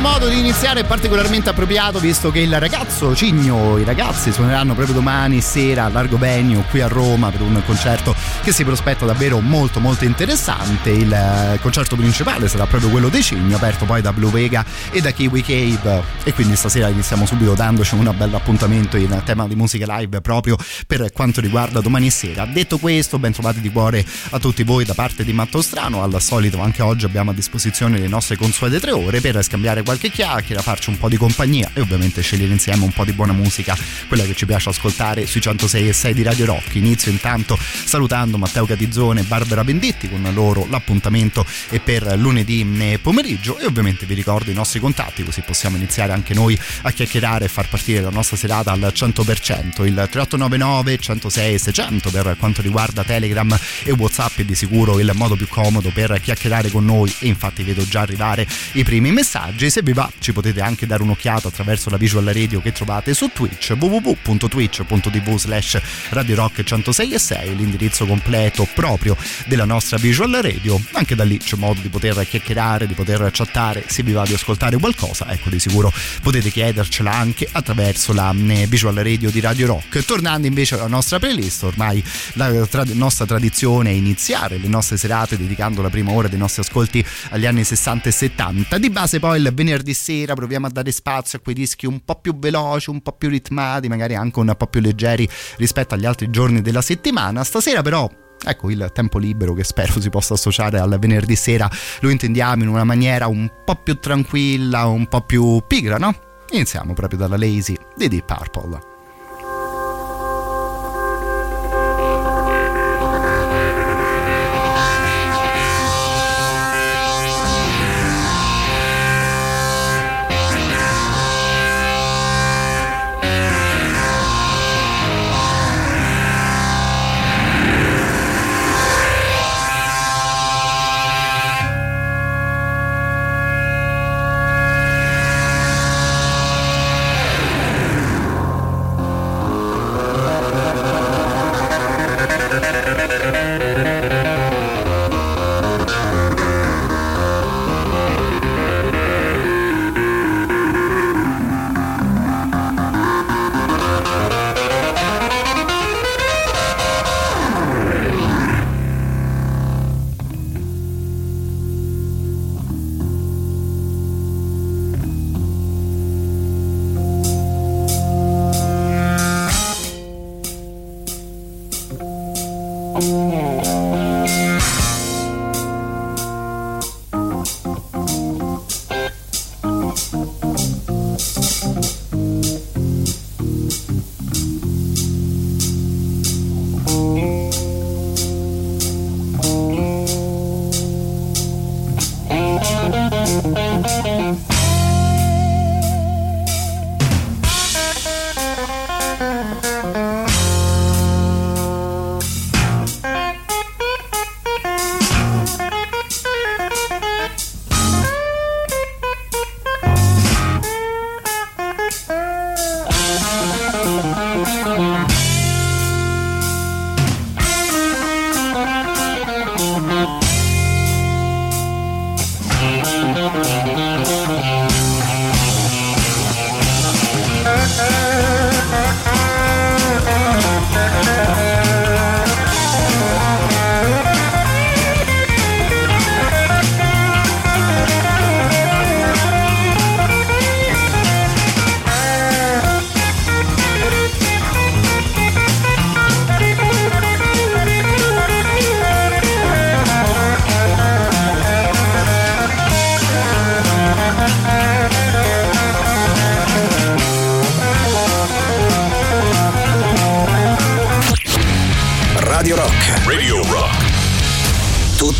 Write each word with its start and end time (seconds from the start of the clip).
Modo 0.00 0.28
di 0.28 0.38
iniziare 0.38 0.84
particolarmente 0.84 1.50
appropriato 1.50 1.98
visto 1.98 2.30
che 2.30 2.40
il 2.40 2.58
ragazzo 2.58 3.14
Cigno, 3.14 3.76
i 3.78 3.84
ragazzi 3.84 4.32
suoneranno 4.32 4.74
proprio 4.74 4.94
domani 4.94 5.40
sera 5.40 5.84
a 5.84 5.88
Largo 5.88 6.16
Venio 6.16 6.64
qui 6.70 6.80
a 6.80 6.86
Roma 6.86 7.30
per 7.30 7.42
un 7.42 7.62
concerto 7.66 8.14
che 8.42 8.52
si 8.52 8.64
prospetta 8.64 9.04
davvero 9.04 9.40
molto 9.40 9.80
molto 9.80 10.04
interessante. 10.04 10.90
Il 10.90 11.12
eh, 11.12 11.58
concerto 11.60 11.96
principale 11.96 12.48
sarà 12.48 12.66
proprio 12.66 12.90
quello 12.90 13.08
dei 13.08 13.22
Cigno, 13.22 13.56
aperto 13.56 13.84
poi 13.84 14.00
da 14.00 14.12
Blue 14.12 14.30
Vega 14.30 14.64
e 14.90 15.00
da 15.00 15.10
Kiwi 15.10 15.42
Cave 15.42 16.02
e 16.24 16.32
quindi 16.32 16.56
stasera 16.56 16.88
iniziamo 16.88 17.26
subito 17.26 17.54
dandoci 17.54 17.94
un 17.94 18.12
bel 18.16 18.34
appuntamento 18.34 18.96
in 18.96 19.20
tema 19.24 19.46
di 19.46 19.54
musica 19.54 19.98
live 19.98 20.20
proprio 20.20 20.56
per 20.86 21.12
quanto 21.12 21.40
riguarda 21.40 21.80
domani 21.80 22.10
sera. 22.10 22.46
Detto 22.46 22.78
questo, 22.78 23.18
ben 23.18 23.32
trovati 23.32 23.60
di 23.60 23.70
cuore 23.70 24.04
a 24.30 24.38
tutti 24.38 24.62
voi 24.62 24.84
da 24.84 24.94
parte 24.94 25.22
di 25.22 25.32
Matto 25.32 25.60
Strano, 25.60 26.02
al 26.02 26.20
solito 26.20 26.60
anche 26.60 26.82
oggi 26.82 27.04
abbiamo 27.04 27.30
a 27.30 27.34
disposizione 27.34 27.98
le 27.98 28.08
nostre 28.08 28.36
consuete 28.36 28.80
tre 28.80 28.92
ore 28.92 29.20
per 29.20 29.42
scambiare 29.42 29.82
qualche 29.82 30.10
chiacchiera, 30.10 30.62
farci 30.62 30.90
un 30.90 30.98
po' 30.98 31.08
di 31.08 31.16
compagnia 31.16 31.70
e 31.74 31.80
ovviamente 31.80 32.22
scegliere 32.22 32.52
insieme 32.52 32.84
un 32.84 32.92
po' 32.92 33.04
di 33.04 33.12
buona 33.12 33.32
musica, 33.32 33.76
quella 34.08 34.24
che 34.24 34.34
ci 34.34 34.46
piace 34.46 34.70
ascoltare 34.70 35.26
sui 35.26 35.40
106 35.40 35.88
e 35.88 35.92
6 35.92 36.14
di 36.14 36.22
Radio 36.22 36.46
Rock. 36.46 36.74
Inizio 36.74 37.10
intanto 37.10 37.58
salutando 37.84 38.38
Matteo 38.40 38.66
Catizzone 38.66 39.20
e 39.20 39.24
Barbara 39.24 39.62
Benditti 39.62 40.08
con 40.08 40.28
loro 40.34 40.66
l'appuntamento 40.68 41.46
è 41.68 41.78
per 41.78 42.16
lunedì 42.18 42.66
eh, 42.78 42.98
pomeriggio. 43.00 43.58
E 43.58 43.66
ovviamente 43.66 44.06
vi 44.06 44.14
ricordo 44.14 44.50
i 44.50 44.54
nostri 44.54 44.80
contatti 44.80 45.22
così 45.22 45.42
possiamo 45.42 45.76
iniziare 45.76 46.12
anche 46.12 46.34
noi 46.34 46.58
a 46.82 46.90
chiacchierare 46.90 47.44
e 47.44 47.48
far 47.48 47.68
partire 47.68 48.00
la 48.00 48.10
nostra 48.10 48.36
serata 48.36 48.72
al 48.72 48.92
100%. 48.92 49.84
Il 49.84 49.94
3899 49.94 50.98
106 50.98 51.58
600 51.58 52.10
per 52.10 52.36
quanto 52.38 52.62
riguarda 52.62 53.04
Telegram 53.04 53.56
e 53.84 53.92
Whatsapp 53.92 54.38
è 54.38 54.44
di 54.44 54.54
sicuro 54.54 54.98
il 54.98 55.10
modo 55.14 55.36
più 55.36 55.46
comodo 55.46 55.90
per 55.90 56.20
chiacchierare 56.20 56.70
con 56.70 56.84
noi. 56.84 57.14
E 57.20 57.26
infatti 57.26 57.62
vedo 57.62 57.86
già 57.86 58.00
arrivare 58.00 58.46
i 58.72 58.84
primi 58.84 59.12
messaggi. 59.12 59.70
Se 59.70 59.82
vi 59.82 59.92
va 59.92 60.10
ci 60.18 60.32
potete 60.32 60.60
anche 60.60 60.86
dare 60.86 61.02
un'occhiata 61.02 61.48
attraverso 61.48 61.90
la 61.90 61.98
visual 61.98 62.24
radio 62.24 62.60
che 62.62 62.72
trovate 62.72 63.14
su 63.14 63.30
Twitch 63.32 63.76
www.twitch.tv 63.78 65.36
slash 65.36 65.80
Radio 66.10 66.34
Rock 66.36 66.62
106 66.62 67.12
e 67.12 67.18
6 67.18 67.56
l'indirizzo 67.56 68.06
completo 68.20 68.68
proprio 68.74 69.16
della 69.46 69.64
nostra 69.64 69.96
visual 69.96 70.30
radio. 70.30 70.80
Anche 70.92 71.14
da 71.14 71.24
lì 71.24 71.38
c'è 71.38 71.56
modo 71.56 71.80
di 71.80 71.88
poter 71.88 72.26
chiacchierare 72.28 72.86
di 72.86 72.94
poter 72.94 73.30
chattare 73.32 73.84
se 73.86 74.02
vi 74.02 74.12
va 74.12 74.24
di 74.24 74.34
ascoltare 74.34 74.76
qualcosa 74.78 75.30
ecco 75.30 75.48
di 75.48 75.58
sicuro 75.58 75.92
potete 76.22 76.50
chiedercela 76.50 77.12
anche 77.12 77.48
attraverso 77.50 78.12
la 78.12 78.32
mm, 78.32 78.64
visual 78.64 78.94
radio 78.94 79.30
di 79.30 79.40
Radio 79.40 79.66
Rock. 79.68 80.04
Tornando 80.04 80.46
invece 80.46 80.74
alla 80.74 80.86
nostra 80.86 81.18
playlist 81.18 81.62
ormai 81.62 82.04
la 82.34 82.66
tra- 82.66 82.84
nostra 82.92 83.24
tradizione 83.24 83.90
è 83.90 83.92
iniziare 83.92 84.58
le 84.58 84.68
nostre 84.68 84.96
serate 84.96 85.36
dedicando 85.36 85.80
la 85.80 85.88
prima 85.90 86.12
ora 86.12 86.28
dei 86.28 86.38
nostri 86.38 86.62
ascolti 86.62 87.04
agli 87.30 87.46
anni 87.46 87.64
60 87.64 88.08
e 88.08 88.12
70 88.12 88.78
di 88.78 88.90
base 88.90 89.18
poi 89.18 89.40
il 89.40 89.50
venerdì 89.54 89.94
sera 89.94 90.34
proviamo 90.34 90.66
a 90.66 90.70
dare 90.70 90.90
spazio 90.92 91.38
a 91.38 91.40
quei 91.40 91.54
dischi 91.54 91.86
un 91.86 92.04
po' 92.04 92.16
più 92.16 92.38
veloci, 92.38 92.90
un 92.90 93.00
po' 93.00 93.12
più 93.12 93.28
ritmati, 93.28 93.88
magari 93.88 94.14
anche 94.14 94.38
un 94.38 94.54
po' 94.56 94.66
più 94.66 94.80
leggeri 94.80 95.28
rispetto 95.56 95.94
agli 95.94 96.06
altri 96.06 96.28
giorni 96.30 96.60
della 96.60 96.82
settimana. 96.82 97.44
Stasera 97.44 97.82
però 97.82 98.09
Ecco 98.42 98.70
il 98.70 98.90
tempo 98.92 99.18
libero 99.18 99.52
che 99.52 99.64
spero 99.64 100.00
si 100.00 100.08
possa 100.08 100.34
associare 100.34 100.78
al 100.78 100.98
venerdì 100.98 101.36
sera 101.36 101.68
lo 102.00 102.08
intendiamo 102.08 102.62
in 102.62 102.68
una 102.68 102.84
maniera 102.84 103.26
un 103.26 103.50
po' 103.64 103.76
più 103.76 103.98
tranquilla, 103.98 104.86
un 104.86 105.06
po' 105.06 105.20
più 105.22 105.62
pigra, 105.66 105.98
no? 105.98 106.14
Iniziamo 106.50 106.94
proprio 106.94 107.18
dalla 107.18 107.36
Lazy 107.36 107.76
di 107.94 108.08
Deep 108.08 108.24
Purple. 108.24 108.89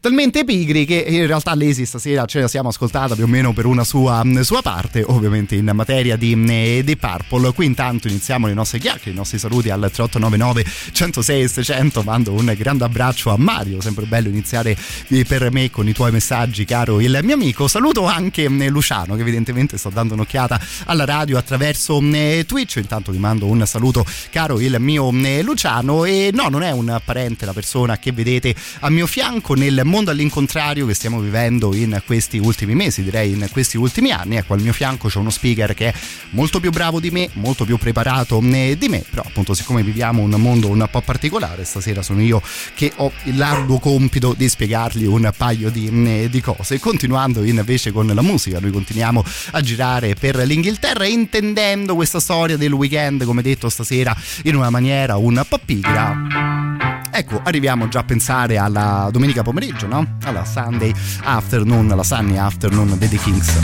Talmente 0.00 0.44
pigri 0.44 0.84
che 0.84 1.04
in 1.06 1.26
realtà 1.26 1.54
Lazy 1.54 1.84
stasera 1.84 2.24
ce 2.24 2.40
la 2.40 2.48
siamo 2.48 2.68
ascoltata 2.70 3.14
più 3.14 3.24
o 3.24 3.26
meno 3.26 3.52
per 3.52 3.66
una 3.66 3.84
sua, 3.84 4.22
sua 4.42 4.62
parte, 4.62 5.04
ovviamente 5.06 5.54
in 5.54 5.70
materia 5.74 6.16
di, 6.16 6.32
eh, 6.48 6.82
di, 6.84 6.96
Purple. 6.96 7.52
Qui 7.52 7.66
intanto 7.66 8.08
iniziamo 8.08 8.46
le 8.46 8.54
nostre 8.54 8.78
chiacchiere, 8.78 9.10
i 9.10 9.14
nostri 9.14 9.38
saluti 9.38 9.68
al 9.70 9.80
3899 9.80 10.64
106 10.92 11.48
600. 11.48 12.02
Mando 12.02 12.32
un 12.32 12.54
grande 12.56 12.84
abbraccio 12.84 13.30
a 13.30 13.36
Mario, 13.36 13.80
sempre 13.80 14.06
bello 14.06 14.28
iniziare 14.28 14.76
eh, 15.08 15.24
per 15.24 15.50
me 15.50 15.70
con 15.70 15.86
i 15.88 15.92
tuoi 15.92 16.10
messaggi, 16.10 16.64
caro 16.64 17.00
il 17.00 17.18
mio 17.22 17.34
amico. 17.34 17.68
Saluto 17.68 18.06
anche 18.06 18.44
eh, 18.44 18.68
Luciano 18.68 19.14
che 19.14 19.20
evidentemente 19.20 19.76
sta 19.76 19.90
dando 19.90 20.14
un'occhiata 20.14 20.60
alla 20.86 21.04
radio 21.04 21.36
attraverso 21.36 21.98
Twitch. 22.46 22.76
Intanto 22.76 23.12
ti 23.12 23.18
mando 23.18 23.46
un 23.46 23.66
saluto, 23.66 24.04
caro 24.30 24.60
il 24.60 24.76
mio 24.78 25.10
Luciano. 25.42 26.04
E 26.04 26.30
no, 26.32 26.48
non 26.48 26.62
è 26.62 26.70
un 26.70 27.00
parente 27.04 27.44
la 27.44 27.52
persona 27.52 27.98
che 27.98 28.12
vedete 28.12 28.54
a 28.80 28.90
mio 28.90 29.06
fianco 29.06 29.49
fianco 29.50 29.54
nel 29.54 29.80
mondo 29.84 30.10
all'incontrario 30.10 30.86
che 30.86 30.94
stiamo 30.94 31.20
vivendo 31.20 31.74
in 31.74 32.00
questi 32.04 32.38
ultimi 32.38 32.74
mesi, 32.74 33.02
direi 33.02 33.32
in 33.32 33.48
questi 33.50 33.76
ultimi 33.76 34.10
anni. 34.12 34.36
Ecco, 34.36 34.54
al 34.54 34.60
mio 34.60 34.72
fianco 34.72 35.08
c'è 35.08 35.18
uno 35.18 35.30
speaker 35.30 35.74
che 35.74 35.88
è 35.88 35.94
molto 36.30 36.60
più 36.60 36.70
bravo 36.70 37.00
di 37.00 37.10
me, 37.10 37.28
molto 37.34 37.64
più 37.64 37.76
preparato 37.78 38.40
eh, 38.40 38.76
di 38.78 38.88
me, 38.88 39.02
però 39.08 39.22
appunto 39.26 39.54
siccome 39.54 39.82
viviamo 39.82 40.22
un 40.22 40.30
mondo 40.30 40.68
un 40.68 40.86
po' 40.90 41.00
particolare, 41.00 41.64
stasera 41.64 42.02
sono 42.02 42.20
io 42.20 42.42
che 42.74 42.92
ho 42.96 43.12
largo 43.34 43.78
compito 43.78 44.34
di 44.36 44.48
spiegargli 44.48 45.04
un 45.04 45.30
paio 45.36 45.70
di, 45.70 45.88
eh, 45.88 46.28
di 46.30 46.40
cose. 46.40 46.78
Continuando 46.78 47.42
invece 47.42 47.92
con 47.92 48.06
la 48.06 48.22
musica, 48.22 48.60
noi 48.60 48.70
continuiamo 48.70 49.24
a 49.52 49.60
girare 49.60 50.14
per 50.14 50.36
l'Inghilterra 50.36 51.06
intendendo 51.06 51.94
questa 51.94 52.20
storia 52.20 52.56
del 52.56 52.72
weekend, 52.72 53.24
come 53.24 53.42
detto 53.42 53.68
stasera, 53.68 54.14
in 54.44 54.56
una 54.56 54.70
maniera 54.70 55.16
un 55.16 55.42
po' 55.48 55.58
pigra. 55.64 56.99
Ecco, 57.12 57.40
arriviamo 57.42 57.88
già 57.88 58.00
a 58.00 58.04
pensare 58.04 58.56
alla 58.56 59.08
domenica 59.10 59.42
pomeriggio, 59.42 59.86
no? 59.86 60.16
Alla 60.24 60.44
Sunday 60.44 60.94
afternoon, 61.22 61.88
la 61.88 62.02
Sunny 62.02 62.36
afternoon 62.36 62.96
dei 62.98 63.08
The 63.08 63.16
Kings. 63.16 63.58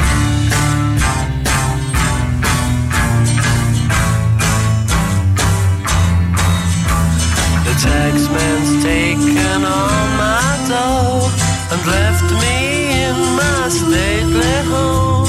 taxman's 7.79 8.83
taken 8.83 9.65
all 9.65 10.07
my 10.17 10.65
dough 10.67 11.29
and 11.73 11.87
left 11.87 12.29
me 12.43 13.05
in 13.05 13.17
my 13.37 13.69
stately 13.69 14.59
home, 14.73 15.29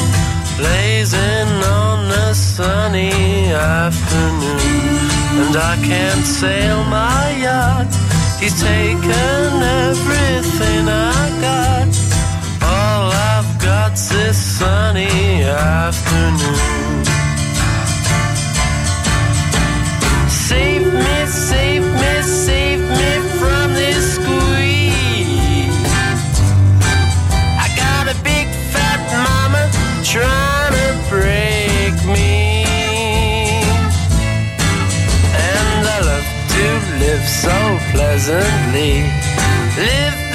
blazing 0.58 1.64
on 1.64 2.10
a 2.10 2.34
sunny 2.34 3.52
afternoon. 3.54 4.58
And 5.40 5.56
I 5.56 5.76
can't 5.84 6.26
sail 6.26 6.84
my 6.86 7.38
yacht 7.42 8.07
He's 8.40 8.62
taken 8.62 9.64
everything 9.82 10.88
I 10.88 11.30
got. 11.42 11.90
All 12.62 13.12
I've 13.12 13.60
got's 13.60 14.10
this 14.10 14.38
sunny 14.38 15.42
afternoon. 15.44 17.04
Save 20.30 20.94
me, 20.94 21.26
save 21.26 21.84
me, 21.84 22.22
save 22.22 22.80
me 22.80 23.12
from 23.40 23.74
this 23.74 24.16
squeeze. 24.16 25.74
I 27.58 27.68
got 27.76 28.08
a 28.08 28.16
big 28.24 28.48
fat 28.72 29.02
mama 29.26 29.64
trying 30.04 30.74
to 30.78 30.90
break 31.10 31.96
me. 32.06 32.64
And 35.34 35.88
I 35.88 36.00
love 36.12 36.28
to 36.54 36.66
live 37.00 37.26
so 37.28 37.67
pleasantly. 37.94 39.04
Live 39.78 40.27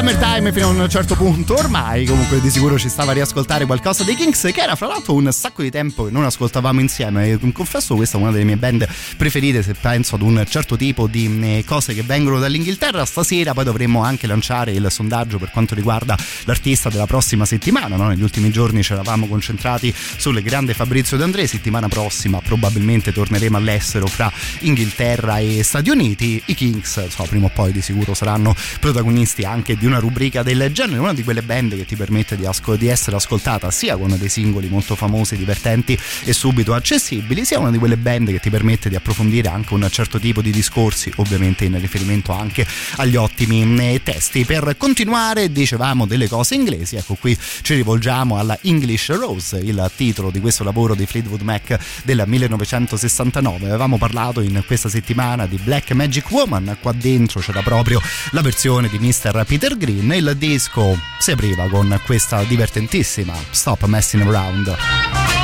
summertime. 0.00 0.50
Fino 0.50 0.66
a 0.66 0.70
un 0.70 0.88
certo 0.88 1.14
punto 1.14 1.54
ormai 1.54 2.06
comunque 2.06 2.40
di 2.40 2.48
sicuro 2.48 2.78
ci 2.78 2.88
stava 2.88 3.10
a 3.10 3.14
riascoltare 3.14 3.66
qualcosa 3.66 4.02
dei 4.02 4.14
Kings 4.14 4.40
che 4.52 4.60
era 4.60 4.74
fra 4.74 4.86
l'altro 4.86 5.12
un 5.12 5.30
sacco 5.30 5.60
di 5.62 5.70
tempo 5.70 6.04
che 6.04 6.10
non 6.10 6.24
ascoltavamo 6.24 6.80
insieme 6.80 7.32
e 7.32 7.52
confesso 7.52 7.94
questa 7.94 8.16
è 8.16 8.20
una 8.20 8.30
delle 8.30 8.44
mie 8.44 8.56
band 8.56 8.88
preferite 9.18 9.62
se 9.62 9.74
penso 9.74 10.14
ad 10.14 10.22
un 10.22 10.42
certo 10.48 10.76
tipo 10.76 11.06
di 11.06 11.38
eh, 11.42 11.64
cose 11.66 11.92
che 11.92 12.02
vengono 12.02 12.38
dall'Inghilterra 12.38 13.04
stasera 13.04 13.52
poi 13.52 13.64
dovremmo 13.64 14.02
anche 14.02 14.26
lanciare 14.26 14.72
il 14.72 14.86
sondaggio 14.90 15.38
per 15.38 15.50
quanto 15.50 15.74
riguarda 15.74 16.16
l'artista 16.44 16.88
della 16.88 17.06
prossima 17.06 17.44
settimana 17.44 17.96
no? 17.96 18.08
negli 18.08 18.22
ultimi 18.22 18.50
giorni 18.50 18.82
ci 18.82 18.92
eravamo 18.92 19.26
concentrati 19.26 19.94
sul 19.94 20.40
grande 20.42 20.72
Fabrizio 20.72 21.18
D'Andrea 21.18 21.46
settimana 21.46 21.88
prossima 21.88 22.40
probabilmente 22.40 23.12
torneremo 23.12 23.56
all'estero 23.56 24.06
fra 24.06 24.32
Inghilterra 24.60 25.38
e 25.38 25.62
Stati 25.62 25.90
Uniti 25.90 26.42
i 26.46 26.54
Kings 26.54 27.08
so, 27.08 27.22
prima 27.24 27.46
o 27.46 27.50
poi 27.52 27.70
di 27.70 27.82
sicuro 27.82 28.14
saranno 28.14 28.54
protagonisti 28.80 29.44
anche 29.44 29.76
di 29.76 29.86
una 29.90 29.98
rubrica 29.98 30.42
del 30.42 30.70
genere, 30.72 31.00
una 31.00 31.12
di 31.12 31.24
quelle 31.24 31.42
band 31.42 31.76
che 31.76 31.84
ti 31.84 31.96
permette 31.96 32.36
di, 32.36 32.46
ascol- 32.46 32.78
di 32.78 32.86
essere 32.86 33.16
ascoltata 33.16 33.70
sia 33.70 33.96
con 33.96 34.16
dei 34.16 34.28
singoli 34.28 34.68
molto 34.68 34.94
famosi, 34.94 35.36
divertenti 35.36 35.98
e 36.24 36.32
subito 36.32 36.74
accessibili, 36.74 37.44
sia 37.44 37.58
una 37.58 37.70
di 37.70 37.78
quelle 37.78 37.96
band 37.96 38.30
che 38.30 38.38
ti 38.38 38.50
permette 38.50 38.88
di 38.88 38.94
approfondire 38.94 39.48
anche 39.48 39.74
un 39.74 39.86
certo 39.90 40.18
tipo 40.20 40.40
di 40.40 40.50
discorsi, 40.50 41.12
ovviamente 41.16 41.64
in 41.64 41.78
riferimento 41.80 42.32
anche 42.32 42.64
agli 42.96 43.16
ottimi 43.16 43.60
eh, 43.92 44.00
testi. 44.02 44.44
Per 44.44 44.76
continuare, 44.78 45.50
dicevamo 45.50 46.06
delle 46.06 46.28
cose 46.28 46.54
inglesi, 46.54 46.96
ecco 46.96 47.14
qui 47.14 47.36
ci 47.62 47.74
rivolgiamo 47.74 48.38
alla 48.38 48.56
English 48.62 49.10
Rose, 49.10 49.58
il 49.58 49.90
titolo 49.96 50.30
di 50.30 50.38
questo 50.40 50.62
lavoro 50.62 50.94
di 50.94 51.04
Fleetwood 51.04 51.42
Mac 51.42 51.76
del 52.04 52.22
1969. 52.24 53.66
Avevamo 53.66 53.98
parlato 53.98 54.40
in 54.40 54.62
questa 54.66 54.88
settimana 54.88 55.46
di 55.46 55.58
Black 55.62 55.90
Magic 55.92 56.30
Woman, 56.30 56.76
qua 56.80 56.92
dentro 56.92 57.40
c'era 57.40 57.62
proprio 57.62 58.00
la 58.30 58.40
versione 58.40 58.88
di 58.88 58.98
Mr. 58.98 59.44
Peter 59.46 59.76
Green. 59.80 60.12
Il 60.12 60.36
disco 60.36 60.98
si 61.18 61.30
apriva 61.30 61.66
con 61.68 61.98
questa 62.04 62.42
divertentissima 62.44 63.34
Stop 63.50 63.86
Messing 63.86 64.26
Around. 64.28 65.39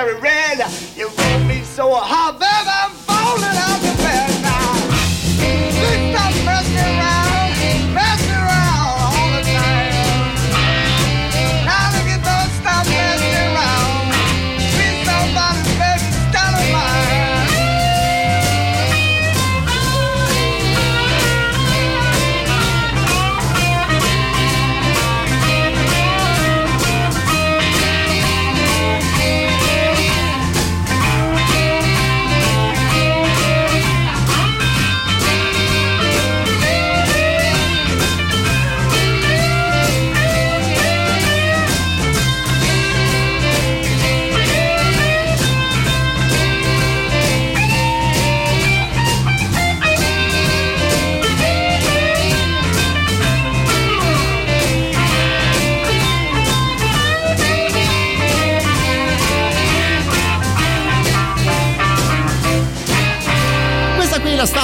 Cherry 0.00 0.18
red. 0.20 0.58
You 0.96 1.08
roll 1.08 1.40
me 1.44 1.62
so 1.62 1.92
hot, 1.94 2.19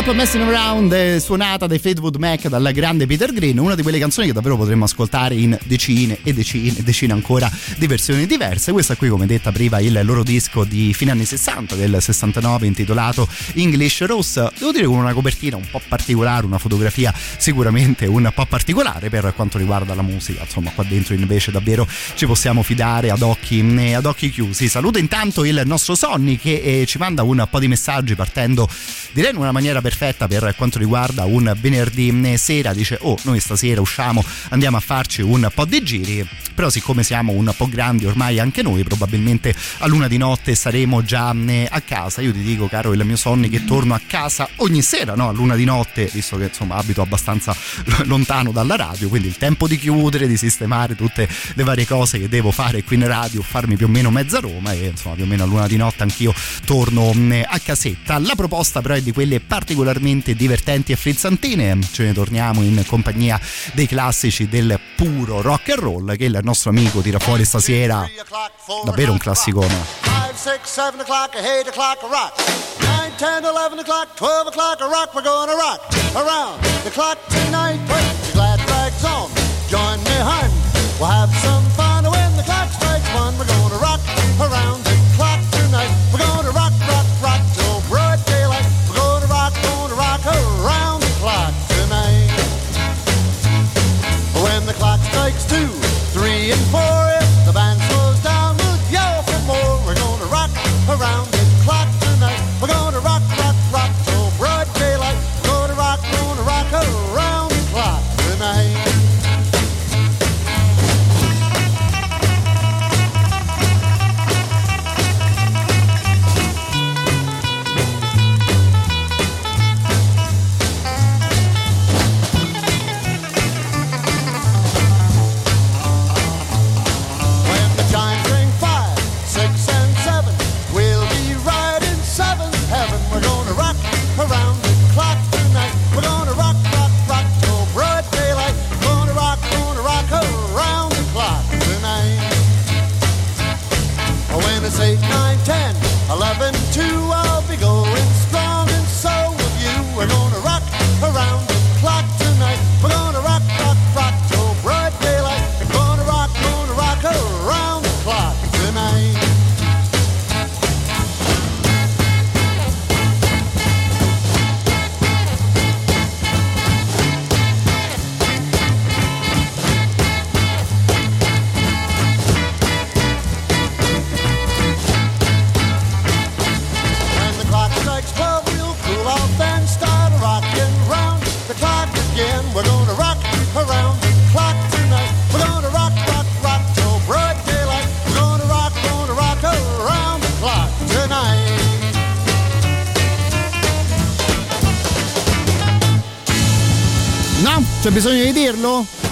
Stop 0.06 0.18
Messing 0.18 0.44
Around 0.44 0.92
eh, 0.92 1.18
suonata 1.18 1.66
dai 1.66 1.80
Fleetwood 1.80 2.14
Mac 2.14 2.46
dal 2.46 2.70
grande 2.72 3.06
Peter 3.06 3.32
Green, 3.32 3.58
una 3.58 3.75
di 3.75 3.82
quelle 3.82 3.98
canzoni 3.98 4.28
che 4.28 4.32
davvero 4.32 4.56
potremmo 4.56 4.84
ascoltare 4.84 5.34
in 5.34 5.58
decine 5.64 6.18
e 6.22 6.32
decine 6.32 6.78
e 6.78 6.84
decine 6.84 7.12
ancora 7.12 7.50
di 7.76 7.88
versioni 7.88 8.25
diverse. 8.25 8.70
Questa 8.70 8.94
qui, 8.94 9.08
come 9.08 9.26
detto, 9.26 9.48
apriva 9.48 9.80
il 9.80 10.00
loro 10.04 10.22
disco 10.22 10.62
di 10.62 10.94
fine 10.94 11.10
anni 11.10 11.25
60, 11.25 11.75
del 11.75 12.00
69, 12.00 12.68
intitolato 12.68 13.26
English 13.54 14.04
Rose. 14.04 14.48
Devo 14.56 14.70
dire 14.70 14.86
con 14.86 14.96
una 14.98 15.12
copertina 15.12 15.56
un 15.56 15.66
po' 15.68 15.82
particolare, 15.88 16.46
una 16.46 16.58
fotografia 16.58 17.12
sicuramente 17.36 18.06
un 18.06 18.30
po' 18.32 18.46
particolare 18.46 19.10
per 19.10 19.32
quanto 19.34 19.58
riguarda 19.58 19.92
la 19.96 20.02
musica. 20.02 20.42
Insomma, 20.42 20.70
qua 20.70 20.84
dentro 20.84 21.14
invece 21.14 21.50
davvero 21.50 21.84
ci 22.14 22.26
possiamo 22.26 22.62
fidare 22.62 23.10
ad 23.10 23.22
occhi, 23.22 23.58
eh, 23.76 23.94
ad 23.94 24.06
occhi 24.06 24.30
chiusi. 24.30 24.68
Saluto 24.68 24.98
intanto 24.98 25.44
il 25.44 25.62
nostro 25.64 25.96
Sonny 25.96 26.36
che 26.36 26.82
eh, 26.82 26.86
ci 26.86 26.98
manda 26.98 27.25
un 27.25 27.44
po' 27.50 27.58
di 27.58 27.66
messaggi 27.66 28.14
partendo 28.14 28.68
direi 29.12 29.32
in 29.32 29.38
una 29.38 29.50
maniera 29.50 29.80
perfetta 29.80 29.94
per 29.97 30.55
quanto 30.57 30.79
riguarda 30.79 31.25
un 31.25 31.55
venerdì 31.59 32.21
eh, 32.25 32.37
sera. 32.37 32.73
Dice 32.73 32.99
oh 33.03 33.17
noi 33.23 33.41
stasera 33.41 33.81
usciamo 33.81 34.25
andiamo 34.50 34.76
a 34.76 34.81
farci 34.81 35.23
un 35.23 35.49
po' 35.55 35.65
di 35.65 35.83
giri. 35.83 36.29
Però 36.55 36.71
siccome 36.71 37.03
siamo 37.03 37.33
un 37.33 37.53
po' 37.57 37.69
grandi 37.69 38.07
ormai 38.07 38.38
anche 38.38 38.62
noi 38.62 38.83
probabilmente 38.83 39.55
a 39.79 39.87
luna 39.87 40.09
di 40.09 40.17
notte 40.17 40.55
saremo 40.55 41.03
già 41.03 41.35
eh, 41.47 41.69
a 41.71 41.81
casa. 41.81 42.21
Io 42.23 42.33
ti 42.33 42.43
dico 42.43 42.69
caro 42.69 42.93
il 42.93 43.05
mio 43.05 43.17
Sonny 43.17 43.49
che 43.49 43.65
torno 43.65 43.95
a 43.95 44.00
casa 44.07 44.49
ogni 44.57 44.83
sera 44.83 45.15
no? 45.15 45.29
a 45.29 45.33
luna 45.33 45.55
di 45.55 45.65
notte 45.65 46.09
visto 46.12 46.37
che 46.37 46.45
insomma 46.45 46.76
abito 46.76 47.03
abbastanza 47.03 47.55
lontano 48.05 48.53
dalla 48.53 48.76
radio 48.76 49.09
quindi 49.09 49.29
il 49.29 49.37
tempo 49.37 49.67
di 49.67 49.79
chiudere 49.79 50.26
di 50.26 50.37
sistemare 50.37 50.95
tutte 50.95 51.29
le 51.55 51.62
varie 51.62 51.87
cose 51.87 52.19
che 52.19 52.29
devo 52.29 52.50
fare 52.50 52.83
qui 52.85 52.97
in 52.97 53.07
radio 53.07 53.43
farmi 53.43 53.76
più 53.76 53.87
o 53.87 53.88
meno 53.88 54.11
mezza 54.11 54.41
Roma 54.41 54.73
e 54.73 54.87
insomma 54.87 55.15
più 55.15 55.25
o 55.25 55.26
meno 55.26 55.45
a 55.45 55.47
luna 55.47 55.67
di 55.67 55.76
notte 55.76 56.03
anch'io 56.03 56.35
torno 56.65 57.12
eh, 57.12 57.47
a 57.47 57.59
casetta. 57.59 58.19
La 58.19 58.35
proposta 58.35 58.81
però 58.81 58.95
è 58.95 59.00
di 59.00 59.12
quelle 59.12 59.41
particolarmente 59.87 60.35
divertenti 60.35 60.93
e 60.93 60.97
frizzantine. 60.97 61.78
Ce 61.93 62.02
ne 62.02 62.12
torniamo 62.12 62.62
in 62.62 62.83
compagnia 62.87 63.40
dei 63.73 63.87
classici 63.87 64.49
del 64.49 64.78
puro 64.97 65.40
rock 65.40 65.71
and 65.71 65.78
roll 65.78 66.16
che 66.16 66.25
il 66.25 66.40
nostro 66.43 66.71
amico 66.71 67.00
tira 67.00 67.19
fuori 67.21 67.45
stasera. 67.45 68.05
Davvero 68.85 69.12
un 69.12 69.19
classicone. 69.19 69.75
5, 70.02 70.33
6, 70.35 70.59
7 70.62 71.02
o'clock, 71.02 71.35
8 71.37 71.69
o'clock, 71.69 72.02
a 72.02 72.07
rock. 72.09 72.33
9, 72.81 73.12
10, 73.16 73.47
11 73.47 73.78
o'clock, 73.81 74.14
12 74.16 74.49
o'clock, 74.49 74.81
rock. 74.81 75.14
We're 75.14 75.23
gonna 75.23 75.55
rock 75.55 75.81
around 76.14 76.61
the 76.83 76.90
clock 76.90 77.36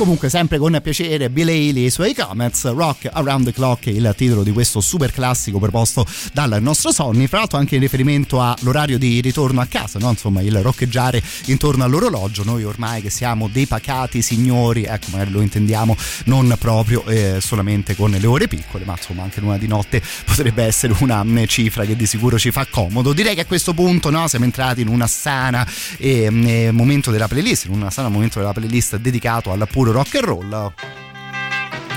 Comunque 0.05 0.29
sempre 0.29 0.59
con 0.59 0.79
piacere 0.83 1.31
Bill 1.31 1.49
Haley 1.49 1.85
e 1.85 1.87
i 1.87 1.91
suoi 1.91 2.15
comments 2.15 2.71
Rock 2.71 3.09
Around 3.11 3.47
the 3.47 3.53
Clock 3.55 3.87
è 3.87 3.91
il 3.91 4.13
titolo 4.15 4.43
di 4.43 4.53
questo 4.53 4.83
super 4.83 5.11
classico 5.11 5.59
proposto 5.59 6.05
dal 6.35 6.59
nostro 6.61 6.93
Sonny. 6.93 7.27
Fra 7.27 7.39
l'altro 7.39 7.57
anche 7.57 7.77
in 7.77 7.81
riferimento 7.81 8.43
all'orario 8.43 8.99
di 8.99 9.23
ritorno 9.23 9.63
a 9.63 9.67
casa 9.67 9.99
no? 9.99 10.11
insomma 10.11 10.43
il 10.43 10.61
roccheggiare 10.61 11.23
intorno 11.47 11.85
all'orologio. 11.85 12.45
Noi 12.45 12.65
ormai 12.65 13.01
che 13.01 13.09
siamo 13.09 13.49
dei 13.49 13.65
pacati 13.65 14.21
signori 14.21 14.85
ecco 14.85 15.07
magari 15.13 15.31
lo 15.31 15.41
intendiamo 15.41 15.97
non 16.27 16.55
proprio 16.59 17.03
eh, 17.07 17.39
solamente 17.41 17.97
con 17.97 18.11
le 18.11 18.27
ore 18.27 18.47
piccole 18.47 18.85
ma 18.85 18.93
insomma 18.99 19.23
anche 19.23 19.41
l'una 19.41 19.57
di 19.57 19.69
notte 19.69 20.03
potrebbe 20.27 20.65
essere 20.65 20.95
una 20.99 21.25
mm, 21.25 21.45
cifra 21.47 21.87
che 21.87 21.97
di 21.97 22.05
sicuro 22.05 22.39
ci 22.39 22.51
fa 22.51 22.67
comodo. 22.67 23.15
Direi 23.15 23.35
che 23.35 23.41
a 23.41 23.47
questo 23.47 23.73
punto 23.73 24.11
no, 24.11 24.29
siamo 24.29 24.45
entrati 24.45 24.83
in 24.83 24.89
una 24.89 25.07
sana 25.07 25.67
eh, 25.97 26.25
eh, 26.25 26.71
momento 26.73 27.11
della 27.11 27.27
playlist 27.27 27.65
in 27.65 27.73
una 27.73 27.89
sana 27.89 28.11
momento 28.11 28.39
della 28.39 28.53
playlist 28.53 28.97
dedicato 28.97 29.51
al 29.51 29.67
puro 29.67 29.93
rock 29.95 30.15
and 30.17 30.25
roll. 30.25 30.73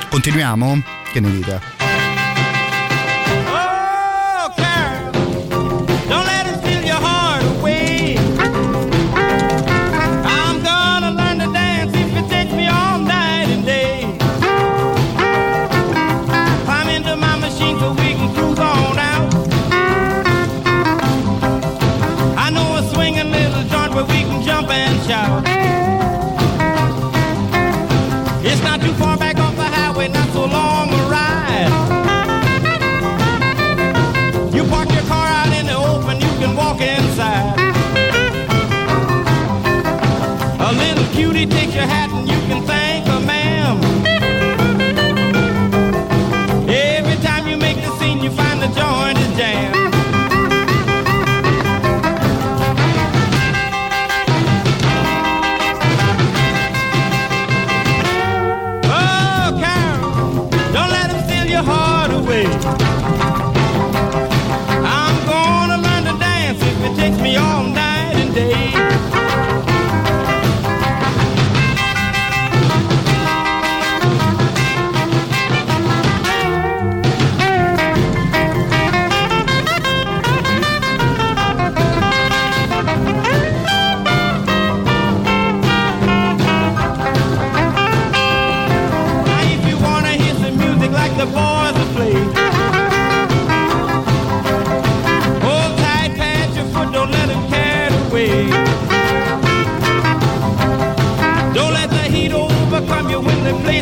Continuiamo? 0.09 0.83
Che 1.11 1.19
ne 1.19 1.31
dite? 1.31 1.76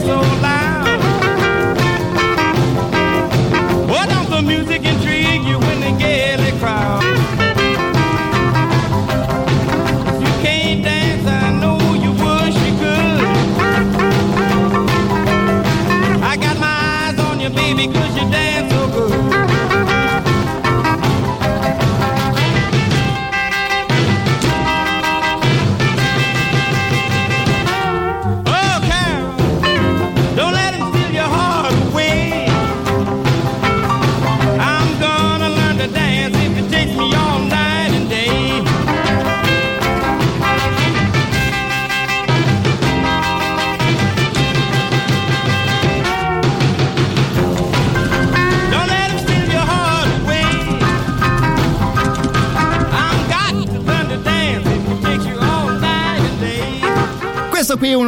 so 0.06 0.20
loud? 0.41 1.00
Don't 4.08 4.30
the 4.30 4.41
music 4.41 4.86
intrigue 4.86 5.44
you 5.44 5.58
the 6.38 6.52
crowd? 6.60 7.04
You 10.22 10.32
can't 10.44 10.84
dance, 10.84 11.28
I 11.28 11.52
know 11.62 11.80
you 12.04 12.12
wish 12.12 12.56
you 12.65 12.74
could. 12.82 13.22
I 16.22 16.38
got 16.38 16.58
my 16.60 16.76
eyes 17.08 17.20
on 17.20 17.39
you, 17.39 17.50
baby. 17.50 18.05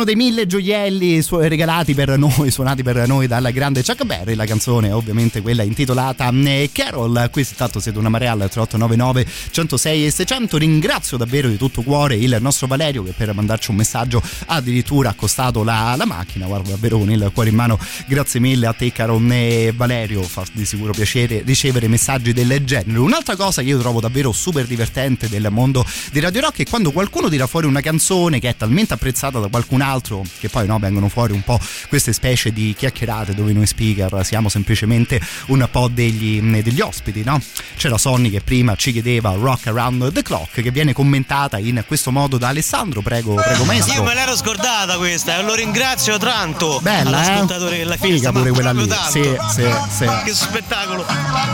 Dei 0.07 0.15
mille 0.15 0.47
gioielli 0.47 1.21
su- 1.21 1.37
regalati 1.37 1.93
per 1.93 2.17
noi, 2.17 2.49
suonati 2.49 2.81
per 2.81 3.05
noi 3.07 3.27
dalla 3.27 3.51
grande 3.51 3.83
Chuck 3.83 4.05
Berry. 4.05 4.35
La 4.35 4.45
canzone 4.45 4.89
ovviamente 4.89 5.41
quella 5.41 5.63
intitolata 5.63 6.29
eh, 6.29 6.69
Carol. 6.71 7.27
Qui 7.29 7.45
tanto 7.57 7.81
siete 7.81 7.97
una 7.97 8.07
marea 8.07 8.31
al 8.31 8.49
3899 8.49 9.25
106 9.51 10.05
e 10.05 10.09
600. 10.09 10.57
Ringrazio 10.57 11.17
davvero 11.17 11.49
di 11.49 11.57
tutto 11.57 11.81
cuore 11.81 12.15
il 12.15 12.37
nostro 12.39 12.67
Valerio 12.67 13.03
che 13.03 13.11
per 13.11 13.33
mandarci 13.33 13.71
un 13.71 13.75
messaggio 13.75 14.21
ha 14.45 14.55
addirittura 14.55 15.09
accostato 15.09 15.65
la, 15.65 15.93
la 15.97 16.05
macchina. 16.05 16.45
Guarda 16.45 16.69
davvero 16.69 16.99
con 16.99 17.11
il 17.11 17.29
cuore 17.33 17.49
in 17.49 17.55
mano. 17.55 17.77
Grazie 18.07 18.39
mille 18.39 18.65
a 18.65 18.71
te 18.71 18.89
caro 18.93 19.21
eh, 19.29 19.73
Valerio. 19.75 20.23
Fa 20.23 20.45
di 20.53 20.63
sicuro 20.63 20.93
piacere 20.93 21.41
ricevere 21.45 21.89
messaggi 21.89 22.31
del 22.31 22.63
genere. 22.63 22.99
Un'altra 22.99 23.35
cosa 23.35 23.61
che 23.61 23.67
io 23.67 23.77
trovo 23.77 23.99
davvero 23.99 24.31
super 24.31 24.65
divertente 24.65 25.27
del 25.27 25.47
mondo 25.49 25.85
di 26.13 26.21
Radio 26.21 26.39
Rock 26.39 26.59
è 26.59 26.65
quando 26.65 26.93
qualcuno 26.93 27.27
tira 27.27 27.45
fuori 27.45 27.67
una 27.67 27.81
canzone 27.81 28.39
che 28.39 28.47
è 28.47 28.55
talmente 28.55 28.93
apprezzata 28.93 29.39
da 29.39 29.49
qualcun 29.49 29.81
altro, 29.81 29.96
che 30.01 30.49
poi 30.49 30.67
no, 30.67 30.77
vengono 30.79 31.09
fuori 31.09 31.33
un 31.33 31.43
po' 31.43 31.59
queste 31.89 32.13
specie 32.13 32.51
di 32.51 32.73
chiacchierate 32.77 33.33
dove 33.33 33.53
noi 33.53 33.65
speaker 33.65 34.25
siamo 34.25 34.49
semplicemente 34.49 35.19
un 35.47 35.67
po' 35.71 35.87
degli, 35.87 36.41
degli 36.41 36.81
ospiti, 36.81 37.23
no? 37.23 37.39
C'era 37.75 37.97
Sonny 37.97 38.29
che 38.29 38.41
prima 38.41 38.75
ci 38.75 38.91
chiedeva 38.91 39.31
Rock 39.31 39.67
Around 39.67 40.11
the 40.11 40.21
Clock 40.21 40.61
che 40.61 40.71
viene 40.71 40.93
commentata 40.93 41.57
in 41.57 41.83
questo 41.85 42.11
modo 42.11 42.37
da 42.37 42.49
Alessandro, 42.49 43.01
prego, 43.01 43.35
prego 43.35 43.63
maestro. 43.63 43.93
Io 43.93 44.03
me 44.03 44.13
l'ero 44.13 44.35
scordata 44.35 44.97
questa 44.97 45.37
e 45.37 45.43
lo 45.43 45.53
ringrazio 45.53 46.17
tanto. 46.17 46.79
Bella, 46.81 47.41
eh? 47.41 47.45
della 47.45 47.97
Figa 47.97 48.31
pure 48.31 48.51
quella 48.51 48.71
lì. 48.71 48.89
Sì, 49.09 49.23
sì, 49.53 49.65
sì. 49.89 50.05
Che 50.27 50.33
spettacolo. 50.33 51.05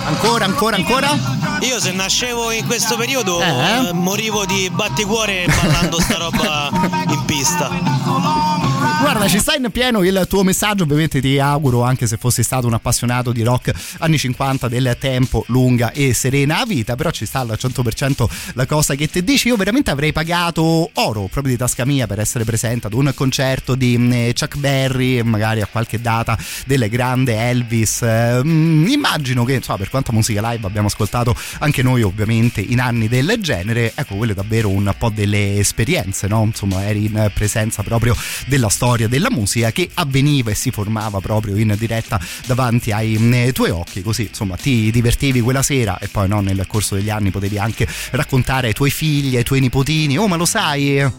Ancora, 0.05 0.45
ancora, 0.45 0.75
ancora? 0.75 1.57
Io 1.61 1.79
se 1.79 1.91
nascevo 1.91 2.51
in 2.51 2.65
questo 2.65 2.95
periodo 2.95 3.41
Eh? 3.41 3.87
eh, 3.87 3.93
morivo 3.93 4.45
di 4.45 4.69
batticuore 4.71 5.45
ballando 5.45 5.99
sta 5.99 6.17
roba 6.17 6.69
in 7.07 7.23
pista. 7.25 8.32
long 8.35 8.62
Guarda, 9.03 9.27
ci 9.27 9.39
sta 9.39 9.53
in 9.53 9.67
pieno 9.69 10.01
il 10.01 10.25
tuo 10.29 10.43
messaggio, 10.43 10.83
ovviamente 10.83 11.19
ti 11.19 11.37
auguro, 11.37 11.83
anche 11.83 12.07
se 12.07 12.15
fossi 12.15 12.41
stato 12.41 12.67
un 12.67 12.73
appassionato 12.73 13.33
di 13.33 13.43
rock 13.43 13.73
anni 13.99 14.17
50 14.17 14.69
del 14.69 14.95
tempo, 14.97 15.43
lunga 15.47 15.91
e 15.91 16.13
serena 16.13 16.63
vita, 16.65 16.95
però 16.95 17.11
ci 17.11 17.25
sta 17.25 17.41
al 17.41 17.57
100% 17.59 18.25
la 18.53 18.65
cosa 18.65 18.95
che 18.95 19.09
ti 19.09 19.21
dici. 19.21 19.49
Io 19.49 19.57
veramente 19.57 19.91
avrei 19.91 20.13
pagato 20.13 20.89
oro 20.93 21.27
proprio 21.29 21.51
di 21.51 21.57
tasca 21.57 21.83
mia 21.83 22.07
per 22.07 22.21
essere 22.21 22.45
presente 22.45 22.87
ad 22.87 22.93
un 22.93 23.11
concerto 23.13 23.75
di 23.75 23.97
mm, 23.97 24.11
Chuck 24.39 24.55
Berry, 24.55 25.21
magari 25.21 25.59
a 25.59 25.67
qualche 25.67 25.99
data 25.99 26.37
del 26.65 26.87
grande 26.87 27.35
Elvis. 27.35 28.05
Mm, 28.05 28.87
immagino 28.87 29.43
che, 29.43 29.55
insomma, 29.55 29.79
per 29.79 29.89
quanta 29.89 30.13
musica 30.13 30.39
live 30.49 30.65
abbiamo 30.65 30.87
ascoltato 30.87 31.35
anche 31.59 31.83
noi, 31.83 32.03
ovviamente, 32.03 32.61
in 32.61 32.79
anni 32.79 33.09
del 33.09 33.35
genere, 33.41 33.91
ecco, 33.93 34.15
quello 34.15 34.31
è 34.31 34.35
davvero 34.35 34.69
un 34.69 34.95
po' 34.97 35.09
delle 35.09 35.57
esperienze, 35.57 36.27
no? 36.27 36.43
Insomma, 36.43 36.87
eri 36.87 37.03
in 37.03 37.29
presenza 37.33 37.83
proprio 37.83 38.15
della 38.47 38.69
storia 38.69 38.91
della 38.97 39.29
musica 39.29 39.71
che 39.71 39.89
avveniva 39.95 40.51
e 40.51 40.55
si 40.55 40.71
formava 40.71 41.19
proprio 41.19 41.57
in 41.57 41.75
diretta 41.77 42.19
davanti 42.45 42.91
ai 42.91 43.17
mm, 43.17 43.49
tuoi 43.49 43.71
occhi, 43.71 44.01
così 44.01 44.27
insomma 44.29 44.55
ti 44.55 44.91
divertivi 44.91 45.41
quella 45.41 45.63
sera 45.63 45.97
e 45.99 46.07
poi 46.07 46.27
no, 46.27 46.41
nel 46.41 46.65
corso 46.67 46.95
degli 46.95 47.09
anni 47.09 47.31
potevi 47.31 47.57
anche 47.57 47.87
raccontare 48.11 48.67
ai 48.67 48.73
tuoi 48.73 48.91
figli, 48.91 49.35
ai 49.35 49.43
tuoi 49.43 49.59
nipotini, 49.59 50.17
oh 50.17 50.27
ma 50.27 50.35
lo 50.35 50.45
sai 50.45 51.11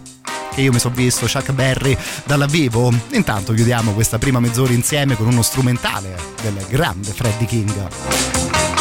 che 0.54 0.60
io 0.60 0.72
mi 0.72 0.78
sono 0.78 0.94
visto 0.94 1.26
Chuck 1.26 1.52
Berry 1.52 1.96
dalla 2.24 2.46
vivo? 2.46 2.92
Intanto 3.10 3.52
chiudiamo 3.52 3.92
questa 3.92 4.18
prima 4.18 4.38
mezz'ora 4.38 4.72
insieme 4.72 5.16
con 5.16 5.26
uno 5.26 5.42
strumentale 5.42 6.16
del 6.42 6.54
grande 6.68 7.10
Freddie 7.10 7.46
King. 7.46 8.73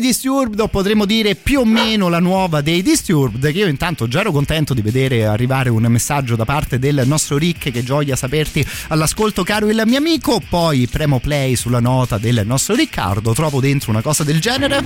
Disturbed, 0.00 0.58
o 0.60 0.68
potremmo 0.68 1.04
dire 1.04 1.34
più 1.34 1.60
o 1.60 1.64
meno 1.64 2.08
la 2.08 2.18
nuova 2.18 2.60
dei 2.60 2.82
Disturbed, 2.82 3.52
che 3.52 3.58
io 3.58 3.66
intanto 3.66 4.08
già 4.08 4.20
ero 4.20 4.32
contento 4.32 4.74
di 4.74 4.82
vedere 4.82 5.26
arrivare 5.26 5.68
un 5.68 5.84
messaggio 5.84 6.36
da 6.36 6.44
parte 6.44 6.78
del 6.78 7.02
nostro 7.06 7.38
Rick, 7.38 7.70
che 7.70 7.84
gioia 7.84 8.16
saperti 8.16 8.66
all'ascolto 8.88 9.42
caro 9.42 9.68
il 9.68 9.82
mio 9.86 9.98
amico, 9.98 10.40
poi 10.48 10.86
premo 10.86 11.20
play 11.20 11.56
sulla 11.56 11.80
nota 11.80 12.18
del 12.18 12.42
nostro 12.44 12.74
Riccardo, 12.74 13.32
trovo 13.32 13.60
dentro 13.60 13.90
una 13.90 14.02
cosa 14.02 14.24
del 14.24 14.40
genere. 14.40 14.82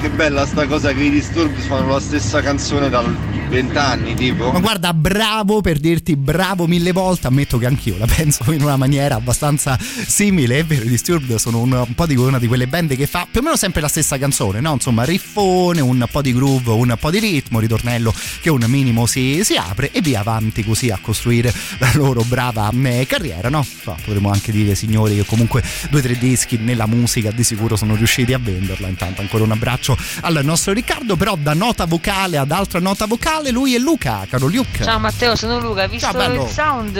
Che 0.00 0.10
bella 0.10 0.46
sta 0.46 0.66
cosa 0.66 0.92
che 0.92 1.02
i 1.02 1.10
Disturbed 1.10 1.58
fanno 1.58 1.92
la 1.92 2.00
stessa 2.00 2.40
canzone 2.40 2.88
da 2.88 3.02
vent'anni, 3.48 4.14
tipo. 4.14 4.52
Ma 4.52 4.60
guarda, 4.60 4.92
bravo 4.94 5.60
per 5.60 5.78
dirti 5.78 6.16
bravo 6.16 6.66
mille 6.66 6.92
volte. 6.92 7.26
Ammetto 7.26 7.58
che 7.58 7.66
anch'io 7.66 7.96
la 7.98 8.06
penso 8.14 8.50
in 8.52 8.62
una 8.62 8.76
maniera 8.76 9.16
abbastanza 9.16 9.78
simile. 9.78 10.58
È 10.58 10.64
vero, 10.64 10.84
i 10.84 10.88
Disturbed 10.88 11.36
sono 11.36 11.60
un, 11.60 11.86
po' 11.94 12.06
di 12.06 12.16
una 12.16 12.38
di 12.38 12.46
quelle 12.46 12.66
band 12.66 12.94
che 12.94 13.06
fa 13.06 13.26
più 13.30 13.40
o 13.40 13.42
meno 13.42 13.56
sempre 13.56 13.80
la 13.80 13.88
stessa 13.88 14.18
canzone, 14.18 14.60
no? 14.60 14.72
Insomma, 14.74 15.04
riffone, 15.04 15.80
un 15.80 16.06
po' 16.10 16.22
di 16.22 16.32
groove, 16.32 16.70
un 16.70 16.96
po' 16.98 17.10
di 17.10 17.18
ritmo, 17.18 17.58
ritornello 17.58 18.14
che 18.40 18.50
un 18.50 18.64
minimo 18.66 19.06
si, 19.06 19.40
si 19.42 19.56
apre 19.56 19.90
e 19.90 20.00
via 20.00 20.20
avanti 20.20 20.64
così 20.64 20.90
a 20.90 20.98
costruire 21.00 21.52
la 21.78 21.90
loro 21.94 22.22
brava 22.22 22.70
eh, 22.84 23.06
carriera, 23.06 23.48
no? 23.48 23.66
Potremmo 23.84 24.30
anche 24.30 24.52
dire, 24.52 24.74
signori, 24.74 25.16
che 25.16 25.24
comunque 25.24 25.62
due 25.90 26.00
o 26.00 26.02
tre 26.02 26.16
dischi 26.18 26.58
nella 26.58 26.86
musica 26.86 27.30
di 27.30 27.42
sicuro 27.42 27.76
sono 27.76 27.94
riusciti 27.94 28.32
a 28.32 28.38
venderla. 28.38 28.88
Intanto 28.88 29.20
ancora 29.20 29.44
un 29.44 29.52
abbraccio 29.52 29.96
al 30.20 30.40
nostro 30.42 30.72
Riccardo, 30.72 31.16
però 31.16 31.36
da 31.36 31.54
nota 31.54 31.86
vocale 31.86 32.36
ad 32.36 32.50
altra 32.50 32.80
nota 32.80 33.06
vocale 33.06 33.37
musicale, 33.38 33.50
lui 33.50 33.74
è 33.74 33.78
Luca, 33.78 34.26
caro 34.28 34.46
Luke. 34.46 34.82
Ciao 34.82 34.98
Matteo, 34.98 35.36
sono 35.36 35.58
Luca. 35.58 35.86
Visto 35.86 36.10
Ciao, 36.10 36.18
bello. 36.18 36.44
il 36.44 36.50
sound, 36.50 36.96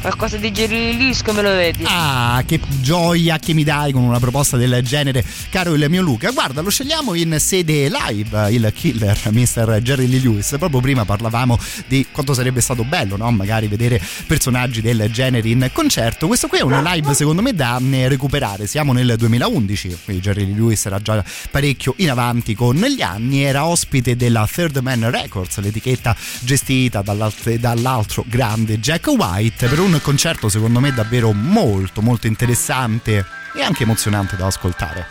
qualcosa 0.00 0.36
di 0.36 0.50
Jerry 0.50 0.96
Lewis 0.96 1.22
come 1.22 1.42
lo 1.42 1.50
vedi? 1.50 1.84
Ah, 1.86 2.42
che 2.46 2.60
gioia 2.80 3.38
che 3.38 3.52
mi 3.54 3.64
dai 3.64 3.92
con 3.92 4.02
una 4.02 4.18
proposta 4.18 4.56
del 4.56 4.82
genere, 4.82 5.24
caro 5.50 5.74
il 5.74 5.86
mio 5.88 6.02
Luca. 6.02 6.30
Guarda, 6.30 6.60
lo 6.60 6.70
scegliamo 6.70 7.14
in 7.14 7.36
sede 7.38 7.88
live, 7.88 8.50
il 8.50 8.70
killer, 8.74 9.18
Mr. 9.30 9.80
Jerry 9.82 10.06
Lee 10.06 10.20
Lewis. 10.20 10.54
Proprio 10.58 10.80
prima 10.80 11.04
parlavamo 11.04 11.58
di 11.86 12.06
quanto 12.10 12.34
sarebbe 12.34 12.60
stato 12.60 12.84
bello, 12.84 13.16
no? 13.16 13.30
Magari 13.30 13.68
vedere 13.68 14.00
personaggi 14.26 14.80
del 14.80 15.10
genere 15.10 15.48
in 15.48 15.70
concerto. 15.72 16.26
Questo 16.26 16.46
qui 16.48 16.58
è 16.58 16.62
un 16.62 16.80
live, 16.82 17.14
secondo 17.14 17.42
me, 17.42 17.54
da 17.54 17.80
eh, 17.90 18.08
recuperare. 18.08 18.66
Siamo 18.66 18.92
nel 18.92 19.14
2011, 19.16 19.98
quindi 20.04 20.22
Jerry 20.22 20.46
Lee 20.46 20.54
Lewis 20.54 20.86
era 20.86 21.00
già 21.00 21.24
parecchio 21.50 21.94
in 21.98 22.10
avanti 22.10 22.54
con 22.54 22.76
gli 22.76 23.02
anni. 23.02 23.42
Era 23.42 23.66
ospite 23.66 24.16
della 24.16 24.48
Third 24.50 24.78
Man 24.78 25.10
Records, 25.10 25.58
l'etichetta 25.58 26.16
gestita 26.40 27.02
dall'alt- 27.02 27.54
dall'altro 27.56 28.24
grande 28.26 28.78
Jack 28.78 29.06
White, 29.08 29.68
per 29.68 29.78
un 29.80 29.87
concerto, 30.02 30.48
secondo 30.48 30.80
me, 30.80 30.92
davvero 30.92 31.32
molto, 31.32 32.02
molto 32.02 32.26
interessante 32.26 33.24
e 33.54 33.62
anche 33.62 33.84
emozionante 33.84 34.36
da 34.36 34.46
ascoltare. 34.46 35.06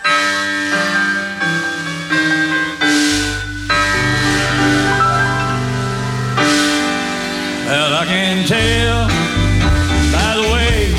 Well, 7.65 7.93
I 7.93 8.05
can 8.05 8.45
tell 8.45 9.07
by 10.11 10.35
the 10.35 10.47
way 10.53 10.93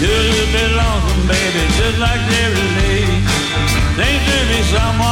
you're 0.00 0.10
a 0.10 0.28
little 0.30 0.52
bit 0.52 0.70
lonesome, 0.74 1.26
baby, 1.28 1.66
just 1.76 1.98
like 1.98 2.20
Jerry 2.28 2.66
Lee. 2.76 3.22
Seems 3.94 4.24
to 4.26 4.38
be 4.48 4.62
someone 4.76 5.07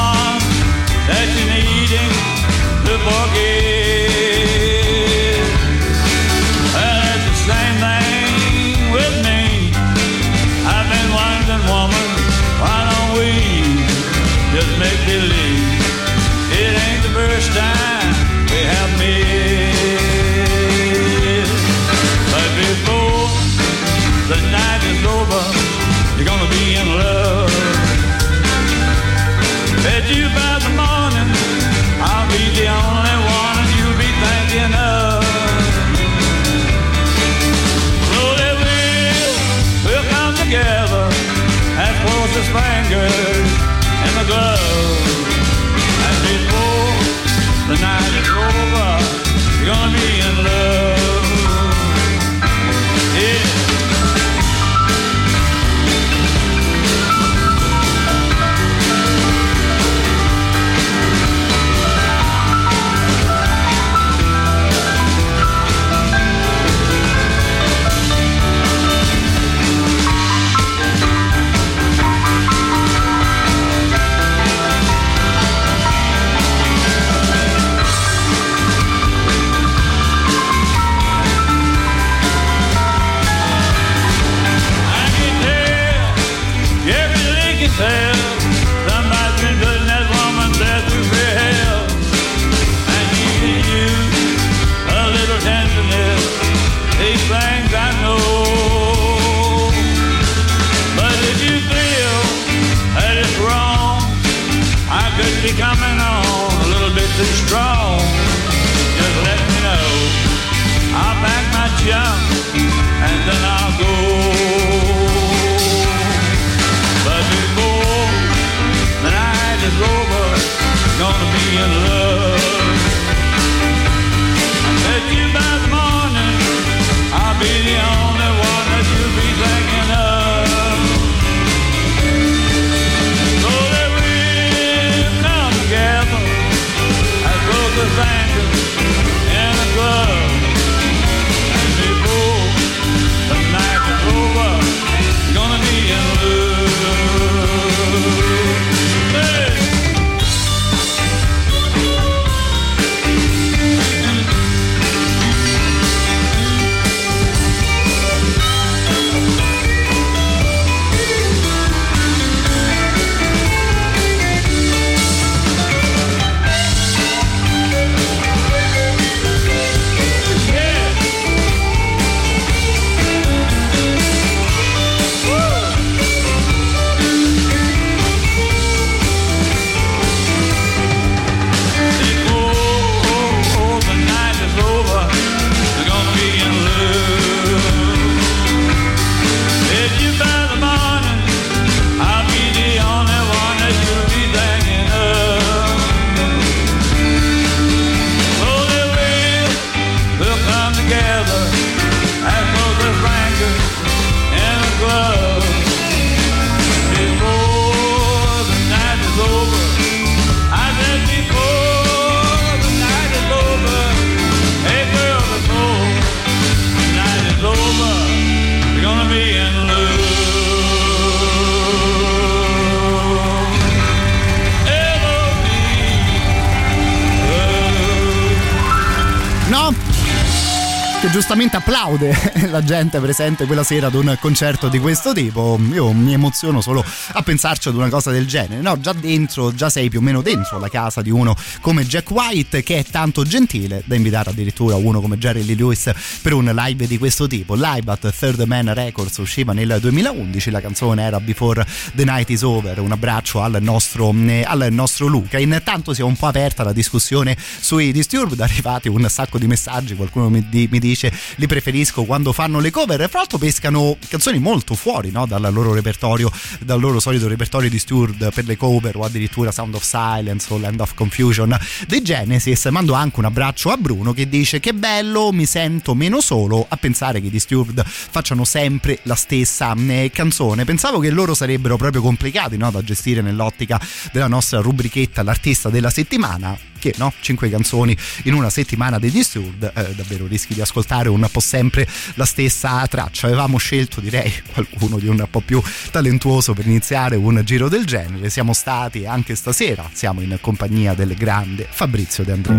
giustamente 231.97 232.11
applaude 232.11 232.36
la 232.57 232.65
gente 232.65 233.01
presente 233.01 233.45
quella 233.45 233.65
sera 233.65 233.89
ad 233.89 233.95
un 233.95 234.17
concerto 234.19 234.69
di 234.69 234.79
questo 234.79 235.13
tipo. 235.13 235.61
Io 235.73 235.93
mi 235.93 236.15
emoziono 236.15 236.63
solo 236.63 236.83
a 237.13 237.23
pensarci 237.23 237.69
ad 237.69 237.75
una 237.75 237.91
cosa 237.91 238.11
del 238.11 238.27
genere. 238.27 238.63
No, 238.63 238.81
già 238.81 238.95
dentro, 238.95 239.55
già 239.55 239.69
sei 239.69 239.91
più 239.91 239.99
o 239.99 240.03
meno 240.03 240.23
dentro 240.23 240.59
la 240.59 240.71
casa 240.71 241.03
di 241.03 241.11
uno 241.11 241.37
come 241.61 241.85
Jack 241.85 242.11
White 242.11 242.63
che 242.63 242.79
è 242.79 242.85
tanto 242.85 243.25
gentile 243.25 243.83
da 243.85 243.95
invitare 243.95 244.31
addirittura 244.31 244.77
uno 244.77 245.03
come 245.03 245.19
Jerry 245.19 245.45
Lee 245.45 245.55
Lewis 245.55 245.91
per 246.23 246.33
un 246.33 246.47
live 246.47 246.87
di 246.87 246.97
questo 246.97 247.27
tipo. 247.27 247.55
Live 247.55 247.91
at 247.91 248.11
Third 248.19 248.41
Man 248.47 248.73
Records 248.73 249.19
usciva 249.19 249.53
nel 249.53 249.77
2011, 249.79 250.51
la 250.51 250.63
canzone 250.63 251.03
era 251.03 251.21
Before 251.21 251.67
the 251.95 252.05
Night 252.05 252.31
is 252.31 252.41
Over. 252.41 252.81
Un 252.81 252.93
abbraccio 252.93 253.43
al 253.43 253.59
nostro, 253.61 254.15
eh, 254.15 254.45
al 254.47 254.69
nostro 254.71 255.09
Luca. 255.09 255.39
Intanto 255.39 255.93
si 255.93 256.01
è 256.01 256.05
un 256.05 256.17
po' 256.17 256.29
aperta 256.29 256.65
la 256.65 256.73
discussione 256.73 257.37
sui 257.61 257.93
Disturbed, 257.93 258.41
arrivati 258.41 258.89
un 258.89 259.07
sacco 259.11 259.37
di 259.37 259.47
messaggi, 259.47 259.95
qualcuno 259.95 260.31
mi, 260.31 260.49
di, 260.49 260.69
mi 260.71 260.79
dice 260.79 261.13
li 261.35 261.47
preferisco 261.47 262.05
quando 262.05 262.33
fanno 262.33 262.46
le 262.47 262.71
cover, 262.71 263.09
fra 263.09 263.19
l'altro 263.19 263.39
pescano 263.39 263.97
canzoni 264.09 264.39
molto 264.39 264.75
fuori 264.75 265.11
no? 265.11 265.27
dal 265.27 265.49
loro 265.53 265.73
repertorio, 265.75 266.31
dal 266.61 266.81
loro 266.81 267.01
solito 267.01 267.29
repertorio 267.29 267.69
Disturbed 267.69 268.33
per 268.33 268.45
le 268.47 268.57
cover 268.57 268.97
o 268.97 269.05
addirittura 269.05 269.51
Sound 269.51 269.75
of 269.75 269.83
Silence 269.83 270.53
o 270.53 270.59
Land 270.59 270.81
of 270.81 270.95
Confusion 270.95 271.57
dei 271.87 272.03
Genesis. 272.03 272.65
Mando 272.67 272.95
anche 272.95 273.19
un 273.19 273.27
abbraccio 273.27 273.71
a 273.71 273.77
Bruno 273.77 274.13
che 274.13 274.29
dice 274.29 274.61
che 274.61 274.73
bello, 274.73 275.33
mi 275.33 275.47
sento 275.47 275.95
meno 275.95 276.21
solo 276.21 276.65
a 276.69 276.77
pensare 276.77 277.21
che 277.21 277.27
i 277.27 277.31
Disturbed 277.31 277.85
facciano 277.85 278.45
sempre 278.45 279.01
la 279.03 279.15
stessa 279.15 279.75
eh, 279.89 280.11
canzone. 280.13 280.65
Pensavo 280.65 280.99
che 280.99 281.11
loro 281.11 281.35
sarebbero 281.35 281.77
proprio 281.77 282.03
complicati 282.03 282.57
no? 282.57 282.71
da 282.71 282.83
gestire 282.83 283.21
nell'ottica 283.21 283.81
della 284.13 284.29
nostra 284.29 284.61
rubrichetta 284.61 285.23
l'artista 285.23 285.69
della 285.69 285.91
settimana 285.91 286.57
che 286.91 286.95
no? 286.99 287.13
5 287.19 287.51
canzoni 287.51 287.97
in 288.25 288.35
una 288.35 288.51
settimana 288.51 288.99
degli 288.99 289.15
Disturbed 289.17 289.73
eh, 289.75 289.95
davvero 289.95 290.27
rischi 290.27 290.53
di 290.55 290.61
ascoltare 290.61 291.09
un 291.09 291.27
po' 291.33 291.41
sempre 291.41 291.89
la 292.15 292.27
stessa 292.27 292.87
traccia. 292.87 293.27
Avevamo 293.27 293.57
scelto 293.57 294.01
direi 294.01 294.33
qualcuno 294.53 294.99
di 294.99 295.09
un 295.09 295.27
po' 295.31 295.41
più 295.41 295.63
talentuoso 295.91 296.53
per 296.53 296.67
iniziare 296.67 297.17
un 297.17 297.41
giro 297.45 297.69
del 297.69 297.87
genere. 297.87 298.31
Siamo 298.31 298.53
stati 298.53 299.07
anche 299.07 299.35
stasera 299.35 299.89
siamo 299.93 300.21
in 300.21 300.37
compagnia 300.41 300.95
del 300.95 301.15
grande 301.15 301.67
Fabrizio 301.69 302.23
De 302.25 302.33
André. 302.33 302.55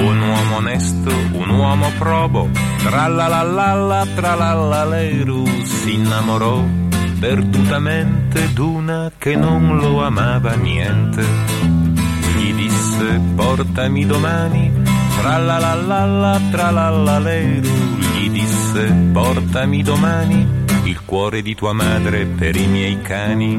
Un 0.00 0.20
uomo 0.20 0.56
onesto, 0.56 1.14
un 1.32 1.48
uomo 1.50 1.90
probo, 1.98 2.50
tralalala, 2.78 4.06
tralalaleiru, 4.14 5.44
si 5.64 5.94
innamorò 5.94 6.87
perdutamente 7.18 8.52
d'una 8.52 9.10
che 9.18 9.34
non 9.34 9.78
lo 9.78 10.04
amava 10.04 10.54
niente. 10.54 11.24
Gli 12.36 12.52
disse 12.54 13.20
portami 13.34 14.06
domani, 14.06 14.72
tralalala, 15.18 16.40
tralalaleiru, 16.50 17.68
gli 18.14 18.30
disse 18.30 18.92
portami 19.12 19.82
domani 19.82 20.66
il 20.84 21.04
cuore 21.04 21.42
di 21.42 21.54
tua 21.54 21.72
madre 21.72 22.26
per 22.26 22.56
i 22.56 22.66
miei 22.66 23.00
cani. 23.00 23.58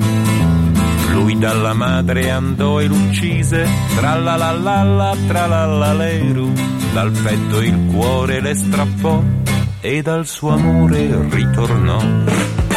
Lui 1.12 1.38
dalla 1.38 1.74
madre 1.74 2.30
andò 2.30 2.80
e 2.80 2.86
l'uccise, 2.86 3.68
tralalala, 3.96 5.16
tralalaleiru, 5.28 6.54
dal 6.94 7.12
petto 7.12 7.62
il 7.62 7.88
cuore 7.92 8.40
le 8.40 8.56
strappò 8.56 9.22
e 9.82 10.02
dal 10.02 10.26
suo 10.26 10.52
amore 10.52 11.28
ritornò. 11.30 12.69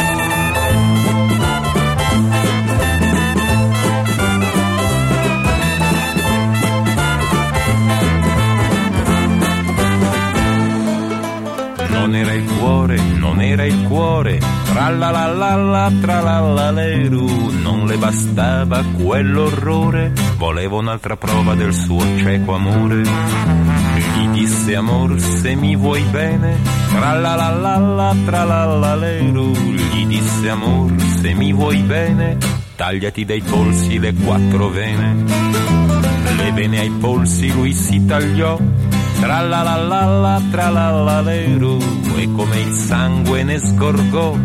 Non 12.13 12.21
era 12.21 12.33
il 12.33 12.45
cuore, 12.59 12.97
non 13.17 13.41
era 13.41 13.65
il 13.65 13.87
cuore, 13.87 14.39
tralalala, 14.65 15.91
tralalaleru, 15.99 17.49
non 17.59 17.87
le 17.87 17.97
bastava 17.97 18.83
quell'orrore, 18.83 20.11
voleva 20.37 20.75
un'altra 20.75 21.17
prova 21.17 21.55
del 21.55 21.73
suo 21.73 22.01
cieco 22.17 22.53
amore. 22.53 23.01
Gli 23.01 24.27
disse 24.27 24.75
amor 24.75 25.19
se 25.19 25.55
mi 25.55 25.75
vuoi 25.75 26.03
bene, 26.03 26.55
tralalala, 26.91 28.15
tralalaleru, 28.23 29.51
gli 29.51 30.05
disse 30.05 30.49
amor 30.51 30.93
se 31.19 31.33
mi 31.33 31.51
vuoi 31.51 31.81
bene, 31.81 32.37
tagliati 32.75 33.25
dai 33.25 33.41
polsi 33.41 33.97
le 33.97 34.13
quattro 34.13 34.69
vene. 34.69 35.15
Le 36.37 36.51
vene 36.51 36.79
ai 36.79 36.91
polsi 36.91 37.51
lui 37.51 37.73
si 37.73 38.05
tagliò, 38.05 38.59
Tralalala, 39.23 40.41
tralalaleru, 40.51 41.77
e 42.17 42.29
come 42.29 42.59
il 42.59 42.73
sangue 42.73 43.43
ne 43.43 43.57
sgorgò, 43.57 44.35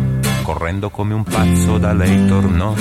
correndo 0.43 0.89
come 0.89 1.13
un 1.15 1.23
pazzo 1.23 1.77
da 1.77 1.91
lei 1.91 2.25
tornò. 2.25 2.73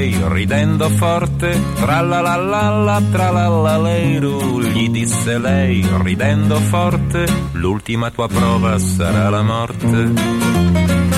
Lei 0.00 0.18
ridendo 0.28 0.88
forte, 0.88 1.60
tralalala, 1.74 3.02
tralalalero, 3.10 4.62
gli 4.62 4.88
disse 4.88 5.36
lei 5.36 5.86
ridendo 6.02 6.56
forte, 6.56 7.26
l'ultima 7.52 8.10
tua 8.10 8.26
prova 8.26 8.78
sarà 8.78 9.28
la 9.28 9.42
morte. 9.42 10.12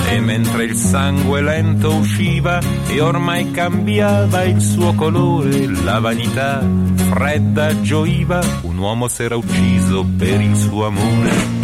E 0.09 0.19
mentre 0.19 0.65
il 0.65 0.75
sangue 0.75 1.41
lento 1.41 1.95
usciva 1.95 2.59
e 2.87 2.99
ormai 2.99 3.51
cambiava 3.51 4.43
il 4.43 4.59
suo 4.59 4.93
colore, 4.93 5.65
la 5.67 5.99
vanità 5.99 6.61
fredda 7.09 7.79
gioiva, 7.81 8.41
un 8.63 8.77
uomo 8.77 9.07
s'era 9.07 9.37
ucciso 9.37 10.05
per 10.17 10.41
il 10.41 10.55
suo 10.57 10.87
amore. 10.87 11.62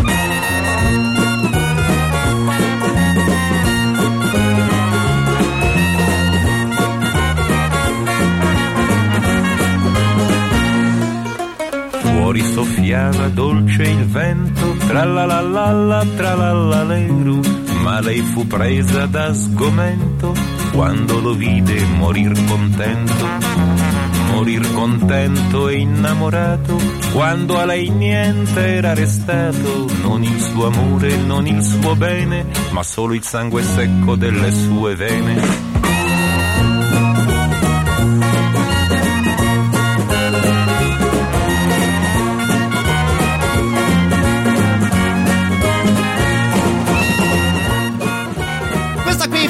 Fuori 12.29 12.45
soffiava 12.45 13.27
dolce 13.29 13.81
il 13.81 14.05
vento, 14.05 14.75
tralalala, 14.85 16.05
tralalaleru, 16.15 17.39
ma 17.81 17.99
lei 18.01 18.21
fu 18.21 18.45
presa 18.45 19.07
da 19.07 19.33
sgomento 19.33 20.35
quando 20.71 21.21
lo 21.21 21.33
vide 21.33 21.83
morir 21.85 22.31
contento. 22.45 23.25
Morir 24.31 24.73
contento 24.73 25.69
e 25.69 25.77
innamorato, 25.79 26.77
quando 27.13 27.57
a 27.57 27.65
lei 27.65 27.89
niente 27.89 28.75
era 28.75 28.93
restato, 28.93 29.87
non 30.03 30.21
il 30.21 30.39
suo 30.39 30.67
amore, 30.67 31.17
non 31.17 31.47
il 31.47 31.63
suo 31.63 31.95
bene, 31.95 32.45
ma 32.69 32.83
solo 32.83 33.15
il 33.15 33.23
sangue 33.23 33.63
secco 33.63 34.15
delle 34.15 34.51
sue 34.51 34.93
vene. 34.93 35.78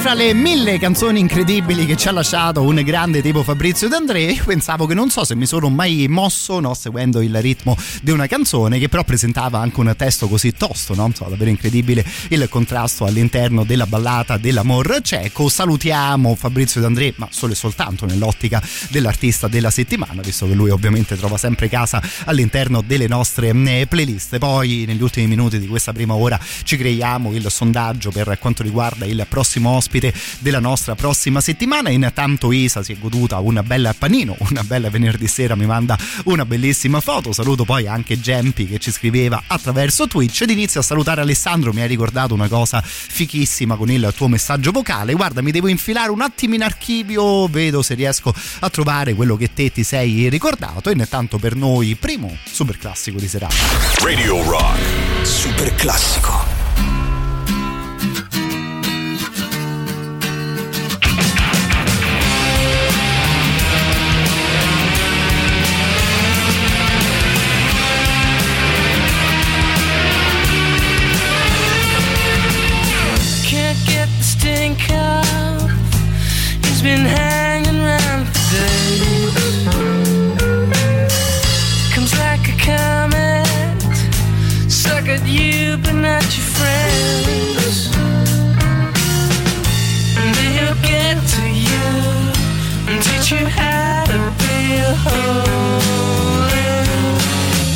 Fra 0.10 0.18
le 0.18 0.34
mille 0.34 0.80
canzoni 0.80 1.20
incredibili 1.20 1.86
che 1.86 1.96
ci 1.96 2.08
ha 2.08 2.12
lasciato 2.12 2.64
un 2.64 2.82
grande 2.84 3.22
tipo 3.22 3.44
Fabrizio 3.44 3.88
D'André, 3.88 4.42
pensavo 4.44 4.88
che 4.88 4.96
non 4.96 5.12
so 5.12 5.24
se 5.24 5.36
mi 5.36 5.46
sono 5.46 5.70
mai 5.70 6.08
mosso 6.10 6.60
no, 6.60 6.74
seguendo 6.74 7.22
il 7.22 7.40
ritmo 7.40 7.78
di 8.02 8.10
una 8.10 8.26
canzone 8.26 8.80
che 8.80 8.90
però 8.90 9.04
presentava 9.04 9.60
anche 9.60 9.80
un 9.80 9.94
testo 9.96 10.28
così 10.28 10.54
tosto, 10.54 10.96
no? 10.96 11.06
Insomma, 11.06 11.30
davvero 11.30 11.52
incredibile 11.52 12.04
il 12.30 12.48
contrasto 12.50 13.06
all'interno 13.06 13.64
della 13.64 13.86
ballata 13.86 14.38
dell'amor 14.38 15.00
cieco. 15.04 15.48
Salutiamo 15.48 16.34
Fabrizio 16.34 16.82
D'André, 16.82 17.14
ma 17.18 17.28
solo 17.30 17.54
e 17.54 17.56
soltanto 17.56 18.08
nell'ottica 18.08 18.64
dell'artista 18.90 19.48
della 19.48 19.70
settimana, 19.70 20.24
visto 20.24 20.48
che 20.48 20.56
lui 20.56 20.72
ovviamente 20.72 21.18
trova 21.18 21.38
sempre 21.38 21.70
casa 21.70 22.02
all'interno 22.26 22.82
delle 22.82 23.08
nostre 23.08 23.50
eh, 23.50 23.86
playlist. 23.88 24.40
Poi 24.40 24.86
negli 24.88 25.04
ultimi 25.04 25.28
minuti 25.28 25.60
di 25.60 25.68
questa 25.68 25.94
prima 25.94 26.16
ora 26.16 26.40
ci 26.64 26.78
creiamo 26.78 27.32
il 27.34 27.46
sondaggio 27.52 28.10
per 28.10 28.40
quanto 28.40 28.64
riguarda 28.64 29.06
il 29.06 29.24
prossimo 29.30 29.70
ospite 29.70 29.99
della 30.40 30.60
nostra 30.60 30.96
prossima 30.96 31.42
settimana. 31.42 31.90
Intanto 31.90 32.52
Isa 32.52 32.84
si 32.84 32.94
è 32.94 32.98
goduta 32.98 33.40
un 33.40 33.62
bel 33.66 33.94
panino, 33.98 34.36
una 34.50 34.64
bella 34.64 34.90
venerdì 34.90 35.28
sera 35.28 35.56
mi 35.56 35.66
manda 35.66 35.98
una 36.26 36.46
bellissima 36.46 37.02
foto. 37.02 37.34
Saluto 37.34 37.66
poi 37.66 37.88
anche 37.88 38.20
Gempi 38.20 38.68
che 38.68 38.80
ci 38.80 38.92
scriveva 38.92 39.44
attraverso 39.48 40.08
Twitch 40.08 40.42
ed 40.42 40.50
inizio 40.50 40.80
a 40.80 40.84
salutare 40.84 41.22
Alessandro, 41.22 41.74
mi 41.74 41.82
hai 41.82 41.88
ricordato 41.88 42.34
una 42.34 42.48
cosa 42.48 42.82
fichissima 42.82 43.76
con 43.76 43.90
il 43.92 44.14
tuo 44.16 44.28
messaggio 44.28 44.72
vocale. 44.72 45.14
Guarda, 45.14 45.42
mi 45.42 45.52
devo 45.52 45.68
infilare 45.68 46.12
un 46.12 46.22
attimo 46.22 46.56
in 46.56 46.64
archivio, 46.64 47.48
vedo 47.48 47.82
se 47.82 47.94
riesco 47.94 48.34
a 48.60 48.70
trovare 48.70 49.14
quello 49.14 49.36
che 49.36 49.54
te 49.54 49.72
ti 49.72 49.84
sei 49.84 50.30
ricordato 50.30 50.90
e 50.90 50.94
intanto 50.94 51.38
per 51.38 51.56
noi 51.56 51.96
primo 51.96 52.38
super 52.50 52.78
classico 52.78 53.20
di 53.20 53.28
serata. 53.28 53.56
Radio 54.02 54.44
Rock. 54.44 54.80
Super 55.24 55.74
classico. 55.76 56.49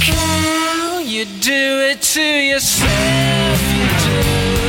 Cow. 0.02 1.00
You 1.00 1.26
do 1.26 1.80
it 1.90 2.02
to 2.02 2.22
yourself, 2.22 3.60
you 3.74 3.88
do. 4.04 4.63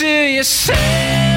To 0.00 0.06
yourself. 0.06 1.29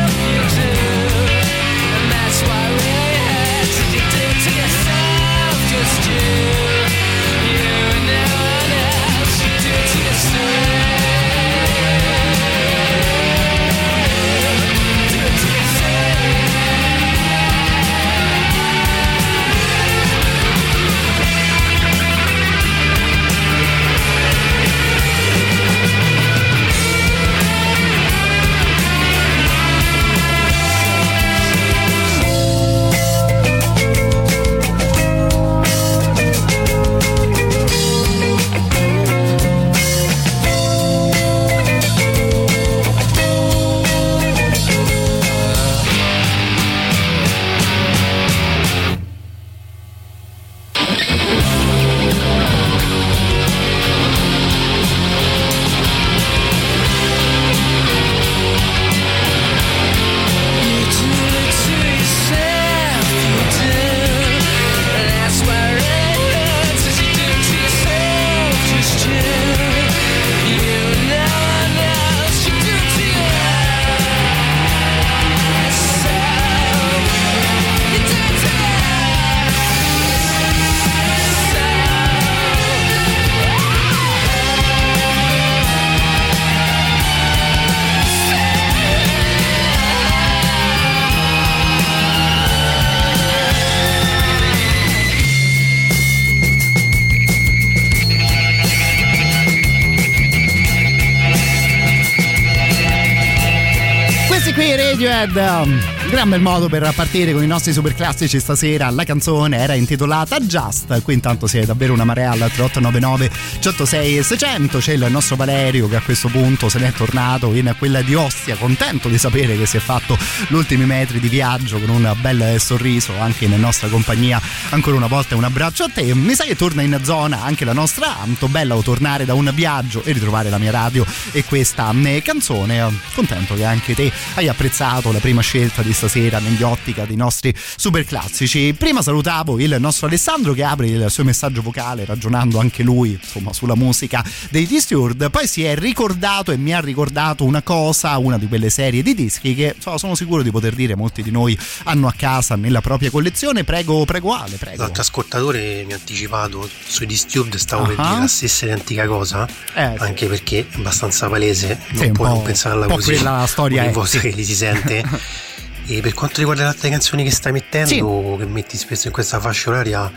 Gran 106.24 106.40
bel 106.40 106.52
modo 106.54 106.70
per 106.70 106.90
partire 106.96 107.34
con 107.34 107.44
i 107.44 107.48
nostri 107.48 107.74
super 107.74 107.94
classici 107.94 108.40
stasera. 108.40 108.90
La 108.92 109.04
canzone 109.04 109.58
era 109.58 109.74
intitolata 109.74 110.40
Just. 110.40 111.02
Qui 111.02 111.16
intanto 111.16 111.48
si 111.48 111.58
è 111.58 111.66
davvero 111.66 111.92
una 111.92 112.06
marea 112.06 112.32
al 112.32 112.38
3899 112.38 113.30
106 113.60 114.18
e 114.20 114.24
600. 114.24 114.78
C'è 114.78 114.94
il 114.94 115.06
nostro 115.10 115.36
Valerio 115.36 115.90
che 115.90 115.98
a 115.98 116.02
questo 116.02 116.30
punto 116.30 116.70
se 116.70 116.80
n'è 116.80 116.94
tornato 116.94 117.54
in 117.54 117.76
quella 117.78 118.02
di 118.02 118.16
Ostia, 118.16 118.56
contento 118.56 119.10
di 119.10 119.18
sapere 119.18 119.58
che 119.58 119.66
si 119.66 119.76
è 119.76 119.80
fatto 119.82 120.18
gli 120.48 120.54
ultimi 120.54 120.86
metri 120.86 121.20
di 121.20 121.28
viaggio 121.28 121.78
con 121.78 121.90
un 121.90 122.16
bel 122.22 122.58
sorriso 122.58 123.20
anche 123.20 123.44
in 123.44 123.60
nostra 123.60 123.90
compagnia. 123.90 124.42
Ancora 124.70 124.96
una 124.96 125.08
volta 125.08 125.36
un 125.36 125.44
abbraccio 125.44 125.84
a 125.84 125.90
te. 125.94 126.16
Mi 126.16 126.36
sa 126.36 126.46
che 126.46 126.56
torna 126.56 126.84
in 126.84 127.02
zona 127.04 127.44
anche 127.44 127.66
la 127.66 127.74
nostra 127.74 128.18
Anto. 128.22 128.48
Bello 128.48 128.82
tornare 128.82 129.26
da 129.26 129.34
un 129.34 129.52
viaggio 129.54 130.02
e 130.06 130.14
ritrovare 130.14 130.50
la 130.50 130.58
mia 130.58 130.72
radio 130.72 131.06
e 131.34 131.44
questa 131.44 131.94
eh, 132.02 132.22
canzone. 132.22 132.90
Contento 133.14 133.56
che 133.56 133.66
anche 133.66 133.94
te 133.94 134.10
hai 134.36 134.48
apprezzato 134.48 135.12
la 135.12 135.20
prima 135.20 135.42
scelta 135.42 135.82
di 135.82 135.92
stasera 135.92 136.12
negli 136.14 136.62
ottica 136.62 137.06
dei 137.06 137.16
nostri 137.16 137.54
super 137.76 138.06
classici. 138.06 138.74
Prima 138.78 139.02
salutavo 139.02 139.60
il 139.60 139.76
nostro 139.80 140.06
Alessandro 140.06 140.54
che 140.54 140.64
apre 140.64 140.88
il 140.88 141.06
suo 141.10 141.24
messaggio 141.24 141.62
vocale 141.64 142.06
ragionando 142.06 142.60
anche 142.60 142.84
lui 142.84 143.18
insomma 143.20 143.52
sulla 143.52 143.76
musica 143.76 144.24
dei 144.52 144.68
Disturbed, 144.68 145.32
poi 145.32 145.48
si 145.48 145.64
è 145.64 145.76
ricordato 145.76 146.52
e 146.52 146.58
mi 146.58 146.72
ha 146.74 146.80
ricordato 146.82 147.46
una 147.46 147.64
cosa, 147.64 148.16
una 148.20 148.38
di 148.38 148.48
quelle 148.48 148.70
serie 148.70 149.02
di 149.02 149.16
dischi 149.16 149.56
che 149.56 149.74
insomma, 149.76 149.98
sono 149.98 150.14
sicuro 150.14 150.44
di 150.44 150.52
poter 150.52 150.76
dire 150.76 150.96
molti 150.96 151.24
di 151.24 151.32
noi 151.32 151.58
hanno 151.86 152.08
a 152.08 152.14
casa 152.16 152.56
nella 152.56 152.82
propria 152.82 153.10
collezione. 153.10 153.64
Prego, 153.64 154.06
prego 154.06 154.34
Ale, 154.34 154.58
prego. 154.58 154.84
L'altro 154.84 155.02
ascoltatore 155.02 155.84
mi 155.86 155.94
ha 155.94 155.96
anticipato 155.96 156.70
sui 156.88 157.08
Disturbed, 157.08 157.56
stavo 157.56 157.86
per 157.88 157.96
Ah. 157.98 158.08
dire 158.10 158.20
la 158.22 158.28
stessa 158.28 158.66
identica 158.66 159.08
cosa, 159.08 159.48
Eh, 159.74 159.94
sì. 159.98 160.04
anche 160.04 160.28
perché 160.28 160.60
è 160.60 160.66
abbastanza 160.78 161.28
palese, 161.28 161.80
Sì, 161.94 162.04
non 162.06 162.12
puoi 162.14 162.28
po'- 162.30 162.34
non 162.36 162.44
pensarla 162.44 162.86
un 162.86 162.94
così. 162.94 163.14
quella 163.14 163.46
storia 163.48 163.82
ogni 163.82 163.90
è, 163.90 163.94
volta 163.94 164.20
che 164.20 164.30
li 164.30 164.44
si 164.44 164.54
sente. 164.56 165.04
e 165.86 166.00
per 166.02 166.14
quanto 166.14 166.38
riguarda 166.38 166.64
le 166.64 166.70
altre 166.70 166.90
canzoni 166.90 167.24
che 167.24 167.32
stai 167.32 167.52
mettendo, 167.52 168.36
che 168.38 168.46
metti 168.46 168.78
spesso 168.78 169.08
in 169.08 169.14
questa 169.14 169.40
fascia 169.40 169.70
oraria, 169.70 170.12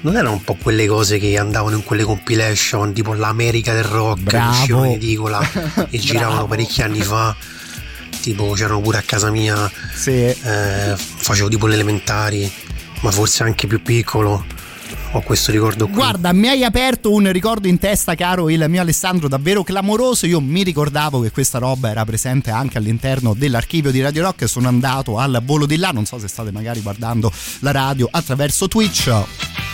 non 0.00 0.16
erano 0.16 0.32
un 0.32 0.42
po' 0.42 0.54
quelle 0.54 0.86
cose 0.86 1.18
che 1.18 1.38
andavano 1.38 1.76
in 1.76 1.84
quelle 1.84 2.02
compilation, 2.02 2.92
tipo 2.92 3.14
l'America 3.14 3.72
del 3.72 3.84
rock, 3.84 4.20
Bravo. 4.22 4.50
che 4.50 4.58
uscivano 4.58 4.84
in 4.86 4.92
edicola 4.92 5.50
e 5.88 5.98
giravano 5.98 6.46
parecchi 6.46 6.82
anni 6.82 7.02
fa. 7.02 7.34
Tipo 8.20 8.52
c'erano 8.52 8.80
pure 8.80 8.98
a 8.98 9.02
casa 9.02 9.30
mia, 9.30 9.70
eh, 10.06 10.94
facevo 10.96 11.48
tipo 11.48 11.66
le 11.66 11.74
elementari, 11.74 12.50
ma 13.00 13.10
forse 13.10 13.42
anche 13.42 13.66
più 13.66 13.82
piccolo. 13.82 14.44
Ho 15.12 15.22
questo 15.22 15.52
ricordo 15.52 15.86
qui. 15.86 15.94
Guarda, 15.94 16.32
mi 16.32 16.48
hai 16.48 16.64
aperto 16.64 17.12
un 17.12 17.30
ricordo 17.30 17.68
in 17.68 17.78
testa, 17.78 18.14
caro 18.14 18.50
il 18.50 18.64
mio 18.68 18.80
Alessandro, 18.80 19.28
davvero 19.28 19.62
clamoroso. 19.62 20.26
Io 20.26 20.40
mi 20.40 20.62
ricordavo 20.62 21.20
che 21.20 21.30
questa 21.30 21.58
roba 21.58 21.90
era 21.90 22.04
presente 22.04 22.50
anche 22.50 22.78
all'interno 22.78 23.34
dell'archivio 23.34 23.90
di 23.90 24.00
Radio 24.00 24.22
Rock. 24.22 24.48
Sono 24.48 24.68
andato 24.68 25.18
al 25.18 25.40
volo 25.44 25.66
di 25.66 25.76
là. 25.76 25.90
Non 25.90 26.04
so 26.04 26.18
se 26.18 26.28
state 26.28 26.50
magari 26.50 26.80
guardando 26.80 27.32
la 27.60 27.70
radio 27.70 28.08
attraverso 28.10 28.68
Twitch. 28.68 29.73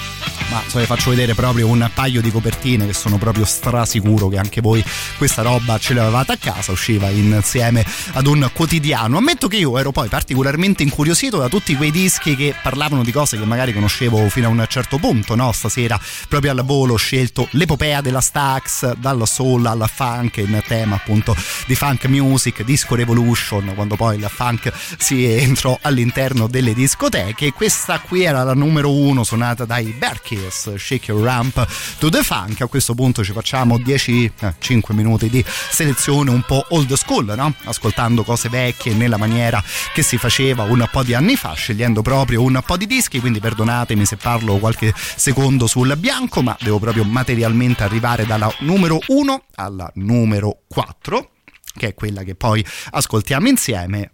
Ma 0.50 0.62
so, 0.66 0.78
vi 0.78 0.84
faccio 0.84 1.10
vedere 1.10 1.34
proprio 1.34 1.68
un 1.68 1.88
paio 1.94 2.20
di 2.20 2.30
copertine 2.30 2.86
che 2.86 2.92
sono 2.92 3.18
proprio 3.18 3.44
strasicuro 3.44 4.28
che 4.28 4.36
anche 4.36 4.60
voi 4.60 4.84
questa 5.16 5.42
roba 5.42 5.78
ce 5.78 5.94
l'avevate 5.94 6.32
a 6.32 6.36
casa, 6.36 6.72
usciva 6.72 7.08
insieme 7.08 7.84
ad 8.12 8.26
un 8.26 8.50
quotidiano. 8.52 9.16
Ammetto 9.16 9.46
che 9.46 9.56
io 9.56 9.78
ero 9.78 9.92
poi 9.92 10.08
particolarmente 10.08 10.82
incuriosito 10.82 11.38
da 11.38 11.48
tutti 11.48 11.76
quei 11.76 11.92
dischi 11.92 12.34
che 12.34 12.54
parlavano 12.60 13.04
di 13.04 13.12
cose 13.12 13.38
che 13.38 13.44
magari 13.44 13.72
conoscevo 13.72 14.28
fino 14.28 14.48
a 14.48 14.50
un 14.50 14.64
certo 14.68 14.98
punto, 14.98 15.36
no? 15.36 15.52
Stasera 15.52 15.98
proprio 16.28 16.50
al 16.50 16.64
volo 16.64 16.94
ho 16.94 16.96
scelto 16.96 17.46
l'epopea 17.52 18.00
della 18.00 18.20
Stax, 18.20 18.96
dal 18.96 19.26
soul 19.28 19.64
al 19.66 19.88
funk 19.92 20.38
in 20.38 20.60
tema 20.66 20.96
appunto 20.96 21.36
di 21.66 21.76
funk 21.76 22.06
music, 22.06 22.64
disco 22.64 22.96
revolution, 22.96 23.72
quando 23.76 23.94
poi 23.94 24.16
il 24.16 24.26
funk 24.28 24.72
si 24.98 25.24
entrò 25.24 25.78
all'interno 25.80 26.48
delle 26.48 26.74
discoteche. 26.74 27.52
Questa 27.52 28.00
qui 28.00 28.24
era 28.24 28.42
la 28.42 28.54
numero 28.54 28.92
uno 28.92 29.22
suonata 29.22 29.64
dai 29.64 29.94
Berkies, 30.40 30.74
Shake 30.76 31.10
Your 31.10 31.22
Ramp 31.22 31.66
to 31.98 32.08
the 32.08 32.22
Funk. 32.22 32.60
A 32.62 32.66
questo 32.66 32.94
punto 32.94 33.22
ci 33.22 33.32
facciamo 33.32 33.78
10, 33.78 34.32
eh, 34.40 34.54
5 34.58 34.94
minuti 34.94 35.28
di 35.28 35.44
selezione 35.46 36.30
un 36.30 36.42
po' 36.42 36.64
old 36.70 36.92
school, 36.94 37.32
no? 37.36 37.54
Ascoltando 37.64 38.24
cose 38.24 38.48
vecchie 38.48 38.94
nella 38.94 39.16
maniera 39.16 39.62
che 39.92 40.02
si 40.02 40.16
faceva 40.16 40.64
un 40.64 40.86
po' 40.90 41.02
di 41.02 41.14
anni 41.14 41.36
fa, 41.36 41.52
scegliendo 41.52 42.02
proprio 42.02 42.42
un 42.42 42.60
po' 42.64 42.76
di 42.76 42.86
dischi, 42.86 43.20
quindi 43.20 43.40
perdonatemi 43.40 44.04
se 44.04 44.16
parlo 44.16 44.58
qualche 44.58 44.92
secondo 44.96 45.66
sul 45.66 45.94
bianco, 45.96 46.42
ma 46.42 46.56
devo 46.60 46.78
proprio 46.78 47.04
materialmente 47.04 47.82
arrivare 47.82 48.24
dalla 48.24 48.52
numero 48.60 48.98
1 49.06 49.44
alla 49.56 49.90
numero 49.94 50.60
4 50.68 51.30
che 51.72 51.88
è 51.88 51.94
quella 51.94 52.24
che 52.24 52.34
poi 52.34 52.64
ascoltiamo 52.90 53.46
insieme. 53.46 54.10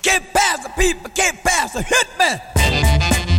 Get 0.00 0.22
past 0.30 0.62
the 0.62 0.72
people, 0.76 1.10
get 1.14 1.34
past 1.42 1.74
the 1.74 1.80
hit 1.80 2.08
me. 2.16 3.35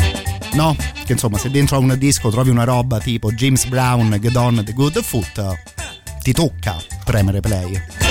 No, 0.57 0.75
che 1.05 1.11
insomma 1.11 1.37
se 1.37 1.51
dentro 1.51 1.75
a 1.75 1.79
un 1.79 1.95
disco 1.99 2.31
trovi 2.31 2.49
una 2.49 2.63
roba 2.63 2.97
tipo 2.97 3.31
James 3.31 3.65
Brown, 3.65 4.17
Get 4.19 4.35
On 4.35 4.63
The 4.63 4.73
Good 4.73 5.03
Foot, 5.03 5.55
ti 6.23 6.31
tocca 6.31 6.75
premere 7.03 7.41
play. 7.41 8.06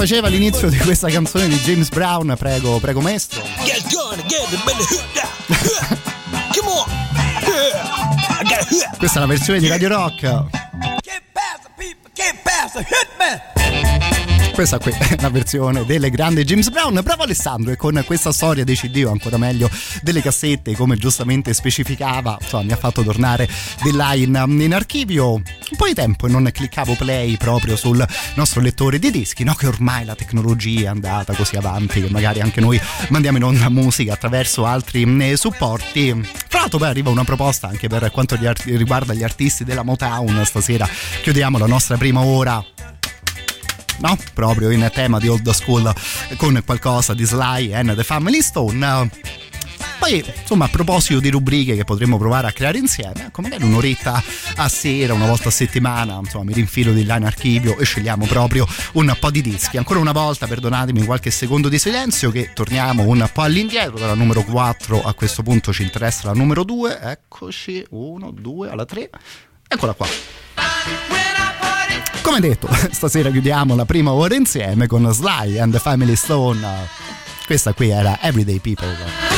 Faceva 0.00 0.28
l'inizio 0.28 0.70
di 0.70 0.78
questa 0.78 1.10
canzone 1.10 1.46
di 1.46 1.56
James 1.56 1.90
Brown? 1.90 2.34
Prego, 2.38 2.78
prego 2.78 3.02
maestro. 3.02 3.42
Get 3.64 3.82
gone 3.92 4.24
down. 4.26 4.48
Come 6.56 6.70
on. 6.70 6.86
Questa 8.96 9.18
è 9.18 9.20
la 9.20 9.26
versione 9.26 9.58
di 9.58 9.68
Radio 9.68 9.88
Rock. 9.88 10.20
Get 11.02 11.22
get. 12.14 12.34
Questa 14.54 14.78
qui 14.78 14.92
è 14.92 15.16
la 15.20 15.28
versione 15.28 15.84
del 15.84 16.08
grande 16.10 16.44
James 16.44 16.70
Brown. 16.70 16.98
Bravo 17.02 17.24
Alessandro, 17.24 17.72
e 17.72 17.76
con 17.76 18.02
questa 18.06 18.32
storia 18.32 18.64
dei 18.64 18.76
CD 18.76 19.04
o 19.06 19.10
ancora 19.10 19.36
meglio 19.36 19.68
delle 20.00 20.22
cassette, 20.22 20.74
come 20.76 20.96
giustamente 20.96 21.52
specificava, 21.52 22.38
insomma, 22.40 22.62
mi 22.64 22.72
ha 22.72 22.76
fatto 22.76 23.02
tornare 23.02 23.46
là 23.92 24.14
in, 24.14 24.42
in 24.60 24.74
archivio 24.74 25.42
po' 25.80 25.86
di 25.86 25.94
tempo 25.94 26.26
e 26.26 26.30
non 26.30 26.46
cliccavo 26.52 26.94
play 26.94 27.38
proprio 27.38 27.74
sul 27.74 28.06
nostro 28.34 28.60
lettore 28.60 28.98
di 28.98 29.10
dischi, 29.10 29.44
no? 29.44 29.54
Che 29.54 29.66
ormai 29.66 30.04
la 30.04 30.14
tecnologia 30.14 30.82
è 30.82 30.86
andata 30.88 31.32
così 31.32 31.56
avanti 31.56 32.02
che 32.02 32.10
magari 32.10 32.42
anche 32.42 32.60
noi 32.60 32.78
mandiamo 33.08 33.38
in 33.38 33.44
onda 33.44 33.70
musica 33.70 34.12
attraverso 34.12 34.66
altri 34.66 35.04
eh, 35.22 35.38
supporti. 35.38 36.12
Fra 36.48 36.60
l'altro 36.60 36.76
poi 36.76 36.88
arriva 36.88 37.08
una 37.08 37.24
proposta 37.24 37.68
anche 37.68 37.88
per 37.88 38.10
quanto 38.10 38.36
riguarda 38.64 39.14
gli 39.14 39.22
artisti 39.22 39.64
della 39.64 39.82
Motown. 39.82 40.44
Stasera 40.44 40.86
chiudiamo 41.22 41.56
la 41.56 41.66
nostra 41.66 41.96
prima 41.96 42.20
ora 42.20 42.62
no? 44.00 44.18
Proprio 44.34 44.70
in 44.70 44.86
tema 44.92 45.18
di 45.18 45.28
old 45.28 45.48
school 45.50 45.90
con 46.36 46.60
qualcosa 46.64 47.14
di 47.14 47.24
Sly 47.24 47.72
and 47.72 47.94
the 47.94 48.04
Family 48.04 48.42
Stone. 48.42 49.10
Poi, 50.10 50.24
insomma, 50.40 50.64
a 50.64 50.68
proposito 50.68 51.20
di 51.20 51.30
rubriche 51.30 51.76
che 51.76 51.84
potremmo 51.84 52.18
provare 52.18 52.48
a 52.48 52.52
creare 52.52 52.78
insieme, 52.78 53.26
ecco, 53.26 53.42
magari 53.42 53.62
un'oretta 53.62 54.20
a 54.56 54.68
sera, 54.68 55.14
una 55.14 55.26
volta 55.26 55.50
a 55.50 55.52
settimana, 55.52 56.18
insomma, 56.20 56.42
mi 56.42 56.52
rinfilo 56.52 56.92
di 56.92 57.04
là 57.04 57.14
in 57.14 57.26
archivio 57.26 57.78
e 57.78 57.84
scegliamo 57.84 58.26
proprio 58.26 58.66
un 58.94 59.16
po' 59.20 59.30
di 59.30 59.40
dischi. 59.40 59.76
Ancora 59.76 60.00
una 60.00 60.10
volta, 60.10 60.48
perdonatemi 60.48 61.04
qualche 61.04 61.30
secondo 61.30 61.68
di 61.68 61.78
silenzio, 61.78 62.32
che 62.32 62.50
torniamo 62.52 63.04
un 63.04 63.30
po' 63.32 63.42
all'indietro, 63.42 64.00
dalla 64.00 64.14
numero 64.14 64.42
4 64.42 65.00
a 65.00 65.14
questo 65.14 65.44
punto 65.44 65.72
ci 65.72 65.84
interessa 65.84 66.26
la 66.26 66.32
numero 66.32 66.64
2. 66.64 66.98
Eccoci, 67.00 67.86
1, 67.90 68.32
2, 68.32 68.68
alla 68.68 68.84
3. 68.84 69.10
Eccola 69.68 69.92
qua. 69.92 70.08
Come 72.20 72.40
detto, 72.40 72.68
stasera 72.90 73.30
chiudiamo 73.30 73.76
la 73.76 73.84
prima 73.84 74.10
ora 74.10 74.34
insieme 74.34 74.88
con 74.88 75.08
Sly 75.12 75.60
and 75.60 75.72
the 75.72 75.78
Family 75.78 76.16
Stone. 76.16 76.66
Questa 77.46 77.72
qui 77.74 77.90
era 77.90 78.20
Everyday 78.20 78.58
People. 78.58 79.29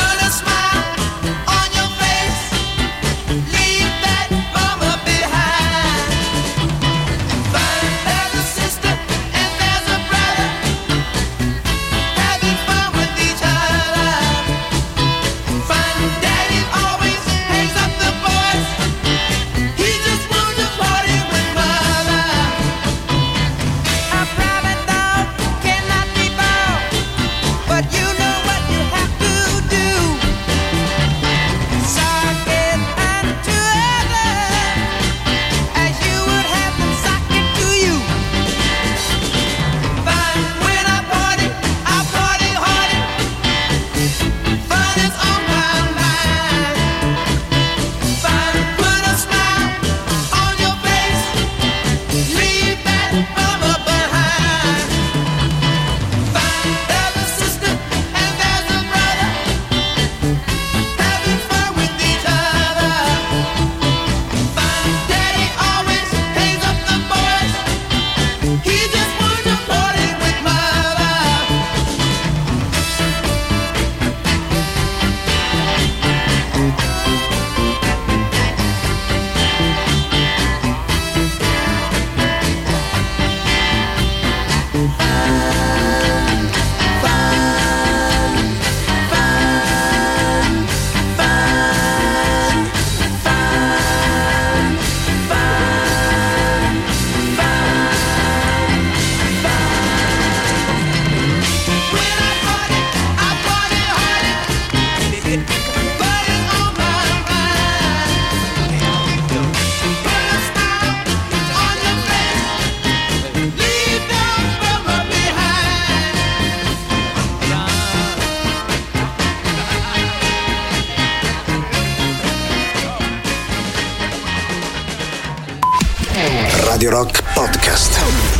Rock 126.93 127.23
Podcast. 127.33 128.32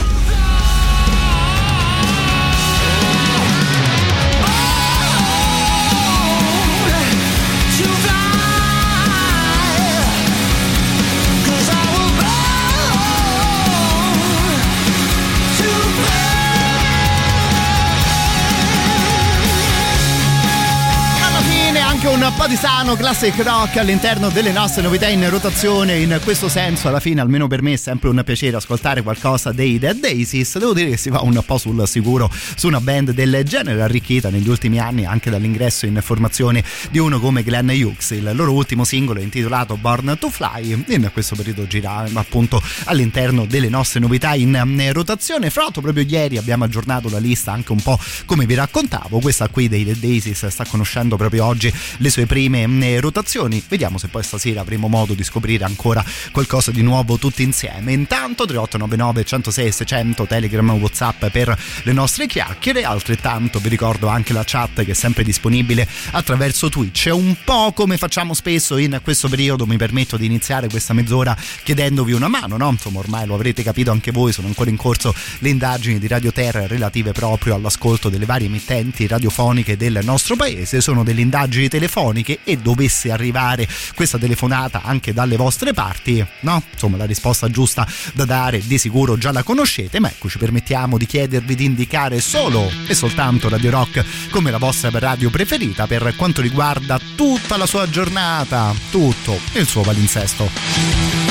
Sano 22.94 22.96
classic 22.96 23.40
rock 23.44 23.78
all'interno 23.78 24.30
delle 24.30 24.52
nostre 24.52 24.82
novità 24.82 25.08
in 25.08 25.28
rotazione. 25.30 25.98
In 26.00 26.20
questo 26.24 26.50
senso, 26.50 26.88
alla 26.88 27.00
fine, 27.00 27.22
almeno 27.22 27.48
per 27.48 27.62
me, 27.62 27.74
è 27.74 27.76
sempre 27.76 28.10
un 28.10 28.22
piacere 28.24 28.58
ascoltare 28.58 29.02
qualcosa 29.02 29.52
dei 29.52 29.80
Dead 29.80 30.00
Daisies. 30.00 30.58
Devo 30.58 30.74
dire 30.74 30.90
che 30.92 30.98
si 30.98 31.10
va 31.10 31.22
un 31.22 31.42
po' 31.46 31.58
sul 31.58 31.88
sicuro 31.88 32.30
su 32.56 32.68
una 32.68 32.82
band 32.82 33.12
del 33.12 33.44
genere, 33.46 33.82
arricchita 33.82 34.30
negli 34.30 34.48
ultimi 34.48 34.80
anni 34.80 35.06
anche 35.06 35.30
dall'ingresso 35.30 35.86
in 35.86 36.00
formazione 36.02 36.64
di 36.92 37.00
uno 37.00 37.20
come 37.20 37.44
Glenn 37.44 37.70
Hughes. 37.70 38.12
Il 38.12 38.32
loro 38.34 38.52
ultimo 38.52 38.84
singolo 38.84 39.20
è 39.20 39.24
intitolato 39.24 39.78
Born 39.78 40.18
to 40.20 40.30
Fly. 40.30 40.84
In 40.88 41.10
questo 41.14 41.36
periodo 41.36 41.66
gira 41.68 42.06
appunto 42.14 42.62
all'interno 42.86 43.46
delle 43.46 43.70
nostre 43.70 44.00
novità 44.00 44.34
in 44.36 44.90
rotazione. 44.92 45.50
Fra 45.50 45.64
l'altro, 45.64 45.82
proprio 45.82 46.04
ieri 46.08 46.38
abbiamo 46.38 46.66
aggiornato 46.66 47.10
la 47.10 47.20
lista 47.20 47.52
anche 47.52 47.72
un 47.72 47.82
po' 47.82 48.00
come 48.26 48.46
vi 48.46 48.56
raccontavo. 48.56 49.20
Questa 49.20 49.48
qui 49.48 49.68
dei 49.68 49.84
Dead 49.84 49.98
Daisies 49.98 50.46
sta 50.48 50.66
conoscendo 50.66 51.16
proprio 51.16 51.46
oggi 51.46 51.74
le 51.98 52.10
sue 52.10 52.26
prime 52.26 52.68
rotazioni. 53.00 53.64
Vediamo 53.68 53.98
se 53.98 54.08
poi 54.08 54.24
stasera 54.24 54.62
avremo 54.62 54.88
modo 54.88 55.14
di 55.14 55.24
scoprire 55.24 55.64
ancora 55.64 56.04
qualcosa 56.32 56.72
di 56.72 56.82
nuovo 56.82 57.18
tutti 57.18 57.44
insieme. 57.44 57.94
Intanto 57.94 58.46
3899 58.46 59.24
106 59.24 59.72
600 59.72 60.26
Telegram 60.26 60.72
Whatsapp 60.72 61.26
per 61.28 61.58
le 61.84 61.94
nostre 61.94 62.28
chiacchiere, 62.28 62.84
altrettanto 62.84 63.60
vi 63.60 63.70
ricordo 63.70 64.08
anche 64.08 64.34
la 64.34 64.44
chat 64.46 64.84
che 64.84 64.92
è 64.92 64.96
sempre 64.96 65.24
disponibile 65.24 65.88
attraverso 66.12 66.70
Twitch. 66.70 67.10
Un 67.12 67.36
po' 67.44 67.72
come 67.74 67.98
facciamo 67.98 68.34
spesso 68.34 68.78
in 68.78 69.00
questo 69.04 69.30
periodo, 69.30 69.66
mi 69.66 69.78
permetto 69.78 70.18
di 70.18 70.26
iniziare 70.26 70.68
questa 70.68 70.94
mezz'ora 70.94 71.36
chiedendovi 71.64 72.14
una 72.14 72.28
mano, 72.28 72.58
no? 72.58 72.70
Insomma, 72.70 73.00
ormai 73.00 73.26
lo 73.26 73.36
avrete 73.36 73.64
capito 73.64 73.92
anche 73.92 74.12
voi, 74.12 74.32
sono 74.32 74.48
ancora 74.48 74.70
in 74.70 74.78
corso 74.78 75.14
le 75.40 75.50
indagini 75.50 76.00
di 76.00 76.08
Radio 76.08 76.32
Terra 76.32 76.68
relative 76.68 77.12
proprio 77.12 77.56
all'ascolto 77.56 78.10
delle 78.10 78.26
varie 78.26 78.48
emittenti 78.48 79.08
radiofoniche 79.08 79.78
del 79.78 80.00
nostro 80.04 80.36
paese. 80.36 80.82
Sono 80.82 81.04
delle 81.04 81.22
indagini 81.22 81.68
telefoniche 81.68 82.40
e 82.44 82.58
dovesse 82.74 83.12
arrivare 83.12 83.68
questa 83.96 84.18
telefonata 84.18 84.82
anche 84.84 85.14
dalle 85.14 85.38
vostre 85.38 85.74
parti, 85.74 86.26
no? 86.42 86.64
Insomma, 86.72 86.98
la 86.98 87.06
risposta 87.06 87.50
giusta 87.50 87.88
da 88.14 88.26
dare 88.26 88.60
di 88.66 88.78
sicuro 88.78 89.18
già 89.18 89.32
la 89.32 89.44
conoscete, 89.44 90.00
ma 90.00 90.10
ecco, 90.10 90.28
ci 90.28 90.38
permettiamo 90.38 90.98
di 90.98 91.06
chiedervi 91.06 91.56
di 91.56 91.66
indicare 91.66 92.20
solo 92.20 92.70
e 92.88 92.94
soltanto 92.94 93.50
Radio 93.50 93.72
Rock 93.72 94.04
come 94.30 94.52
la 94.52 94.58
vostra 94.58 94.90
radio 94.94 95.30
preferita 95.30 95.88
per 95.88 96.14
quanto 96.16 96.42
riguarda 96.42 97.00
tutta 97.16 97.58
la 97.58 97.66
sua 97.66 97.90
giornata, 97.90 98.74
tutto 98.90 99.40
il 99.54 99.68
suo 99.68 99.82
palinsesto. 99.82 101.23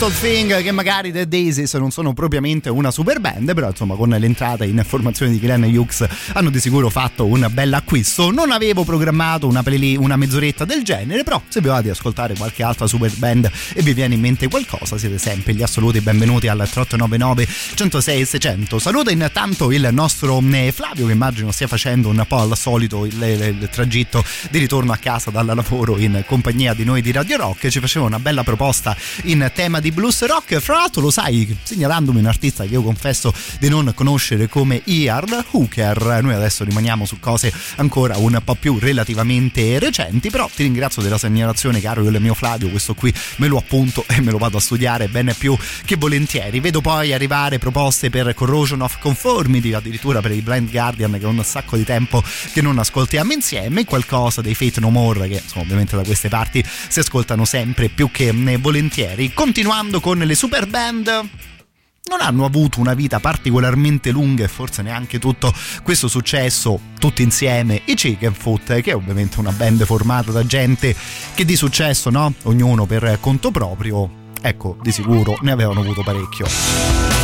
Little 0.00 0.14
Thing 0.20 0.62
che 0.62 0.70
magari 0.70 1.10
The 1.10 1.26
Daisies 1.26 1.74
non 1.74 1.90
sono 1.90 2.12
propriamente 2.12 2.70
una 2.70 2.92
super 2.92 3.18
band 3.18 3.52
però 3.52 3.66
insomma 3.66 3.96
con 3.96 4.10
l'entrata 4.10 4.64
in 4.64 4.80
formazione 4.86 5.32
di 5.32 5.40
Glenn 5.40 5.64
Hughes 5.64 6.06
hanno 6.34 6.50
di 6.50 6.60
sicuro 6.60 6.88
fatto 6.88 7.26
un 7.26 7.48
bel 7.50 7.74
acquisto. 7.74 8.30
Non 8.30 8.52
avevo 8.52 8.84
programmato 8.84 9.48
una, 9.48 9.64
play- 9.64 9.96
una 9.96 10.14
mezz'oretta 10.14 10.64
del 10.64 10.84
genere 10.84 11.24
però 11.24 11.42
se 11.48 11.60
vi 11.60 11.66
va 11.66 11.82
di 11.82 11.90
ascoltare 11.90 12.36
qualche 12.36 12.62
altra 12.62 12.86
super 12.86 13.10
band 13.16 13.50
e 13.72 13.82
vi 13.82 13.92
viene 13.92 14.14
in 14.14 14.20
mente 14.20 14.46
qualcosa 14.46 14.96
siete 14.96 15.18
sempre 15.18 15.52
gli 15.52 15.62
assoluti 15.64 16.00
benvenuti 16.00 16.46
al 16.46 16.58
3899 16.58 17.48
106 17.74 18.24
600 18.24 18.78
saluto 18.78 19.10
intanto 19.10 19.72
il 19.72 19.88
nostro 19.90 20.40
eh, 20.52 20.70
Flavio 20.70 21.06
che 21.06 21.12
immagino 21.12 21.50
stia 21.50 21.66
facendo 21.66 22.08
un 22.08 22.24
po' 22.28 22.38
al 22.38 22.56
solito 22.56 23.04
il, 23.04 23.20
il, 23.20 23.56
il 23.62 23.68
tragitto 23.68 24.22
di 24.48 24.60
ritorno 24.60 24.92
a 24.92 24.96
casa 24.96 25.30
dal 25.30 25.46
lavoro 25.46 25.98
in 25.98 26.22
compagnia 26.24 26.72
di 26.72 26.84
noi 26.84 27.02
di 27.02 27.10
Radio 27.10 27.36
Rock. 27.36 27.66
Ci 27.66 27.80
faceva 27.80 28.06
una 28.06 28.20
bella 28.20 28.44
proposta 28.44 28.96
in 29.24 29.50
tema 29.52 29.80
di 29.80 29.86
blues 29.92 30.24
rock. 30.26 30.58
Fra 30.58 30.76
l'altro, 30.76 31.02
lo 31.02 31.10
sai, 31.10 31.56
segnalandomi 31.62 32.18
un 32.18 32.26
artista 32.26 32.64
che 32.64 32.72
io 32.72 32.82
confesso 32.82 33.32
di 33.58 33.68
non 33.68 33.92
conoscere 33.94 34.48
come 34.48 34.80
Iar 34.84 35.46
Hooker. 35.50 36.20
Noi 36.22 36.34
adesso 36.34 36.64
rimaniamo 36.64 37.04
su 37.04 37.18
cose 37.20 37.52
ancora 37.76 38.16
un 38.16 38.40
po' 38.44 38.54
più 38.54 38.78
relativamente 38.78 39.78
recenti. 39.78 40.30
Però 40.30 40.48
ti 40.54 40.62
ringrazio 40.62 41.02
della 41.02 41.18
segnalazione, 41.18 41.80
caro 41.80 42.06
il 42.06 42.20
mio 42.20 42.34
Flavio. 42.34 42.68
Questo 42.68 42.94
qui 42.94 43.12
me 43.36 43.46
lo 43.46 43.58
appunto 43.58 44.04
e 44.08 44.20
me 44.20 44.30
lo 44.30 44.38
vado 44.38 44.56
a 44.56 44.60
studiare 44.60 45.08
bene 45.08 45.34
più 45.34 45.56
che 45.84 45.96
volentieri. 45.96 46.60
Vedo 46.60 46.80
poi 46.80 47.12
arrivare 47.12 47.58
proposte 47.58 48.10
per 48.10 48.32
Corrosion 48.34 48.80
of 48.80 48.98
Conformity, 48.98 49.72
addirittura 49.72 50.20
per 50.20 50.32
i 50.32 50.40
Blind 50.40 50.70
Guardian, 50.70 51.12
che 51.12 51.20
è 51.20 51.26
un 51.26 51.42
sacco 51.44 51.76
di 51.76 51.84
tempo 51.84 52.22
che 52.52 52.62
non 52.62 52.78
ascoltiamo 52.78 53.32
insieme. 53.32 53.84
Qualcosa 53.84 54.40
dei 54.40 54.54
Fate 54.54 54.80
No 54.80 54.90
More, 54.90 55.28
che 55.28 55.40
insomma, 55.42 55.64
ovviamente 55.64 55.96
da 55.96 56.02
queste 56.02 56.28
parti 56.28 56.64
si 56.88 56.98
ascoltano 56.98 57.44
sempre 57.44 57.88
più 57.88 58.10
che 58.10 58.32
volentieri. 58.58 59.32
Continuando 59.78 60.00
con 60.00 60.26
le 60.26 60.34
super 60.34 60.66
band 60.66 61.06
non 61.06 62.20
hanno 62.20 62.44
avuto 62.44 62.80
una 62.80 62.94
vita 62.94 63.20
particolarmente 63.20 64.10
lunga 64.10 64.42
e 64.42 64.48
forse 64.48 64.82
neanche 64.82 65.20
tutto 65.20 65.54
questo 65.84 66.08
successo 66.08 66.80
tutti 66.98 67.22
insieme 67.22 67.82
i 67.84 67.94
Chicken 67.94 68.34
Foot 68.34 68.80
che 68.80 68.90
è 68.90 68.96
ovviamente 68.96 69.38
una 69.38 69.52
band 69.52 69.84
formata 69.84 70.32
da 70.32 70.44
gente 70.44 70.96
che 71.32 71.44
di 71.44 71.54
successo 71.54 72.10
no? 72.10 72.34
ognuno 72.42 72.86
per 72.86 73.18
conto 73.20 73.52
proprio 73.52 74.10
ecco 74.42 74.78
di 74.82 74.90
sicuro 74.90 75.38
ne 75.42 75.52
avevano 75.52 75.78
avuto 75.78 76.02
parecchio 76.02 77.17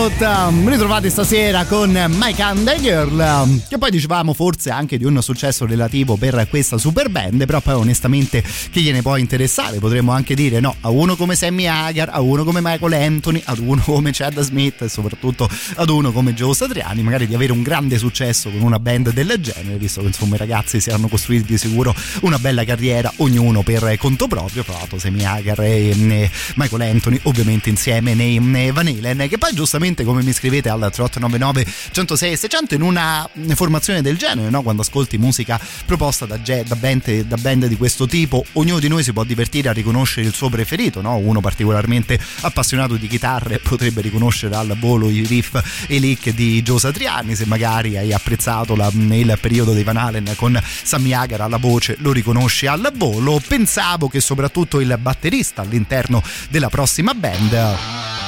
Um, 0.00 0.66
ritrovati 0.66 1.10
stasera 1.10 1.66
con 1.66 1.90
My 1.90 2.32
Candy 2.32 2.80
Girl, 2.80 3.60
che 3.68 3.76
poi 3.76 3.90
dicevamo 3.90 4.32
forse 4.32 4.70
anche 4.70 4.96
di 4.96 5.04
un 5.04 5.20
successo 5.20 5.66
relativo 5.66 6.16
per 6.16 6.46
questa 6.48 6.78
super 6.78 7.10
band, 7.10 7.44
però 7.44 7.60
poi 7.60 7.74
onestamente 7.74 8.42
chi 8.70 8.80
gliene 8.80 9.02
può 9.02 9.16
interessare? 9.16 9.78
Potremmo 9.78 10.12
anche 10.12 10.34
dire 10.34 10.58
no 10.58 10.74
a 10.80 10.88
uno 10.88 11.16
come 11.16 11.34
Sammy 11.34 11.66
Hagar, 11.66 12.08
a 12.12 12.22
uno 12.22 12.44
come 12.44 12.60
Michael 12.62 12.94
Anthony, 12.94 13.42
ad 13.44 13.58
uno 13.58 13.82
come 13.84 14.10
Chad 14.10 14.40
Smith 14.40 14.80
e 14.80 14.88
soprattutto 14.88 15.46
ad 15.74 15.90
uno 15.90 16.12
come 16.12 16.32
Joe 16.32 16.54
Satriani, 16.54 17.02
magari 17.02 17.26
di 17.26 17.34
avere 17.34 17.52
un 17.52 17.62
grande 17.62 17.98
successo 17.98 18.48
con 18.48 18.62
una 18.62 18.78
band 18.78 19.12
del 19.12 19.36
genere, 19.38 19.76
visto 19.76 20.00
che 20.00 20.06
insomma 20.06 20.36
i 20.36 20.38
ragazzi 20.38 20.80
si 20.80 20.88
erano 20.88 21.08
costruiti 21.08 21.44
di 21.44 21.58
sicuro 21.58 21.94
una 22.22 22.38
bella 22.38 22.64
carriera, 22.64 23.12
ognuno 23.16 23.62
per 23.62 23.98
conto 23.98 24.26
proprio, 24.28 24.64
tra 24.64 24.78
Sammy 24.96 25.24
Hagar 25.24 25.60
e, 25.60 26.30
Michael 26.54 26.82
Anthony 26.82 27.20
ovviamente 27.24 27.68
insieme 27.68 28.14
nei, 28.14 28.38
Van 28.70 29.28
che 29.28 29.36
poi 29.36 29.52
giustamente 29.52 29.88
come 30.04 30.22
mi 30.22 30.32
scrivete 30.32 30.68
al 30.68 30.78
3899 30.78 31.66
106 31.90 32.36
600 32.36 32.74
in 32.74 32.82
una 32.82 33.28
formazione 33.54 34.02
del 34.02 34.16
genere 34.16 34.50
no? 34.50 34.62
quando 34.62 34.82
ascolti 34.82 35.18
musica 35.18 35.60
proposta 35.84 36.26
da, 36.26 36.36
da, 36.36 36.76
band, 36.76 37.22
da, 37.22 37.36
band, 37.36 37.66
di 37.66 37.76
questo 37.76 38.06
tipo 38.06 38.44
ognuno 38.52 38.78
di 38.78 38.88
noi 38.88 39.02
si 39.02 39.12
può 39.12 39.24
divertire 39.24 39.68
a 39.68 39.72
riconoscere 39.72 40.26
il 40.26 40.32
suo 40.32 40.48
preferito 40.48 41.00
no? 41.00 41.16
uno 41.16 41.40
particolarmente 41.40 42.18
appassionato 42.40 42.96
di 42.96 43.06
chitarre 43.06 43.58
potrebbe 43.58 44.00
riconoscere 44.00 44.54
al 44.54 44.76
volo 44.78 45.10
i 45.10 45.24
riff 45.24 45.60
e 45.86 45.96
i 45.96 46.00
lick 46.00 46.30
di 46.30 46.62
Joe 46.62 46.78
Satriani 46.78 47.34
se 47.34 47.46
magari 47.46 47.96
hai 47.96 48.12
apprezzato 48.12 48.76
la, 48.76 48.90
il 48.92 49.38
periodo 49.40 49.72
dei 49.72 49.84
Van 49.84 49.96
Halen 49.96 50.32
con 50.36 50.60
Sammy 50.82 51.12
Hagar 51.12 51.40
alla 51.40 51.58
voce 51.58 51.96
lo 51.98 52.12
riconosci 52.12 52.66
al 52.66 52.92
volo 52.94 53.40
pensavo 53.46 54.08
che 54.08 54.20
soprattutto 54.20 54.80
il 54.80 54.96
batterista 55.00 55.62
all'interno 55.62 56.22
della 56.48 56.68
prossima 56.68 57.14
band 57.14 58.19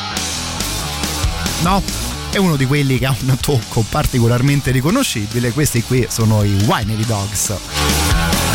no? 1.63 1.83
È 2.31 2.39
uno 2.39 2.57
di 2.57 2.67
quelli 2.67 2.99
che 2.99 3.07
ha 3.07 3.15
un 3.21 3.37
tocco 3.41 3.85
particolarmente 3.89 4.71
riconoscibile. 4.71 5.53
Questi 5.53 5.83
qui 5.83 6.07
sono 6.09 6.43
i 6.43 6.57
Winery 6.67 7.05
Dogs. 7.05 8.52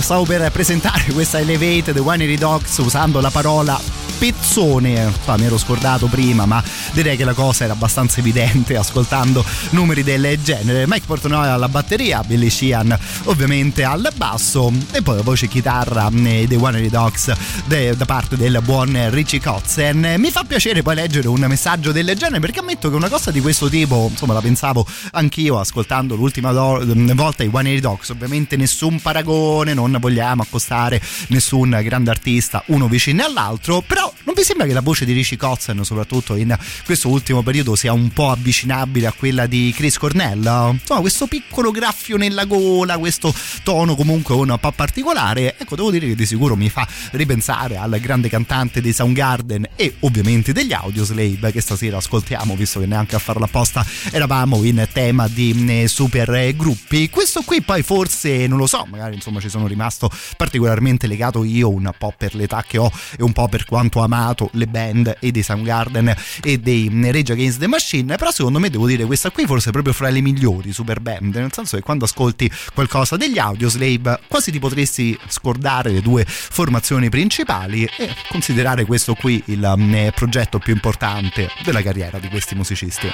Stavo 0.00 0.22
per 0.22 0.50
presentare 0.50 1.12
questa 1.12 1.40
Elevate 1.40 1.92
The 1.92 2.00
Winery 2.00 2.38
Dogs 2.38 2.78
usando 2.78 3.20
la 3.20 3.28
parola 3.30 3.97
pezzone. 4.18 5.12
So, 5.24 5.34
mi 5.38 5.44
ero 5.44 5.58
scordato 5.58 6.06
prima, 6.06 6.44
ma 6.44 6.62
direi 6.92 7.16
che 7.16 7.24
la 7.24 7.34
cosa 7.34 7.64
era 7.64 7.72
abbastanza 7.72 8.20
evidente 8.20 8.76
ascoltando 8.76 9.44
numeri 9.70 10.02
del 10.02 10.38
genere. 10.42 10.86
Mike 10.86 11.06
Portnoy 11.06 11.46
alla 11.48 11.68
batteria, 11.68 12.22
Billy 12.22 12.50
Sheehan 12.50 12.98
ovviamente 13.24 13.84
al 13.84 14.10
basso 14.16 14.72
e 14.90 15.02
poi 15.02 15.16
la 15.16 15.22
voce 15.22 15.46
chitarra 15.48 16.10
eh, 16.12 16.46
dei 16.46 16.56
Winery 16.56 16.90
Dogs 16.90 17.32
de, 17.66 17.96
da 17.96 18.04
parte 18.04 18.36
del 18.36 18.60
buon 18.62 19.10
Richie 19.10 19.40
Kotzen. 19.40 20.16
Mi 20.18 20.30
fa 20.30 20.44
piacere 20.44 20.82
poi 20.82 20.94
leggere 20.94 21.28
un 21.28 21.44
messaggio 21.48 21.92
del 21.92 22.14
genere 22.16 22.40
perché 22.40 22.60
ammetto 22.60 22.90
che 22.90 22.96
una 22.96 23.08
cosa 23.08 23.30
di 23.30 23.40
questo 23.40 23.68
tipo, 23.68 24.08
insomma, 24.10 24.32
la 24.32 24.40
pensavo 24.40 24.86
anch'io 25.12 25.58
ascoltando 25.58 26.14
l'ultima 26.16 26.52
do- 26.52 26.82
volta 27.14 27.42
i 27.42 27.48
Winery 27.48 27.80
Dogs. 27.80 28.08
Ovviamente 28.10 28.56
nessun 28.56 29.00
paragone, 29.00 29.74
non 29.74 29.96
vogliamo 30.00 30.42
accostare 30.42 31.00
nessun 31.28 31.78
grande 31.82 32.10
artista 32.10 32.62
uno 32.66 32.88
vicino 32.88 33.24
all'altro, 33.24 33.82
però 33.86 34.07
vi 34.38 34.44
sembra 34.44 34.66
che 34.66 34.72
la 34.72 34.82
voce 34.82 35.04
di 35.04 35.12
Richie 35.12 35.36
Kotzen, 35.36 35.84
soprattutto 35.84 36.36
in 36.36 36.56
questo 36.84 37.08
ultimo 37.08 37.42
periodo, 37.42 37.74
sia 37.74 37.92
un 37.92 38.10
po' 38.10 38.30
avvicinabile 38.30 39.08
a 39.08 39.12
quella 39.12 39.46
di 39.46 39.72
Chris 39.74 39.98
Cornell? 39.98 40.74
Insomma, 40.78 41.00
questo 41.00 41.26
piccolo 41.26 41.72
graffio 41.72 42.16
nella 42.16 42.44
gola, 42.44 42.98
questo 42.98 43.34
tono 43.64 43.96
comunque 43.96 44.36
un 44.36 44.56
po' 44.60 44.70
particolare, 44.70 45.56
ecco, 45.58 45.74
devo 45.74 45.90
dire 45.90 46.06
che 46.06 46.14
di 46.14 46.24
sicuro 46.24 46.54
mi 46.54 46.70
fa 46.70 46.86
ripensare 47.10 47.78
al 47.78 47.98
grande 47.98 48.28
cantante 48.28 48.80
dei 48.80 48.92
Soundgarden 48.92 49.70
e 49.74 49.96
ovviamente 50.00 50.52
degli 50.52 50.72
Audioslave 50.72 51.50
che 51.50 51.60
stasera 51.60 51.96
ascoltiamo, 51.96 52.54
visto 52.54 52.78
che 52.78 52.86
neanche 52.86 53.16
a 53.16 53.18
farla 53.18 53.46
apposta 53.46 53.84
eravamo 54.12 54.62
in 54.62 54.86
tema 54.92 55.26
di 55.26 55.82
eh, 55.82 55.88
super 55.88 56.54
gruppi. 56.54 57.10
Questo 57.10 57.42
qui 57.42 57.60
poi 57.60 57.82
forse, 57.82 58.46
non 58.46 58.58
lo 58.58 58.68
so, 58.68 58.86
magari 58.88 59.16
insomma 59.16 59.40
ci 59.40 59.48
sono 59.48 59.66
rimasto 59.66 60.08
particolarmente 60.36 61.08
legato 61.08 61.42
io 61.42 61.68
un 61.68 61.90
po' 61.98 62.14
per 62.16 62.36
l'età 62.36 62.64
che 62.64 62.78
ho 62.78 62.88
e 63.16 63.24
un 63.24 63.32
po' 63.32 63.48
per 63.48 63.64
quanto 63.64 64.00
amato 64.28 64.50
le 64.52 64.66
band 64.66 65.16
e 65.20 65.30
dei 65.30 65.42
Soundgarden 65.42 66.14
e 66.42 66.58
dei 66.58 66.90
Rage 66.92 67.32
Against 67.32 67.58
the 67.58 67.66
Machine, 67.66 68.16
però 68.16 68.30
secondo 68.30 68.58
me 68.58 68.70
devo 68.70 68.86
dire 68.86 69.04
questa 69.04 69.30
qui 69.30 69.46
forse 69.46 69.70
è 69.70 69.72
proprio 69.72 69.92
fra 69.92 70.08
le 70.10 70.20
migliori 70.20 70.72
super 70.72 71.00
band, 71.00 71.34
nel 71.34 71.52
senso 71.52 71.76
che 71.76 71.82
quando 71.82 72.04
ascolti 72.04 72.50
qualcosa 72.74 73.16
degli 73.16 73.38
Audioslave 73.38 74.20
quasi 74.28 74.50
ti 74.50 74.58
potresti 74.58 75.18
scordare 75.28 75.90
le 75.90 76.02
due 76.02 76.24
formazioni 76.26 77.08
principali 77.08 77.84
e 77.84 78.14
considerare 78.28 78.84
questo 78.84 79.14
qui 79.14 79.42
il 79.46 79.62
um, 79.62 80.10
progetto 80.14 80.58
più 80.58 80.72
importante 80.72 81.48
della 81.64 81.82
carriera 81.82 82.18
di 82.18 82.28
questi 82.28 82.54
musicisti. 82.54 83.08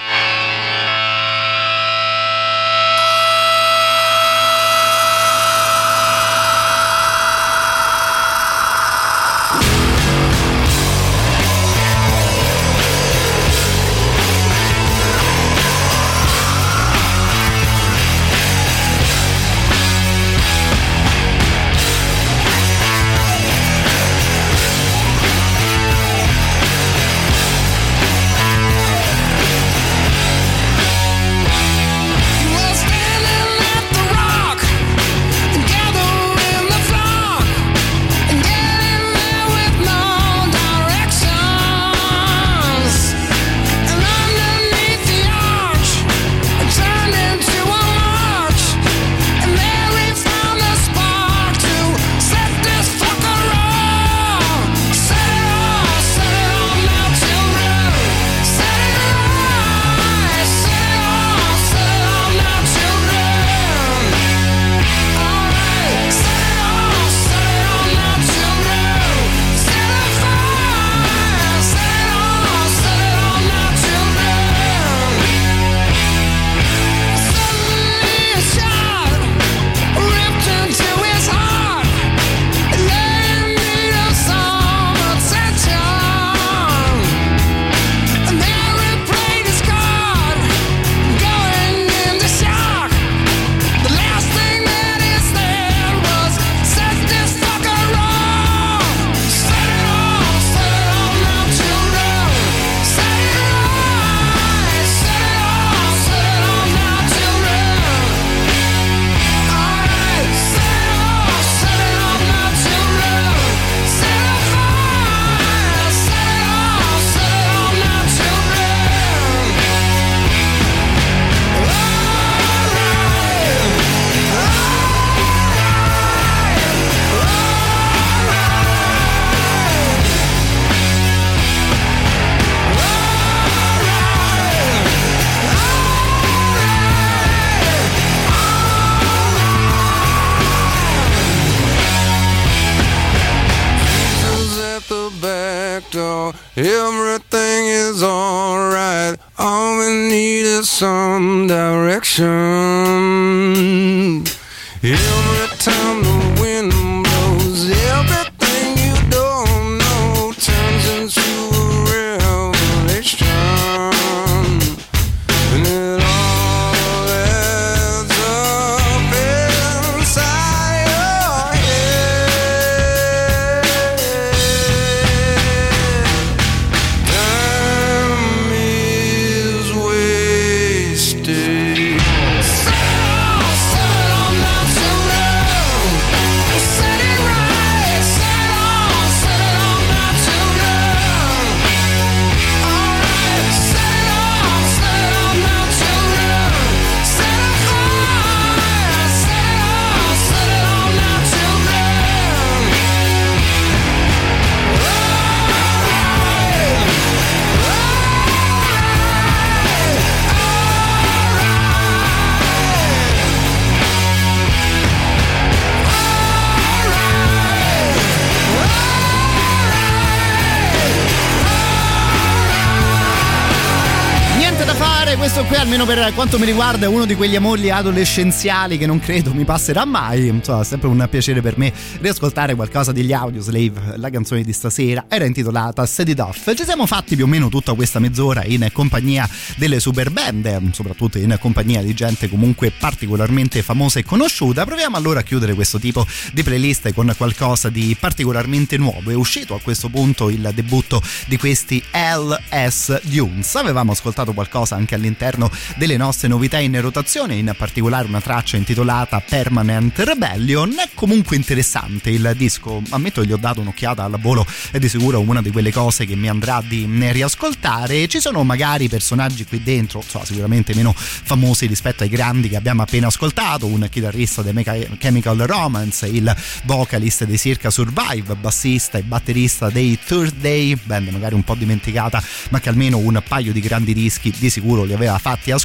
Almeno 225.85 226.03
per 226.03 226.15
quanto 226.15 226.39
mi 226.39 226.47
riguarda 226.47 226.87
è 226.87 226.89
uno 226.89 227.05
di 227.05 227.15
quegli 227.15 227.37
amori 227.37 227.71
adolescenziali 227.71 228.79
che 228.79 228.87
non 228.87 229.01
credo 229.01 229.35
mi 229.35 229.45
passerà 229.45 229.85
mai, 229.85 230.29
insomma 230.29 230.63
è 230.63 230.65
sempre 230.65 230.89
un 230.89 231.07
piacere 231.11 231.43
per 231.43 231.59
me 231.59 231.73
riascoltare 232.01 232.55
qualcosa 232.55 232.91
degli 232.91 233.13
Audioslave, 233.13 233.97
la 233.97 234.09
canzone 234.09 234.43
di 234.43 234.53
stasera. 234.53 235.05
Era 235.09 235.27
intitolata 235.27 235.85
Set 235.85 236.09
It 236.09 236.21
Off, 236.21 236.55
ci 236.55 236.65
siamo 236.65 236.87
fatti 236.87 237.17
più 237.17 237.25
o 237.25 237.29
meno 237.29 237.49
tutta 237.49 237.75
questa 237.75 237.99
mezz'ora 237.99 238.45
in 238.45 238.67
compagnia 238.73 239.29
delle 239.57 239.79
super 239.79 240.11
band, 240.11 240.71
soprattutto 240.73 241.19
in 241.19 241.37
compagnia 241.39 241.83
di 241.83 241.93
gente 241.93 242.31
comunque 242.31 242.71
particolarmente 242.71 243.63
famosa 243.63 243.99
e 243.99 244.05
conosciuta, 244.05 244.65
proviamo 244.65 244.97
allora 244.97 245.21
a 245.21 245.23
chiudere 245.23 245.55
questo 245.55 245.79
tipo 245.79 246.07
di 246.33 246.43
playlist 246.43 246.93
con 246.95 247.13
qualcosa 247.17 247.69
di 247.69 247.95
particolarmente 247.99 248.79
nuovo, 248.79 249.11
è 249.11 249.15
uscito 249.15 249.55
a 249.55 249.61
questo 249.61 249.89
punto 249.89 250.31
il 250.31 250.51
debutto 250.55 251.03
di 251.27 251.37
questi 251.37 251.83
LS 251.93 253.03
Dunes, 253.03 253.55
avevamo 253.57 253.93
ascoltato 253.93 254.33
qualcosa 254.33 254.77
anche 254.77 254.95
all'interno 254.95 255.51
delle 255.77 255.97
nostre 255.97 256.29
novità 256.29 256.59
in 256.59 256.81
rotazione, 256.81 257.35
in 257.35 257.53
particolare 257.57 258.07
una 258.07 258.21
traccia 258.21 258.57
intitolata 258.57 259.21
Permanent 259.21 259.99
Rebellion. 259.99 260.75
È 260.79 260.89
comunque 260.95 261.37
interessante 261.37 262.11
il 262.11 262.33
disco, 262.37 262.83
ammetto 262.91 263.21
che 263.21 263.27
gli 263.27 263.33
ho 263.33 263.37
dato 263.37 263.61
un'occhiata 263.61 264.05
al 264.05 264.19
volo, 264.21 264.47
è 264.71 264.79
di 264.79 264.89
sicuro 264.89 265.21
una 265.21 265.43
di 265.43 265.51
quelle 265.51 265.73
cose 265.73 266.07
che 266.07 266.15
mi 266.17 266.29
andrà 266.29 266.63
di 266.67 266.89
riascoltare. 267.11 268.07
Ci 268.09 268.21
sono 268.21 268.45
magari 268.45 268.89
personaggi 268.89 269.45
qui 269.45 269.63
dentro, 269.63 270.03
so, 270.07 270.23
sicuramente 270.25 270.75
meno 270.75 270.95
famosi 270.95 271.67
rispetto 271.67 272.03
ai 272.03 272.09
grandi 272.09 272.49
che 272.49 272.57
abbiamo 272.57 272.83
appena 272.83 273.09
ascoltato, 273.09 273.67
un 273.67 273.87
chitarrista 273.91 274.43
dei 274.43 274.53
Chemical 274.99 275.39
Romance, 275.39 276.07
il 276.07 276.35
vocalist 276.65 277.25
dei 277.25 277.39
Circa 277.39 277.71
Survive, 277.71 278.35
bassista 278.37 278.99
e 278.99 279.03
batterista 279.03 279.71
dei 279.71 279.99
Third 280.05 280.37
Day, 280.37 280.79
band 280.83 281.09
magari 281.09 281.35
un 281.35 281.43
po' 281.43 281.55
dimenticata, 281.55 282.23
ma 282.51 282.61
che 282.61 282.69
almeno 282.69 282.99
un 282.99 283.21
paio 283.27 283.53
di 283.53 283.61
grandi 283.61 283.93
dischi 283.93 284.33
di 284.37 284.51
sicuro 284.51 284.85
li 284.85 284.93
aveva 284.93 285.19
fatti 285.19 285.51
ascoltare, 285.51 285.63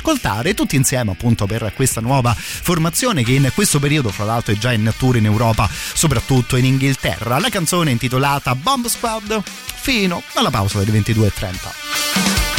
tutti 0.54 0.76
insieme 0.76 1.12
appunto 1.12 1.46
per 1.46 1.72
questa 1.76 2.02
nuova 2.02 2.36
formazione 2.36 3.24
che 3.24 3.34
in 3.34 3.52
questo 3.54 3.80
periodo 3.80 4.10
fra 4.10 4.26
l'altro 4.26 4.54
è 4.54 4.58
già 4.58 4.72
in 4.72 4.92
tour 4.98 5.18
in 5.18 5.26
Europa, 5.26 5.70
soprattutto 5.94 6.56
in 6.56 6.66
Inghilterra. 6.66 7.40
La 7.40 7.50
canzone 7.50 7.90
è 7.90 7.94
intitolata 7.94 8.56
Bomb 8.56 8.88
Squad 8.88 9.42
fino 9.44 10.22
alla 10.34 10.50
pausa 10.50 10.80
delle 10.80 11.00
22.30. 11.00 12.59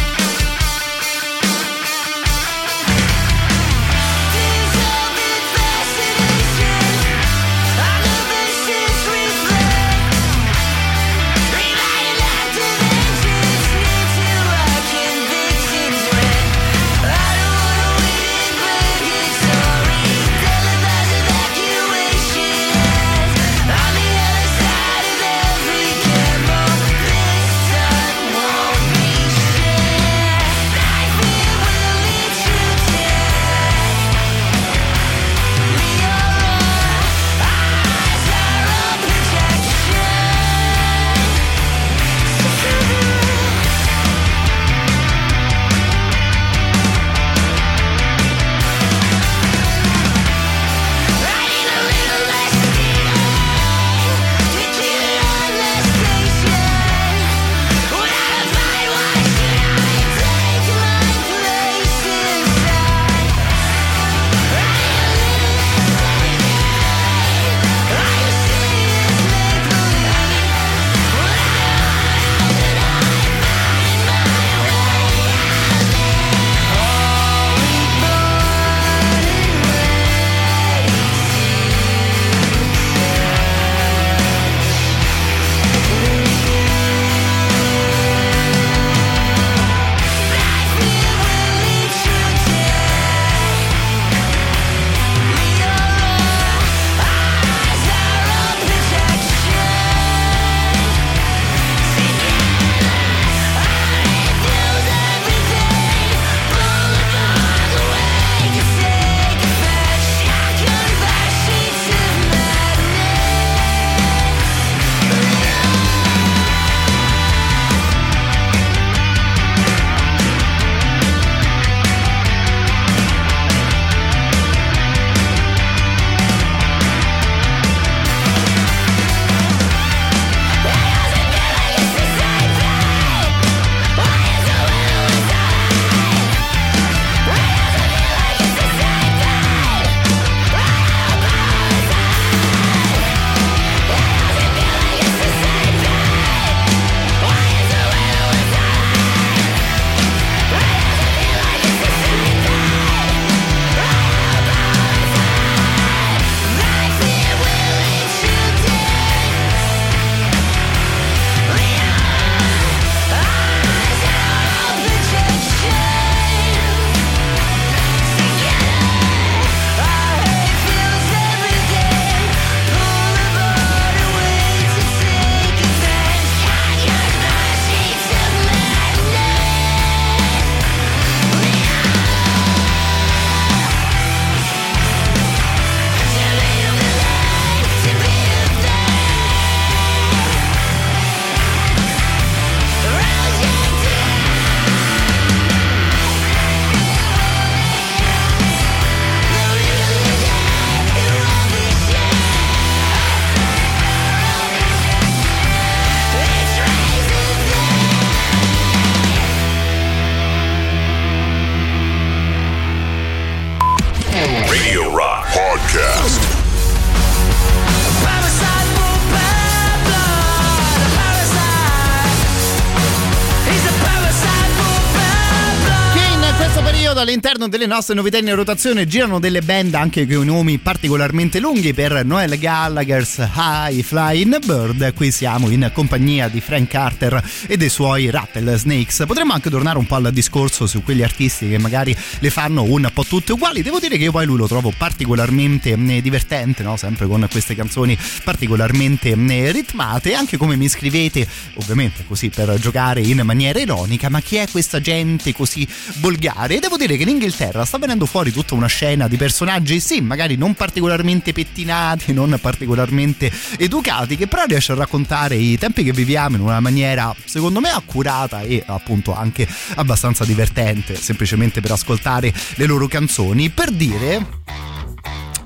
all'interno 227.41 227.49
delle 227.49 227.67
nostre 227.67 227.95
novità 227.95 228.19
in 228.19 228.35
rotazione 228.35 228.87
girano 228.87 229.19
delle 229.19 229.41
band 229.41 229.75
anche 229.75 230.07
con 230.07 230.27
nomi 230.27 230.59
particolarmente 230.59 231.41
lunghi 231.41 231.73
per 231.73 232.05
Noel 232.05 232.39
Gallagher's 232.39 233.17
High 233.19 233.83
Flying 233.83 234.45
Bird. 234.45 234.93
Qui 234.93 235.11
siamo 235.11 235.49
in 235.49 235.71
compagnia 235.73 236.29
di 236.29 236.41
Frank 236.41 236.69
Carter 236.69 237.23
e 237.47 237.57
dei 237.57 237.69
suoi 237.71 238.11
Rattlesnakes. 238.11 239.05
Potremmo 239.07 239.33
anche 239.33 239.49
tornare 239.49 239.79
un 239.79 239.87
po' 239.87 239.95
al 239.95 240.11
discorso 240.13 240.67
su 240.67 240.83
quegli 240.83 241.03
artisti 241.03 241.49
che 241.49 241.59
magari 241.59 241.97
le 242.19 242.31
fanno 242.31 242.63
un 242.65 242.91
po' 242.93 243.05
tutte 243.05 243.33
uguali. 243.33 243.63
Devo 243.63 243.79
dire 243.79 243.97
che 243.97 244.05
io 244.05 244.13
poi 244.13 244.27
lui 244.27 244.37
lo 244.37 244.47
trovo 244.47 244.73
particolarmente 244.77 245.71
eh, 245.71 246.03
divertente, 246.03 246.63
no? 246.63 246.77
sempre 246.77 247.07
con 247.07 247.27
queste 247.31 247.55
canzoni 247.55 247.97
particolarmente 248.25 249.11
eh, 249.11 249.53
ritmate. 249.53 250.15
Anche 250.15 250.37
come 250.37 250.57
mi 250.57 250.69
scrivete, 250.69 251.27
ovviamente 251.55 252.05
così 252.07 252.29
per 252.29 252.59
giocare 252.59 253.01
in 253.01 253.21
maniera 253.25 253.61
ironica, 253.61 254.09
ma 254.09 254.21
chi 254.21 254.37
è 254.37 254.49
questa 254.51 254.81
gente 254.81 255.33
così 255.33 255.67
volgare? 256.01 256.59
Devo 256.59 256.77
dire 256.77 256.97
che 256.97 257.05
in 257.09 257.30
Inghilterra 257.31 257.65
sta 257.65 257.79
venendo 257.79 258.07
fuori 258.07 258.33
tutta 258.33 258.55
una 258.55 258.67
scena 258.67 259.07
di 259.07 259.17
personaggi, 259.17 259.79
sì, 259.79 260.01
magari 260.01 260.35
non 260.35 260.55
particolarmente 260.55 261.33
pettinati, 261.33 262.13
non 262.13 262.37
particolarmente 262.41 263.31
educati, 263.57 264.17
che 264.17 264.27
però 264.27 264.45
riesce 264.47 264.73
a 264.73 264.75
raccontare 264.75 265.37
i 265.37 265.57
tempi 265.57 265.85
che 265.85 265.93
viviamo 265.93 266.35
in 266.35 266.43
una 266.43 266.59
maniera, 266.59 267.15
secondo 267.25 267.61
me, 267.61 267.71
accurata 267.71 268.41
e 268.41 268.65
appunto 268.67 269.15
anche 269.15 269.47
abbastanza 269.77 270.25
divertente, 270.25 270.97
semplicemente 270.97 271.61
per 271.61 271.71
ascoltare 271.71 272.33
le 272.57 272.67
loro 272.67 272.89
canzoni. 272.89 273.49
Per 273.51 273.71
dire 273.71 274.27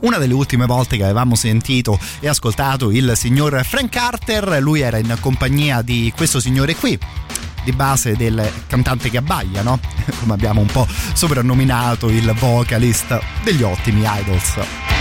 una 0.01 0.17
delle 0.17 0.35
ultime 0.35 0.65
volte 0.65 0.97
che 0.97 1.03
avevamo 1.05 1.35
sentito 1.35 1.99
e 2.21 2.29
ascoltato 2.29 2.91
il 2.91 3.13
signor 3.15 3.63
Frank 3.63 3.91
Carter, 3.91 4.57
lui 4.63 4.81
era 4.81 4.97
in 4.97 5.15
compagnia 5.21 5.83
di 5.83 6.11
questo 6.17 6.41
signore 6.41 6.75
qui 6.75 6.99
di 7.65 7.73
base 7.73 8.17
del 8.17 8.51
cantante 8.67 9.11
che 9.11 9.17
abbaglia, 9.17 9.63
no? 9.63 9.81
Come 10.21 10.35
abbiamo 10.35 10.61
un 10.61 10.67
po' 10.67 10.87
soprannominato 11.13 12.09
il 12.09 12.33
vocalist 12.33 13.19
degli 13.43 13.63
ottimi 13.63 14.05
Idols. 14.07 14.94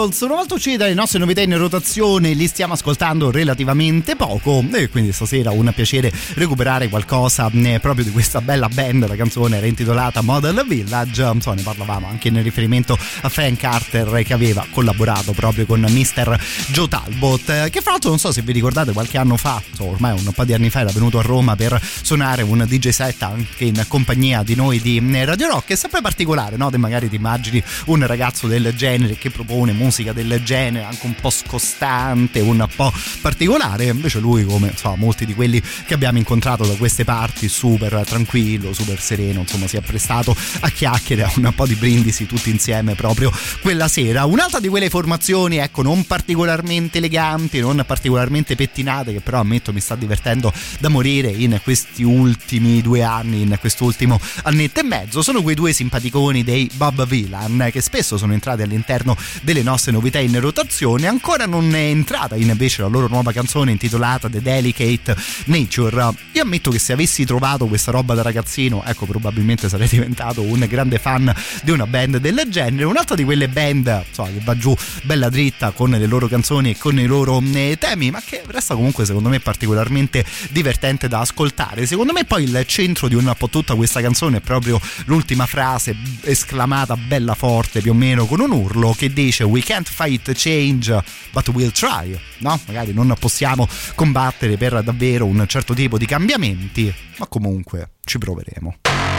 Idols 0.00 0.20
una 0.20 0.36
volta 0.36 0.54
usciti 0.54 0.78
dalle 0.78 0.94
nostre 0.94 1.18
novità 1.18 1.42
in 1.42 1.54
rotazione 1.58 2.32
li 2.32 2.46
stiamo 2.46 2.72
ascoltando 2.72 3.30
relativamente 3.30 4.16
poco 4.16 4.64
e 4.72 4.88
quindi 4.88 5.12
stasera 5.12 5.50
un 5.50 5.70
piacere 5.74 6.10
recuperare 6.36 6.88
qualcosa 6.88 7.50
eh, 7.52 7.80
proprio 7.80 8.06
di 8.06 8.10
questa 8.10 8.40
bella 8.40 8.70
band 8.70 9.06
la 9.06 9.14
canzone 9.14 9.58
era 9.58 9.66
intitolata 9.66 10.22
Model 10.22 10.64
Village 10.66 11.30
insomma 11.34 11.56
ne 11.56 11.62
parlavamo 11.62 12.06
anche 12.06 12.28
in 12.28 12.42
riferimento 12.42 12.96
a 13.20 13.28
Frank 13.28 13.58
Carter 13.58 14.22
che 14.24 14.32
aveva 14.32 14.64
collaborato 14.70 15.32
proprio 15.32 15.66
con 15.66 15.80
Mr. 15.80 16.40
Joe 16.68 16.88
Talbot 16.88 17.50
eh, 17.50 17.68
che 17.70 17.82
fra 17.82 17.90
l'altro 17.90 18.08
non 18.08 18.18
so 18.18 18.32
se 18.32 18.40
vi 18.40 18.52
ricordate 18.52 18.92
qualche 18.92 19.18
anno 19.18 19.36
fa 19.36 19.62
insomma, 19.68 19.90
ormai 19.90 20.12
un 20.12 20.32
po' 20.32 20.44
di 20.44 20.54
anni 20.54 20.70
fa 20.70 20.80
era 20.80 20.92
venuto 20.92 21.18
a 21.18 21.22
Roma 21.22 21.56
per 21.56 21.78
suonare 22.00 22.40
un 22.40 22.64
DJ 22.66 22.88
set 22.88 23.22
anche 23.22 23.64
in 23.64 23.84
compagnia 23.86 24.42
di 24.42 24.54
noi 24.54 24.80
di 24.80 24.96
eh, 24.96 25.24
Radio 25.26 25.48
Rock 25.48 25.72
è 25.72 25.76
sempre 25.76 26.00
particolare 26.00 26.56
no? 26.56 26.70
Te 26.70 26.78
magari 26.78 27.10
ti 27.10 27.16
immagini 27.16 27.62
un 27.86 28.06
ragazzo 28.06 28.46
del 28.46 28.72
genere 28.74 29.16
che 29.16 29.28
propone 29.28 29.72
musica 29.72 29.88
del 30.12 30.40
genere 30.44 30.84
anche 30.84 31.06
un 31.06 31.14
po' 31.14 31.30
scostante 31.30 32.40
un 32.40 32.66
po' 32.74 32.92
particolare. 33.20 33.84
Invece 33.86 34.18
lui 34.20 34.44
come 34.44 34.68
insomma, 34.68 34.96
molti 34.96 35.26
di 35.26 35.34
quelli 35.34 35.60
che 35.86 35.94
abbiamo 35.94 36.18
incontrato 36.18 36.64
da 36.64 36.74
queste 36.74 37.04
parti 37.04 37.48
super 37.48 38.02
tranquillo 38.06 38.72
super 38.72 39.00
sereno 39.00 39.40
insomma 39.40 39.66
si 39.66 39.76
è 39.76 39.80
prestato 39.80 40.34
a 40.60 40.70
chiacchiere 40.70 41.24
a 41.24 41.32
un 41.36 41.52
po' 41.54 41.66
di 41.66 41.74
brindisi 41.74 42.26
tutti 42.26 42.50
insieme 42.50 42.94
proprio 42.94 43.32
quella 43.60 43.88
sera. 43.88 44.24
Un'altra 44.24 44.60
di 44.60 44.68
quelle 44.68 44.88
formazioni 44.88 45.56
ecco 45.56 45.82
non 45.82 46.04
particolarmente 46.04 46.98
eleganti 46.98 47.58
non 47.60 47.82
particolarmente 47.86 48.54
pettinate 48.54 49.12
che 49.12 49.20
però 49.20 49.40
ammetto 49.40 49.72
mi 49.72 49.80
sta 49.80 49.96
divertendo 49.96 50.52
da 50.78 50.88
morire 50.88 51.28
in 51.28 51.60
questi 51.62 52.02
ultimi 52.02 52.80
due 52.80 53.02
anni 53.02 53.42
in 53.42 53.56
quest'ultimo 53.58 54.20
annetto 54.42 54.80
e 54.80 54.84
mezzo. 54.84 55.22
Sono 55.22 55.42
quei 55.42 55.54
due 55.54 55.72
simpaticoni 55.72 56.44
dei 56.44 56.70
Bob 56.74 57.06
Villan 57.06 57.68
che 57.72 57.80
spesso 57.80 58.16
sono 58.16 58.32
entrati 58.32 58.62
all'interno 58.62 59.16
delle 59.42 59.62
nostre 59.62 59.79
novità 59.86 60.18
in 60.18 60.38
rotazione. 60.38 61.06
Ancora 61.06 61.46
non 61.46 61.74
è 61.74 61.78
entrata 61.78 62.36
invece 62.36 62.82
la 62.82 62.88
loro 62.88 63.08
nuova 63.08 63.32
canzone 63.32 63.70
intitolata 63.70 64.28
The 64.28 64.42
Delicate 64.42 65.16
Nature. 65.46 66.10
Io 66.32 66.42
ammetto 66.42 66.70
che 66.70 66.78
se 66.78 66.92
avessi 66.92 67.24
trovato 67.24 67.66
questa 67.66 67.90
roba 67.90 68.14
da 68.14 68.22
ragazzino, 68.22 68.82
ecco, 68.84 69.06
probabilmente 69.06 69.68
sarei 69.68 69.88
diventato 69.90 70.42
un 70.42 70.66
grande 70.68 70.98
fan 70.98 71.34
di 71.62 71.70
una 71.70 71.86
band 71.86 72.18
del 72.18 72.42
genere. 72.48 72.84
Un'altra 72.84 73.16
di 73.16 73.24
quelle 73.24 73.48
band 73.48 74.04
insomma, 74.06 74.28
che 74.28 74.40
va 74.44 74.56
giù 74.56 74.76
bella 75.04 75.30
dritta 75.30 75.70
con 75.70 75.90
le 75.90 76.06
loro 76.06 76.28
canzoni 76.28 76.72
e 76.72 76.76
con 76.76 76.98
i 76.98 77.06
loro 77.06 77.42
eh, 77.54 77.76
temi, 77.78 78.10
ma 78.10 78.20
che 78.24 78.42
resta 78.46 78.74
comunque 78.74 79.06
secondo 79.06 79.30
me 79.30 79.40
particolarmente 79.40 80.24
divertente 80.50 81.08
da 81.08 81.20
ascoltare. 81.20 81.86
Secondo 81.86 82.12
me 82.12 82.24
poi 82.24 82.44
il 82.44 82.64
centro 82.66 83.08
di 83.08 83.14
un 83.14 83.32
po' 83.38 83.48
tutta 83.48 83.74
questa 83.74 84.00
canzone 84.00 84.38
è 84.38 84.40
proprio 84.40 84.80
l'ultima 85.06 85.46
frase 85.46 85.96
esclamata 86.22 86.96
bella 86.96 87.34
forte 87.34 87.80
più 87.80 87.92
o 87.92 87.94
meno 87.94 88.26
con 88.26 88.40
un 88.40 88.50
urlo 88.50 88.94
che 88.96 89.12
dice 89.12 89.44
We 89.44 89.62
can't 89.70 89.88
fight 89.88 90.32
change 90.32 90.90
but 91.32 91.48
we'll 91.50 91.70
try. 91.70 92.18
No? 92.38 92.58
Magari 92.66 92.92
non 92.92 93.14
possiamo 93.20 93.68
combattere 93.94 94.56
per 94.56 94.82
davvero 94.82 95.26
un 95.26 95.44
certo 95.46 95.74
tipo 95.74 95.96
di 95.96 96.06
cambiamenti, 96.06 96.92
ma 97.18 97.26
comunque 97.28 97.90
ci 98.04 98.18
proveremo. 98.18 99.09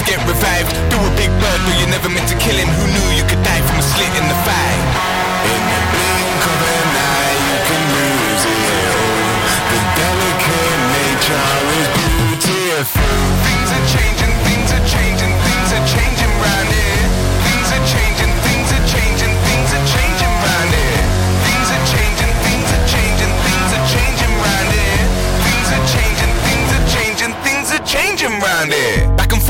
Never 0.00 0.10
get 0.10 0.28
revived. 0.28 0.72
Do 0.90 0.96
a 0.96 1.10
big 1.16 1.30
bird, 1.40 1.60
but 1.66 1.78
you 1.80 1.86
never 1.86 2.08
meant 2.08 2.28
to 2.28 2.36
kill 2.36 2.56
him. 2.56 2.68
Who 2.68 2.86
knew 2.86 3.16
you 3.16 3.24
could 3.24 3.42
die 3.42 3.62
from 3.66 3.78
a 3.78 3.82
slit 3.82 4.12
in 4.16 4.28
the 4.28 4.38
thigh? 4.46 4.78
In 5.44 5.62
the 5.72 5.80
blink 5.92 6.42
of 6.46 6.60
an 6.76 6.88
eye, 6.96 7.36
you 7.48 7.58
can 7.68 7.82
lose 7.96 8.44
it 8.44 8.92
all. 8.96 9.40
The 9.70 9.80
delicate 10.00 10.80
nature 10.96 11.48
is 11.78 11.88
beautiful. 11.98 13.39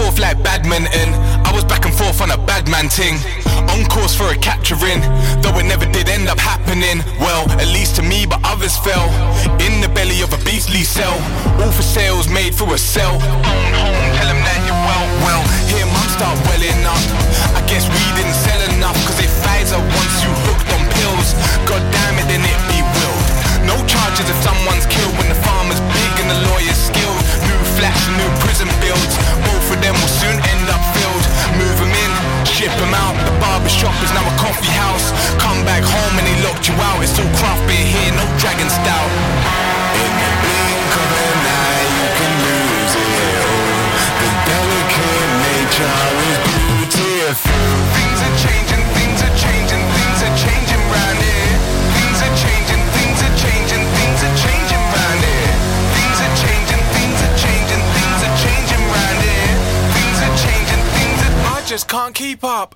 Forth 0.00 0.18
like 0.18 0.40
badminton. 0.42 1.12
I 1.44 1.52
was 1.52 1.64
back 1.64 1.84
and 1.84 1.92
forth 1.92 2.20
on 2.24 2.30
a 2.30 2.40
bad 2.48 2.68
man 2.68 2.88
ting. 2.88 3.20
On 3.68 3.84
course 3.92 4.14
for 4.16 4.28
a 4.32 4.36
capturing, 4.36 5.00
though 5.44 5.56
it 5.60 5.66
never 5.68 5.84
did 5.84 6.08
end 6.08 6.28
up 6.28 6.40
happening. 6.40 7.04
Well, 7.20 7.44
at 7.60 7.68
least 7.68 7.96
to 7.96 8.02
me, 8.02 8.24
but 8.24 8.40
others 8.42 8.76
fell 8.80 9.06
in 9.60 9.80
the 9.84 9.90
belly 9.92 10.22
of 10.22 10.32
a 10.32 10.40
beastly 10.48 10.84
cell. 10.84 11.16
All 11.60 11.72
for 11.72 11.84
sales 11.84 12.28
made 12.28 12.54
through 12.56 12.72
a 12.72 12.80
cell. 12.80 13.14
Own 13.14 13.72
home, 13.76 14.00
tell 14.16 14.28
'em 14.32 14.40
that 14.48 14.60
you're 14.66 14.82
well. 14.88 15.06
Well, 15.26 15.42
here 15.68 15.86
mum 15.94 16.08
start 16.16 16.36
welling 16.48 16.80
up. 16.94 17.04
I 17.58 17.62
guess 17.70 17.84
we 17.96 18.04
didn't 18.16 18.38
sell 18.46 18.60
enough, 18.72 18.96
cause 19.06 19.20
if 19.20 19.30
Pfizer 19.42 19.80
once 20.00 20.16
you 20.24 20.32
hooked 20.48 20.70
on 20.76 20.82
pills, 20.96 21.28
god 21.68 21.82
damn 21.92 22.16
it, 22.20 22.26
then 22.32 22.42
it 22.52 22.60
be 22.72 22.80
willed. 22.96 23.26
No 23.70 23.76
charges 23.92 24.26
if 24.32 24.38
someone's 24.42 24.86
killed 24.86 25.14
when 25.18 25.28
the 25.28 25.40
farmer's 25.46 25.82
big 25.94 26.12
and 26.22 26.28
the 26.32 26.40
lawyer's 26.48 26.80
skilled. 26.88 27.22
New 27.48 27.60
flats 27.76 28.00
new 28.20 28.30
prison 28.42 28.68
builds. 28.80 29.14
Them 29.80 29.96
will 29.96 30.14
soon 30.22 30.36
end 30.52 30.68
up 30.68 30.82
filled. 30.94 31.24
Move 31.56 31.80
'em 31.80 31.92
in, 32.04 32.12
ship 32.44 32.72
'em 32.84 32.94
out. 32.94 33.16
The 33.26 33.32
barber 33.40 33.68
shop 33.68 33.96
is 34.04 34.12
now 34.12 34.24
a 34.32 34.34
coffee 34.36 34.74
house. 34.84 35.06
Come 35.38 35.64
back 35.64 35.82
home 35.82 36.14
and 36.18 36.26
they 36.28 36.36
locked 36.46 36.68
you 36.68 36.76
out. 36.88 37.02
It's 37.02 37.18
all 37.18 37.30
craft 37.40 37.66
beer 37.66 37.86
here, 37.94 38.12
no 38.12 38.24
dragon 38.38 38.68
stout. 38.68 39.10
In 40.04 40.12
the 40.22 40.32
blink 40.44 40.90
of 41.02 41.10
an 41.26 41.40
eye, 41.64 41.86
you 41.96 42.06
can 42.18 42.32
lose 42.46 42.94
it 42.94 43.40
all. 43.48 43.88
The 44.20 44.30
delicate 44.52 45.32
nature 45.48 45.96
is 46.28 46.38
beautiful. 46.48 47.89
Just 61.70 61.86
can't 61.86 62.16
keep 62.16 62.42
up. 62.42 62.74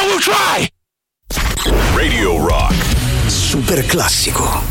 But 0.00 0.06
we'll 0.06 0.20
try. 0.20 0.68
Radio 1.94 2.38
Rock. 2.38 2.72
Super 3.28 3.82
classico. 3.82 4.69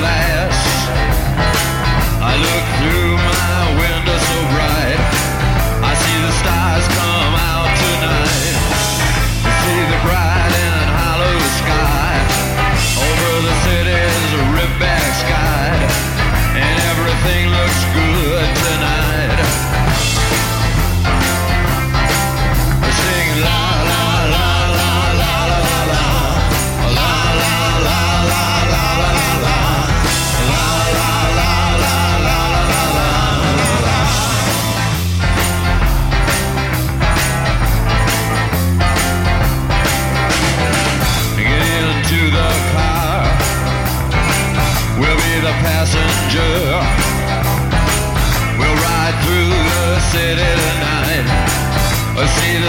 Glass. 0.00 0.33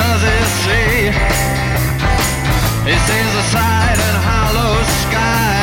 Does 0.00 0.22
he 0.24 0.38
see? 0.64 0.96
He 2.88 2.96
sees 3.08 3.30
the 3.36 3.44
side 3.52 3.98
and 4.08 4.16
hollow 4.24 4.74
sky. 5.04 5.60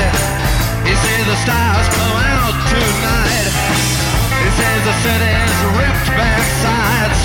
He 0.85 0.93
sees 0.93 1.25
the 1.25 1.37
stars 1.45 1.87
come 1.97 2.17
out 2.37 2.55
tonight. 2.69 3.49
He 4.43 4.49
sees 4.59 4.81
the 4.89 4.95
city's 5.05 5.57
ripped 5.79 6.09
back 6.13 6.43
sides. 6.61 7.21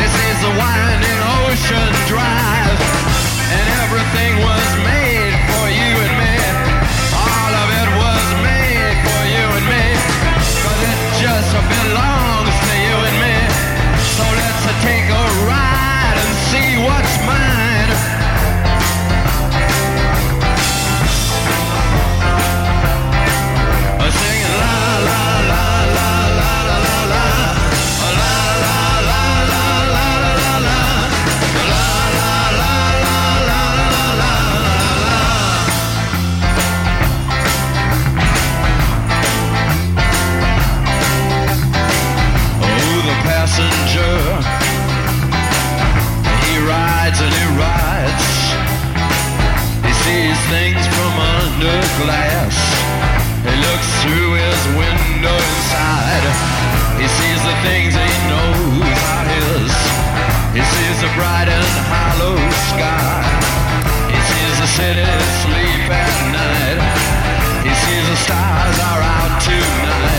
He 0.00 0.06
sees 0.16 0.38
the 0.46 0.52
winding 0.58 1.20
ocean 1.38 1.90
drive. 2.10 2.78
And 3.54 3.66
everything 3.82 4.32
was 4.42 4.68
made 4.82 5.03
glass. 52.02 52.56
He 53.46 53.54
looks 53.54 53.88
through 54.02 54.34
his 54.34 54.60
window 54.74 55.36
inside. 55.36 56.24
He 56.98 57.06
sees 57.06 57.40
the 57.44 57.56
things 57.62 57.94
he 57.94 58.12
knows 58.30 58.98
are 59.14 59.26
his. 59.30 59.70
He 60.56 60.62
sees 60.62 60.96
the 61.02 61.10
bright 61.14 61.48
and 61.48 61.72
hollow 61.90 62.36
sky. 62.72 63.22
He 64.10 64.18
sees 64.30 64.54
the 64.62 64.70
city 64.78 65.06
sleep 65.44 65.86
at 65.90 66.14
night. 66.34 66.78
He 67.62 67.72
sees 67.84 68.04
the 68.10 68.18
stars 68.26 68.78
are 68.90 69.02
out 69.02 69.34
tonight. 69.42 70.13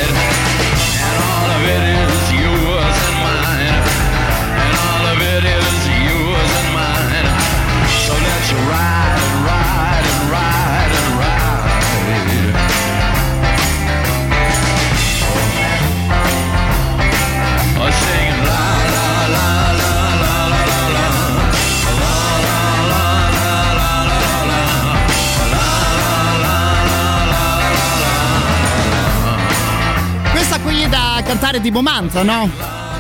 Cantare 31.36 31.60
tipo 31.60 31.82
mantra, 31.82 32.24
no? 32.24 32.50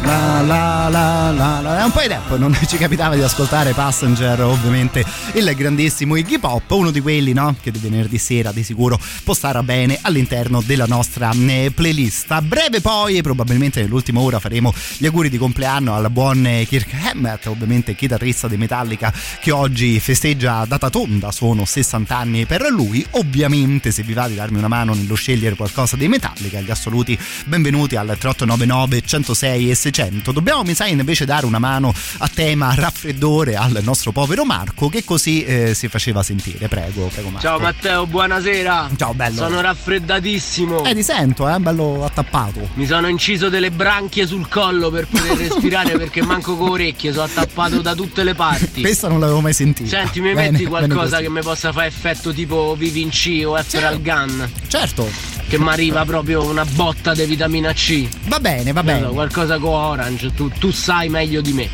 La 0.03 0.41
la 0.41 0.89
la 0.89 1.31
la 1.31 1.61
la. 1.61 1.79
È 1.79 1.83
un 1.85 1.91
po' 1.91 2.01
di 2.01 2.07
tempo, 2.07 2.37
non 2.37 2.53
ci 2.67 2.75
capitava 2.75 3.15
di 3.15 3.21
ascoltare 3.21 3.71
Passenger, 3.71 4.41
ovviamente 4.41 5.05
il 5.33 5.51
grandissimo 5.55 6.17
Iggy 6.17 6.37
Pop, 6.37 6.69
uno 6.71 6.91
di 6.91 6.99
quelli, 6.99 7.31
no? 7.31 7.55
Che 7.59 7.71
di 7.71 7.79
venerdì 7.79 8.17
sera 8.17 8.51
di 8.51 8.61
sicuro 8.61 8.99
può 9.23 9.33
stare 9.33 9.63
bene 9.63 9.97
all'interno 10.01 10.61
della 10.61 10.85
nostra 10.85 11.31
eh, 11.31 11.71
playlist. 11.73 12.29
A 12.31 12.41
breve 12.41 12.81
poi, 12.81 13.21
probabilmente 13.21 13.81
nell'ultima 13.81 14.19
ora, 14.19 14.39
faremo 14.39 14.73
gli 14.97 15.05
auguri 15.05 15.29
di 15.29 15.37
compleanno 15.37 15.95
al 15.95 16.11
buon 16.11 16.45
eh, 16.45 16.65
Kirk 16.65 16.91
Hammett, 17.15 17.45
ovviamente 17.47 17.95
chitarrista 17.95 18.47
di 18.47 18.57
Metallica, 18.57 19.11
che 19.39 19.51
oggi 19.51 19.99
festeggia 19.99 20.65
data 20.65 20.89
tonda, 20.89 21.31
sono 21.31 21.65
60 21.65 22.15
anni 22.15 22.45
per 22.45 22.69
lui. 22.69 23.05
Ovviamente, 23.11 23.91
se 23.91 24.03
vi 24.03 24.13
va 24.13 24.27
di 24.27 24.35
darmi 24.35 24.57
una 24.57 24.67
mano 24.67 24.93
nello 24.93 25.15
scegliere 25.15 25.55
qualcosa 25.55 25.95
di 25.95 26.07
Metallica, 26.07 26.59
gli 26.59 26.69
assoluti 26.69 27.17
benvenuti 27.45 27.95
al 27.95 28.07
3899 28.07 29.01
106 29.01 29.69
e 29.69 29.75
600. 29.75 30.31
Dobbiamo, 30.31 30.63
mi 30.63 30.73
sa, 30.73 30.85
invece 30.85 31.25
dare 31.25 31.45
una 31.45 31.59
mano 31.59 31.93
a 32.17 32.27
tema 32.27 32.73
raffreddore 32.75 33.55
al 33.55 33.79
nostro 33.83 34.11
povero 34.11 34.43
Marco, 34.45 34.89
che 34.89 35.03
così 35.03 35.43
eh, 35.43 35.73
si 35.73 35.87
faceva 35.87 36.21
sentire. 36.21 36.67
Prego, 36.67 37.07
prego 37.07 37.29
Marco. 37.29 37.47
Ciao 37.47 37.59
Matteo, 37.59 38.05
buonasera. 38.05 38.89
Ciao 38.97 39.13
bello. 39.13 39.37
Sono 39.37 39.61
raffreddatissimo. 39.61 40.83
Eh, 40.83 40.93
ti 40.93 41.03
sento, 41.03 41.49
eh, 41.49 41.59
bello 41.59 42.03
attappato. 42.03 42.69
Mi 42.73 42.85
sono 42.85 43.07
inciso 43.07 43.49
delle 43.49 43.71
branchie 43.71 44.27
sul 44.27 44.47
collo 44.49 44.89
per 44.89 45.07
poter 45.07 45.37
respirare 45.47 45.97
perché 45.97 46.21
manco 46.21 46.57
con 46.57 46.69
orecchie, 46.69 47.04
sono 47.11 47.25
attappato 47.25 47.81
da 47.81 47.93
tutte 47.95 48.23
le 48.23 48.33
parti. 48.33 48.81
Questa 48.81 49.07
non 49.07 49.19
l'avevo 49.19 49.41
mai 49.41 49.53
sentita. 49.53 49.89
Senti, 49.89 50.21
mi 50.21 50.33
Bene, 50.33 50.51
metti 50.51 50.65
qualcosa 50.65 51.19
che 51.19 51.29
mi 51.29 51.41
possa 51.41 51.71
fare 51.71 51.87
effetto 51.87 52.33
tipo 52.33 52.75
Vivinci 52.77 53.43
o 53.43 53.57
Ethereal 53.57 54.01
Gun? 54.01 54.49
Certo. 54.67 55.07
Che 55.47 55.59
mi 55.59 55.67
arriva 55.69 56.03
proprio 56.05 56.43
una 56.43 56.65
botta 56.65 57.13
di 57.13 57.25
vitamina 57.25 57.71
C. 57.73 58.07
Va 58.27 58.39
bene, 58.39 58.71
va 58.71 58.83
bene. 58.83 59.07
qualcosa 59.09 59.57
con 59.57 59.73
Orange, 59.73 60.33
tu, 60.33 60.49
tu 60.49 60.71
sai 60.71 61.09
meglio 61.09 61.41
di 61.41 61.53
me. 61.53 61.69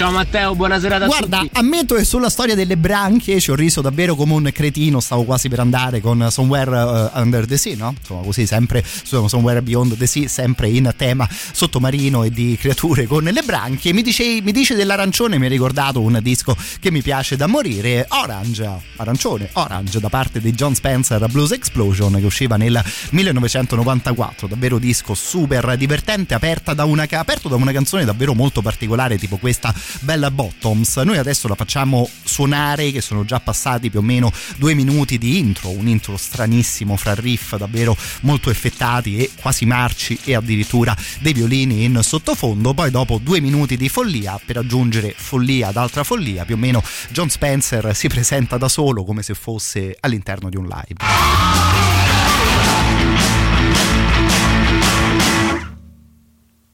Ciao 0.00 0.12
Matteo, 0.12 0.54
buona 0.54 0.80
serata 0.80 1.04
a 1.04 1.08
Guarda, 1.08 1.40
tutti. 1.40 1.58
ammetto 1.58 1.94
che 1.94 2.04
sulla 2.04 2.30
storia 2.30 2.54
delle 2.54 2.78
branchie 2.78 3.38
ci 3.38 3.50
ho 3.50 3.54
riso 3.54 3.82
davvero 3.82 4.14
come 4.14 4.32
un 4.32 4.50
cretino, 4.50 4.98
stavo 4.98 5.24
quasi 5.24 5.50
per 5.50 5.60
andare 5.60 6.00
con 6.00 6.26
Somewhere 6.30 7.10
uh, 7.14 7.20
Under 7.20 7.44
the 7.44 7.58
Sea, 7.58 7.76
no? 7.76 7.94
Insomma, 7.98 8.22
così 8.22 8.46
sempre 8.46 8.82
su 8.82 9.26
Somewhere 9.26 9.60
Beyond 9.60 9.98
the 9.98 10.06
Sea, 10.06 10.26
sempre 10.26 10.70
in 10.70 10.90
tema 10.96 11.28
sottomarino 11.28 12.24
e 12.24 12.30
di 12.30 12.56
creature 12.58 13.04
con 13.06 13.24
le 13.24 13.42
branchie. 13.42 13.92
Mi 13.92 14.00
dice, 14.00 14.40
mi 14.40 14.52
dice 14.52 14.74
dell'arancione, 14.74 15.36
mi 15.36 15.44
ha 15.44 15.50
ricordato 15.50 16.00
un 16.00 16.18
disco 16.22 16.56
che 16.80 16.90
mi 16.90 17.02
piace 17.02 17.36
da 17.36 17.46
morire, 17.46 18.06
Orange, 18.08 18.70
arancione, 18.96 19.50
Orange, 19.52 20.00
da 20.00 20.08
parte 20.08 20.40
di 20.40 20.54
John 20.54 20.74
Spencer 20.74 21.26
Blues 21.28 21.50
Explosion, 21.50 22.14
che 22.14 22.24
usciva 22.24 22.56
nel 22.56 22.82
1994, 23.10 24.46
davvero 24.46 24.78
disco 24.78 25.12
super 25.12 25.76
divertente, 25.76 26.32
aperta 26.32 26.72
da 26.72 26.86
una, 26.86 27.06
aperto 27.06 27.50
da 27.50 27.56
una 27.56 27.72
canzone 27.72 28.06
davvero 28.06 28.32
molto 28.32 28.62
particolare, 28.62 29.18
tipo 29.18 29.36
questa 29.36 29.74
Bella 30.00 30.30
Bottoms. 30.30 30.96
Noi 30.98 31.18
adesso 31.18 31.48
la 31.48 31.54
facciamo 31.54 32.08
suonare, 32.22 32.90
che 32.92 33.00
sono 33.00 33.24
già 33.24 33.40
passati 33.40 33.90
più 33.90 33.98
o 33.98 34.02
meno 34.02 34.32
due 34.56 34.74
minuti 34.74 35.18
di 35.18 35.38
intro, 35.38 35.70
un 35.70 35.88
intro 35.88 36.16
stranissimo 36.16 36.96
fra 36.96 37.14
riff 37.14 37.56
davvero 37.56 37.96
molto 38.22 38.50
effettati 38.50 39.16
e 39.18 39.30
quasi 39.40 39.66
marci 39.66 40.18
e 40.24 40.34
addirittura 40.34 40.96
dei 41.20 41.32
violini 41.32 41.84
in 41.84 42.00
sottofondo. 42.02 42.74
Poi 42.74 42.90
dopo 42.90 43.18
due 43.22 43.40
minuti 43.40 43.76
di 43.76 43.88
follia, 43.88 44.40
per 44.44 44.58
aggiungere 44.58 45.14
follia 45.16 45.68
ad 45.68 45.76
altra 45.76 46.04
follia, 46.04 46.44
più 46.44 46.54
o 46.54 46.58
meno 46.58 46.82
John 47.10 47.28
Spencer 47.28 47.94
si 47.94 48.08
presenta 48.08 48.56
da 48.56 48.68
solo 48.68 49.04
come 49.04 49.22
se 49.22 49.34
fosse 49.34 49.96
all'interno 50.00 50.48
di 50.48 50.56
un 50.56 50.66
live. 50.66 52.09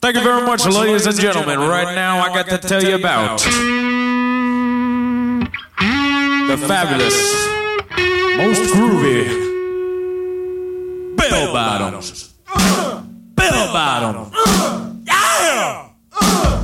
Thank 0.07 0.19
you 0.19 0.23
very 0.23 0.47
much, 0.47 0.65
ladies 0.65 1.05
and 1.07 1.19
gentlemen. 1.19 1.59
Right 1.59 1.93
now, 1.97 2.21
I 2.21 2.29
got 2.29 2.49
to 2.49 2.59
tell 2.59 2.81
you 2.81 2.95
about 2.95 3.41
the 6.47 6.57
fabulous, 6.65 7.17
most 8.37 8.73
groovy 8.73 9.27
bell 11.17 11.53
bottoms. 11.53 12.35
Bell 12.55 13.03
bell 13.35 13.73
bottom. 13.73 14.31
Yeah! 15.09 16.63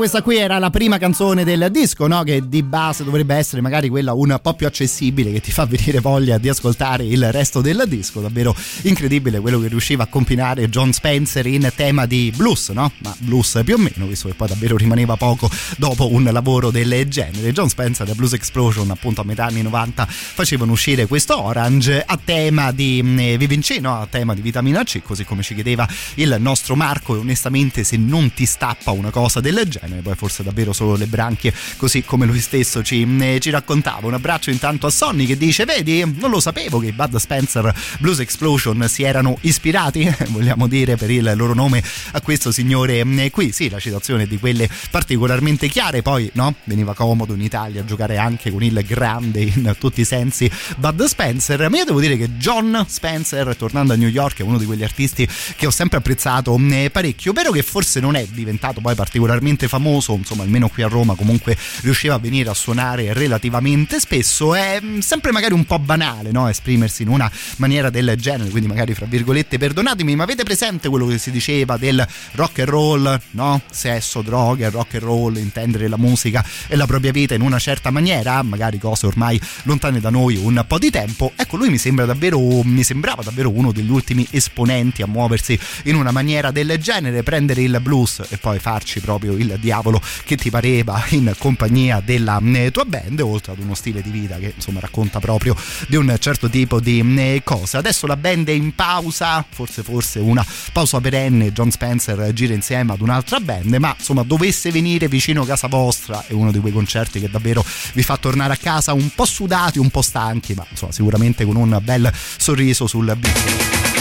Questa 0.00 0.22
qui 0.22 0.38
era 0.38 0.58
la 0.58 0.70
prima 0.70 0.96
canzone 0.96 1.44
del 1.44 1.68
disco, 1.70 2.06
no? 2.06 2.22
Che 2.22 2.48
di 2.48 2.62
base 2.62 3.04
dovrebbe 3.04 3.34
essere 3.34 3.60
magari 3.60 3.90
quella 3.90 4.14
un 4.14 4.38
po' 4.40 4.54
più 4.54 4.66
accessibile, 4.66 5.30
che 5.30 5.42
ti 5.42 5.52
fa 5.52 5.66
venire 5.66 6.00
voglia 6.00 6.38
di 6.38 6.48
ascoltare 6.48 7.04
il 7.04 7.30
resto 7.30 7.60
del 7.60 7.84
disco. 7.86 8.22
Davvero 8.22 8.56
incredibile 8.84 9.40
quello 9.40 9.60
che 9.60 9.68
riusciva 9.68 10.04
a 10.04 10.06
combinare 10.06 10.70
John 10.70 10.94
Spencer 10.94 11.46
in 11.46 11.70
tema 11.76 12.06
di 12.06 12.32
blues, 12.34 12.70
no? 12.70 12.90
Ma 13.02 13.14
blues 13.18 13.60
più 13.62 13.74
o 13.74 13.76
meno, 13.76 14.06
visto 14.06 14.26
che 14.26 14.32
poi 14.32 14.48
davvero 14.48 14.78
rimaneva 14.78 15.16
poco 15.16 15.50
dopo 15.76 16.10
un 16.10 16.24
lavoro 16.24 16.70
del 16.70 17.04
genere. 17.06 17.52
John 17.52 17.68
Spencer 17.68 18.08
e 18.08 18.14
Blues 18.14 18.32
Explosion, 18.32 18.90
appunto 18.90 19.20
a 19.20 19.24
metà 19.24 19.44
anni 19.44 19.60
90, 19.60 20.06
facevano 20.06 20.72
uscire 20.72 21.06
questo 21.08 21.38
Orange 21.38 22.02
a 22.06 22.18
tema 22.24 22.72
di 22.72 23.04
eh, 23.18 23.36
Vivinci, 23.36 23.80
no? 23.80 24.00
A 24.00 24.06
tema 24.06 24.32
di 24.32 24.40
vitamina 24.40 24.82
C, 24.82 25.02
così 25.02 25.24
come 25.24 25.42
ci 25.42 25.52
chiedeva 25.52 25.86
il 26.14 26.36
nostro 26.38 26.74
Marco. 26.74 27.16
E 27.16 27.18
onestamente, 27.18 27.84
se 27.84 27.98
non 27.98 28.32
ti 28.32 28.46
stappa 28.46 28.92
una 28.92 29.10
cosa 29.10 29.40
del 29.40 29.62
genere, 29.68 29.88
poi 29.96 30.14
forse 30.14 30.42
davvero 30.42 30.72
solo 30.72 30.96
le 30.96 31.06
branchie, 31.06 31.52
così 31.76 32.02
come 32.04 32.26
lui 32.26 32.40
stesso 32.40 32.82
ci, 32.82 33.06
eh, 33.20 33.38
ci 33.40 33.50
raccontava. 33.50 34.06
Un 34.06 34.14
abbraccio 34.14 34.50
intanto 34.50 34.86
a 34.86 34.90
Sonny 34.90 35.26
che 35.26 35.36
dice: 35.36 35.64
Vedi, 35.64 36.04
non 36.18 36.30
lo 36.30 36.40
sapevo 36.40 36.78
che 36.78 36.88
i 36.88 36.92
Bud 36.92 37.16
Spencer 37.16 37.72
Blues 37.98 38.20
Explosion 38.20 38.86
si 38.88 39.02
erano 39.02 39.38
ispirati, 39.42 40.12
vogliamo 40.28 40.66
dire 40.66 40.96
per 40.96 41.10
il 41.10 41.32
loro 41.36 41.54
nome, 41.54 41.82
a 42.12 42.20
questo 42.20 42.52
signore 42.52 43.00
eh, 43.00 43.30
qui. 43.30 43.52
Sì, 43.52 43.68
la 43.68 43.78
citazione 43.78 44.26
di 44.26 44.38
quelle 44.38 44.68
particolarmente 44.90 45.68
chiare. 45.68 46.02
Poi, 46.02 46.30
no, 46.34 46.54
veniva 46.64 46.94
comodo 46.94 47.34
in 47.34 47.42
Italia 47.42 47.84
giocare 47.84 48.16
anche 48.16 48.50
con 48.50 48.62
il 48.62 48.82
grande 48.86 49.40
in 49.40 49.74
tutti 49.78 50.00
i 50.00 50.04
sensi 50.04 50.50
Bud 50.76 51.04
Spencer. 51.04 51.68
Ma 51.68 51.76
io 51.76 51.84
devo 51.84 52.00
dire 52.00 52.16
che 52.16 52.36
John 52.36 52.84
Spencer, 52.88 53.56
tornando 53.56 53.92
a 53.92 53.96
New 53.96 54.08
York, 54.08 54.40
è 54.40 54.42
uno 54.42 54.58
di 54.58 54.64
quegli 54.64 54.84
artisti 54.84 55.28
che 55.56 55.66
ho 55.66 55.70
sempre 55.70 55.98
apprezzato 55.98 56.58
eh, 56.70 56.90
parecchio. 56.90 57.32
Vero 57.32 57.50
che 57.50 57.62
forse 57.62 58.00
non 58.00 58.16
è 58.16 58.26
diventato 58.26 58.80
poi 58.80 58.94
particolarmente 58.94 59.68
famoso, 59.68 59.79
insomma, 59.88 60.42
almeno 60.42 60.68
qui 60.68 60.82
a 60.82 60.88
Roma 60.88 61.14
comunque 61.14 61.56
riusciva 61.82 62.14
a 62.14 62.18
venire 62.18 62.50
a 62.50 62.54
suonare 62.54 63.12
relativamente 63.12 63.98
spesso. 64.00 64.54
È 64.54 64.80
mm, 64.82 64.98
sempre 64.98 65.32
magari 65.32 65.54
un 65.54 65.64
po' 65.64 65.78
banale, 65.78 66.30
no? 66.30 66.48
Esprimersi 66.48 67.02
in 67.02 67.08
una 67.08 67.30
maniera 67.56 67.90
del 67.90 68.14
genere, 68.16 68.50
quindi 68.50 68.68
magari 68.68 68.94
fra 68.94 69.06
virgolette 69.06 69.58
perdonatemi, 69.58 70.14
ma 70.16 70.24
avete 70.24 70.44
presente 70.44 70.88
quello 70.88 71.06
che 71.06 71.18
si 71.18 71.30
diceva 71.30 71.76
del 71.76 72.06
rock 72.32 72.60
and 72.60 72.68
roll, 72.68 73.20
no? 73.32 73.62
Sesso, 73.70 74.22
droghe, 74.22 74.68
rock 74.70 74.94
and 74.94 75.02
roll, 75.02 75.36
intendere 75.36 75.88
la 75.88 75.96
musica 75.96 76.44
e 76.68 76.76
la 76.76 76.86
propria 76.86 77.12
vita 77.12 77.34
in 77.34 77.40
una 77.40 77.58
certa 77.58 77.90
maniera, 77.90 78.42
magari 78.42 78.78
cose 78.78 79.06
ormai 79.06 79.40
lontane 79.64 80.00
da 80.00 80.10
noi 80.10 80.36
un 80.36 80.64
po' 80.66 80.78
di 80.78 80.90
tempo. 80.90 81.32
Ecco, 81.36 81.56
lui 81.56 81.70
mi 81.70 81.78
sembra 81.78 82.04
davvero 82.04 82.38
mi 82.64 82.82
sembrava 82.82 83.22
davvero 83.22 83.50
uno 83.50 83.72
degli 83.72 83.90
ultimi 83.90 84.26
esponenti 84.30 85.02
a 85.02 85.06
muoversi 85.06 85.58
in 85.84 85.94
una 85.94 86.10
maniera 86.10 86.50
del 86.50 86.76
genere, 86.78 87.22
prendere 87.22 87.62
il 87.62 87.78
blues 87.80 88.22
e 88.28 88.36
poi 88.38 88.58
farci 88.58 89.00
proprio 89.00 89.32
il 89.32 89.56
diavolo 89.70 90.00
che 90.24 90.36
ti 90.36 90.50
pareva 90.50 91.04
in 91.10 91.32
compagnia 91.38 92.02
della 92.04 92.40
eh, 92.42 92.72
tua 92.72 92.84
band, 92.84 93.20
oltre 93.20 93.52
ad 93.52 93.58
uno 93.58 93.74
stile 93.74 94.02
di 94.02 94.10
vita 94.10 94.36
che 94.36 94.52
insomma 94.56 94.80
racconta 94.80 95.20
proprio 95.20 95.54
di 95.86 95.94
un 95.94 96.16
certo 96.18 96.50
tipo 96.50 96.80
di 96.80 97.00
eh, 97.16 97.42
cose. 97.44 97.76
Adesso 97.76 98.08
la 98.08 98.16
band 98.16 98.48
è 98.48 98.52
in 98.52 98.74
pausa, 98.74 99.44
forse 99.48 99.84
forse 99.84 100.18
una 100.18 100.44
pausa 100.72 101.00
perenne, 101.00 101.52
John 101.52 101.70
Spencer 101.70 102.32
gira 102.32 102.52
insieme 102.52 102.92
ad 102.92 103.00
un'altra 103.00 103.38
band, 103.38 103.72
ma 103.74 103.94
insomma 103.96 104.24
dovesse 104.24 104.72
venire 104.72 105.06
vicino 105.06 105.42
a 105.42 105.46
casa 105.46 105.68
vostra 105.68 106.24
è 106.26 106.32
uno 106.32 106.50
di 106.50 106.58
quei 106.58 106.72
concerti 106.72 107.20
che 107.20 107.30
davvero 107.30 107.64
vi 107.92 108.02
fa 108.02 108.16
tornare 108.16 108.54
a 108.54 108.56
casa 108.56 108.92
un 108.92 109.10
po' 109.14 109.24
sudati, 109.24 109.78
un 109.78 109.90
po' 109.90 110.02
stanchi, 110.02 110.54
ma 110.54 110.66
insomma 110.68 110.90
sicuramente 110.90 111.44
con 111.44 111.54
un 111.54 111.78
bel 111.80 112.12
sorriso 112.36 112.88
sul 112.88 113.16
viso. 113.20 113.99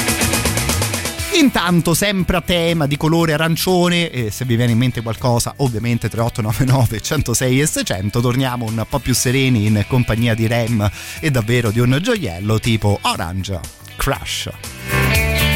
Intanto, 1.33 1.93
sempre 1.93 2.37
a 2.37 2.41
tema 2.41 2.87
di 2.87 2.97
colore 2.97 3.33
arancione, 3.33 4.09
e 4.09 4.31
se 4.31 4.45
vi 4.45 4.55
viene 4.55 4.71
in 4.71 4.77
mente 4.77 5.01
qualcosa, 5.01 5.53
ovviamente 5.57 6.09
3899 6.09 7.01
106 7.01 7.61
e 7.61 7.65
600, 7.65 8.19
torniamo 8.19 8.65
un 8.65 8.85
po' 8.89 8.99
più 8.99 9.13
sereni 9.13 9.67
in 9.67 9.85
compagnia 9.87 10.33
di 10.33 10.47
Rem 10.47 10.89
e 11.19 11.31
davvero 11.31 11.69
di 11.69 11.79
un 11.79 11.97
gioiello 12.01 12.59
tipo 12.59 12.97
Orange 13.03 13.59
Crush. 13.95 15.48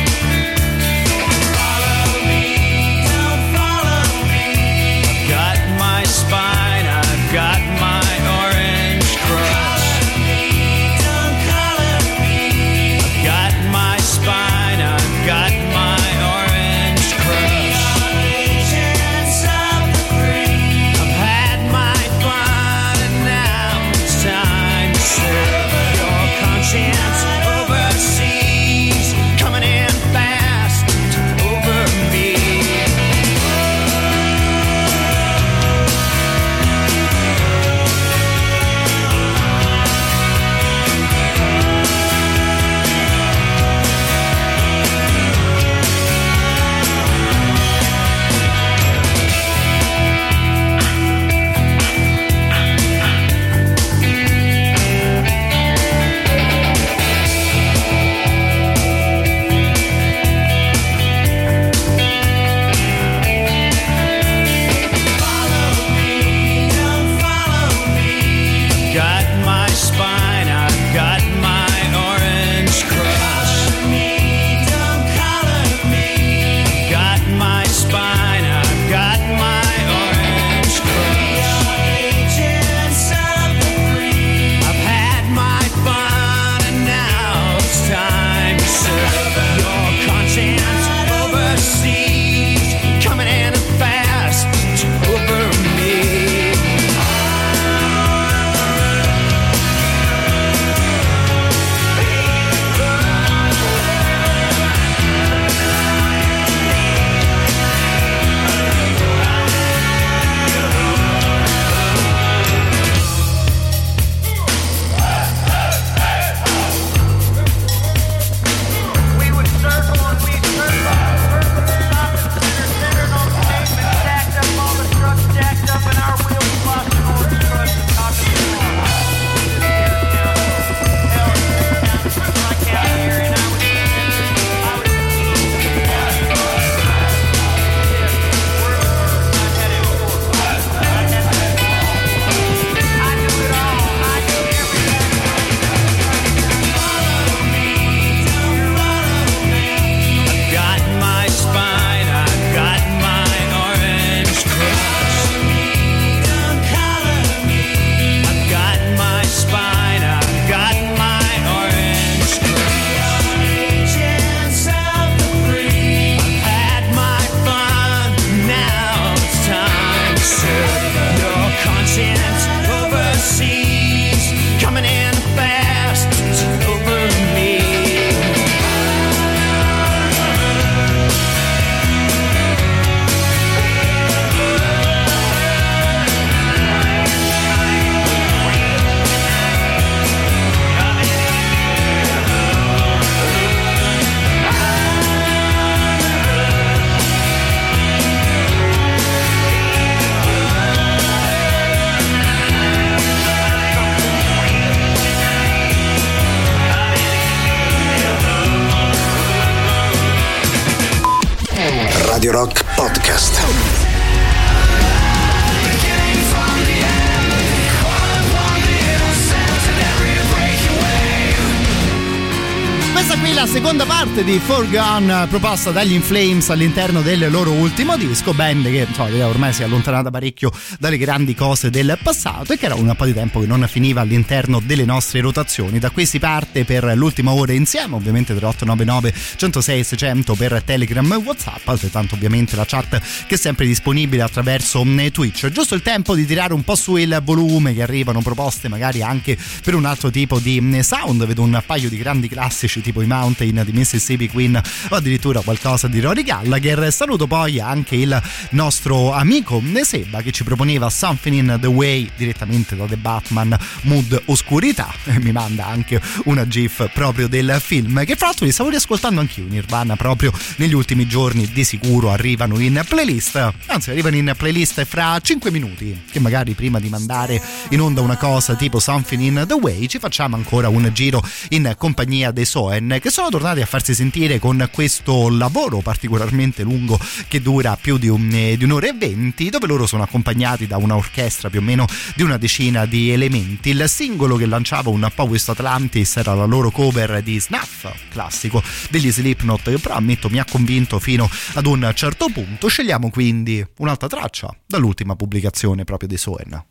Parte 224.14 224.32
di 224.32 224.38
Forgone 224.38 225.26
proposta 225.28 225.72
dagli 225.72 225.94
Inflames 225.94 226.50
all'interno 226.52 227.02
del 227.02 227.32
loro 227.32 227.52
ultimo 227.52 227.98
disco, 227.98 228.32
band 228.34 228.66
che 228.66 228.86
insomma, 228.88 229.26
ormai 229.26 229.54
si 229.54 229.64
è 229.64 229.66
allontanata 229.66 230.12
parecchio 230.12 230.52
dalle 230.78 230.98
grandi 230.98 231.34
cose 231.34 231.72
del 231.72 231.98
passato 232.02 232.54
e 232.54 232.58
che 232.58 232.66
era 232.66 232.76
un 232.76 232.94
po' 232.96 233.06
di 233.06 233.14
tempo 233.14 233.40
che 233.40 233.48
non 233.48 233.66
finiva 233.68 234.02
all'interno 234.02 234.62
delle 234.64 234.86
nostre 234.86 235.20
rotazioni. 235.20 235.80
Da 235.80 235.90
qui 235.90 236.06
si 236.06 236.20
parte 236.20 236.64
per 236.64 236.84
l'ultima 236.96 237.32
ora 237.32 237.54
insieme, 237.54 237.96
ovviamente 237.96 238.36
3899 238.36 239.14
106 239.38 239.84
600 239.84 240.36
per 240.36 240.62
Telegram 240.64 241.12
e 241.12 241.16
Whatsapp, 241.16 241.68
altrettanto 241.68 242.14
ovviamente 242.14 242.56
la 242.56 242.66
chat 242.66 243.02
che 243.26 243.34
è 243.34 243.38
sempre 243.38 243.66
disponibile 243.66 244.22
attraverso 244.22 244.86
mm, 244.86 245.08
Twitch. 245.08 245.50
Giusto 245.50 245.74
il 245.74 245.82
tempo 245.82 246.14
di 246.14 246.26
tirare 246.28 246.54
un 246.54 246.64
po' 246.64 246.76
su 246.76 246.98
il 246.98 247.20
volume 247.24 247.74
che 247.74 247.82
arrivano 247.82 248.22
proposte 248.22 248.68
magari 248.68 249.02
anche 249.02 249.36
per 249.64 249.74
un 249.74 249.86
altro 249.86 250.12
tipo 250.12 250.38
di 250.38 250.62
mm, 250.62 250.80
sound, 250.82 251.26
vedo 251.26 251.42
un 251.42 251.60
paio 251.66 251.90
di 251.90 251.98
grandi 251.98 252.28
classici 252.28 252.82
tipo 252.82 253.02
i 253.02 253.08
Mountain 253.08 253.64
di 253.66 253.72
Mississippi 253.72 254.03
Queen 254.28 254.62
o 254.90 254.96
addirittura 254.96 255.42
qualcosa 255.42 255.88
di 255.88 256.00
Rory 256.00 256.24
Gallagher. 256.24 256.92
Saluto 256.92 257.28
poi 257.28 257.60
anche 257.60 257.96
il 257.96 258.22
nostro 258.52 259.12
amico 259.14 259.62
Seba 259.84 260.22
che 260.22 260.32
ci 260.32 260.44
proponeva 260.44 260.90
Something 260.90 261.36
in 261.36 261.58
the 261.60 261.68
Way 261.68 262.10
direttamente 262.16 262.76
da 262.76 262.86
The 262.86 262.98
Batman 262.98 263.58
Mood 263.82 264.22
Oscurità 264.26 264.94
mi 265.22 265.32
manda 265.32 265.68
anche 265.68 266.02
una 266.26 266.48
gif 266.48 266.90
proprio 266.94 267.28
del 267.28 267.58
film 267.62 268.04
che 268.06 268.16
fra 268.16 268.28
l'altro 268.28 268.46
li 268.46 268.52
stavo 268.52 268.70
riascoltando 268.70 269.20
anch'io 269.20 269.46
Nirvana 269.48 269.96
proprio 269.96 270.32
negli 270.58 270.74
ultimi 270.74 271.08
giorni 271.08 271.50
di 271.52 271.64
sicuro 271.64 272.12
arrivano 272.12 272.60
in 272.60 272.82
playlist 272.88 273.54
anzi 273.68 273.92
arrivano 273.92 274.16
in 274.16 274.34
playlist 274.38 274.86
fra 274.86 275.20
5 275.22 275.52
minuti 275.52 276.02
che 276.10 276.20
magari 276.20 276.54
prima 276.54 276.80
di 276.80 276.90
mandare 276.90 277.42
in 277.70 277.82
onda 277.82 278.02
una 278.02 278.18
cosa 278.18 278.56
tipo 278.56 278.80
Something 278.80 279.22
in 279.22 279.46
the 279.48 279.54
Way 279.54 279.88
ci 279.88 280.00
facciamo 280.00 280.36
ancora 280.36 280.70
un 280.70 280.90
giro 280.94 281.24
in 281.50 281.74
compagnia 281.78 282.32
dei 282.32 282.46
Soen 282.46 282.98
che 283.02 283.10
sono 283.10 283.30
tornati 283.30 283.62
a 283.62 283.66
farsi 283.66 283.93
sentire 283.94 284.40
con 284.40 284.70
questo 284.72 285.30
lavoro 285.30 285.80
particolarmente 285.80 286.64
lungo 286.64 287.00
che 287.28 287.42
dura 287.42 287.78
più 287.80 287.98
di, 287.98 288.08
un, 288.08 288.30
eh, 288.34 288.58
di 288.58 288.64
un'ora 288.64 288.88
e 288.88 288.94
venti, 288.94 289.50
dove 289.50 289.68
loro 289.68 289.86
sono 289.86 290.04
accompagnati 290.04 290.68
da 290.68 290.78
un'orchestra 290.78 291.50
più 291.50 291.60
o 291.60 291.64
meno 291.64 291.86
di 292.16 292.24
una 292.24 292.38
decina 292.38 292.86
di 292.86 293.12
elementi. 293.12 293.70
Il 293.70 293.84
singolo 293.88 294.36
che 294.36 294.46
lanciava 294.46 294.90
un 294.90 295.10
po' 295.14 295.28
questo 295.28 295.52
Atlantis 295.52 296.18
era 296.18 296.34
la 296.34 296.46
loro 296.46 296.72
cover 296.72 297.22
di 297.22 297.40
Snuff, 297.40 297.88
classico 298.10 298.62
degli 298.90 299.12
Slipknot, 299.12 299.64
che 299.64 299.78
però 299.80 299.96
ammetto 299.96 300.30
mi 300.30 300.40
ha 300.40 300.46
convinto 300.50 301.00
fino 301.00 301.30
ad 301.54 301.66
un 301.66 301.92
certo 301.96 302.30
punto. 302.30 302.68
Scegliamo 302.68 303.10
quindi 303.10 303.66
un'altra 303.78 304.08
traccia 304.08 304.56
dall'ultima 304.66 305.16
pubblicazione 305.16 305.84
proprio 305.84 306.10
di 306.10 306.18
Soen. 306.18 306.64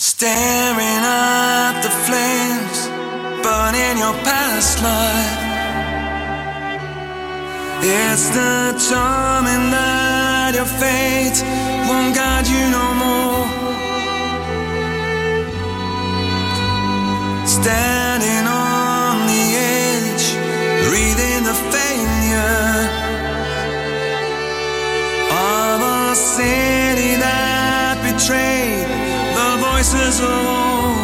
Staring 0.00 1.02
at 1.02 1.82
the 1.82 1.88
flames 1.88 2.97
burning 3.42 3.98
your 3.98 4.14
past 4.24 4.82
life. 4.82 5.48
It's 7.80 8.28
the 8.30 8.74
charming 8.88 9.70
that 9.70 10.54
your 10.54 10.66
fate 10.66 11.38
won't 11.88 12.14
guide 12.14 12.46
you 12.46 12.64
no 12.78 12.86
more. 13.02 13.46
Standing 17.46 18.46
on 18.46 19.26
the 19.32 19.44
edge, 19.78 20.26
breathing 20.86 21.42
the 21.50 21.56
failure 21.74 22.76
of 25.30 25.76
a 25.80 26.14
city 26.14 27.12
that 27.24 27.94
betrayed 28.06 28.88
the 29.38 29.50
voices 29.66 30.20
of 30.20 30.28
old. 30.28 30.97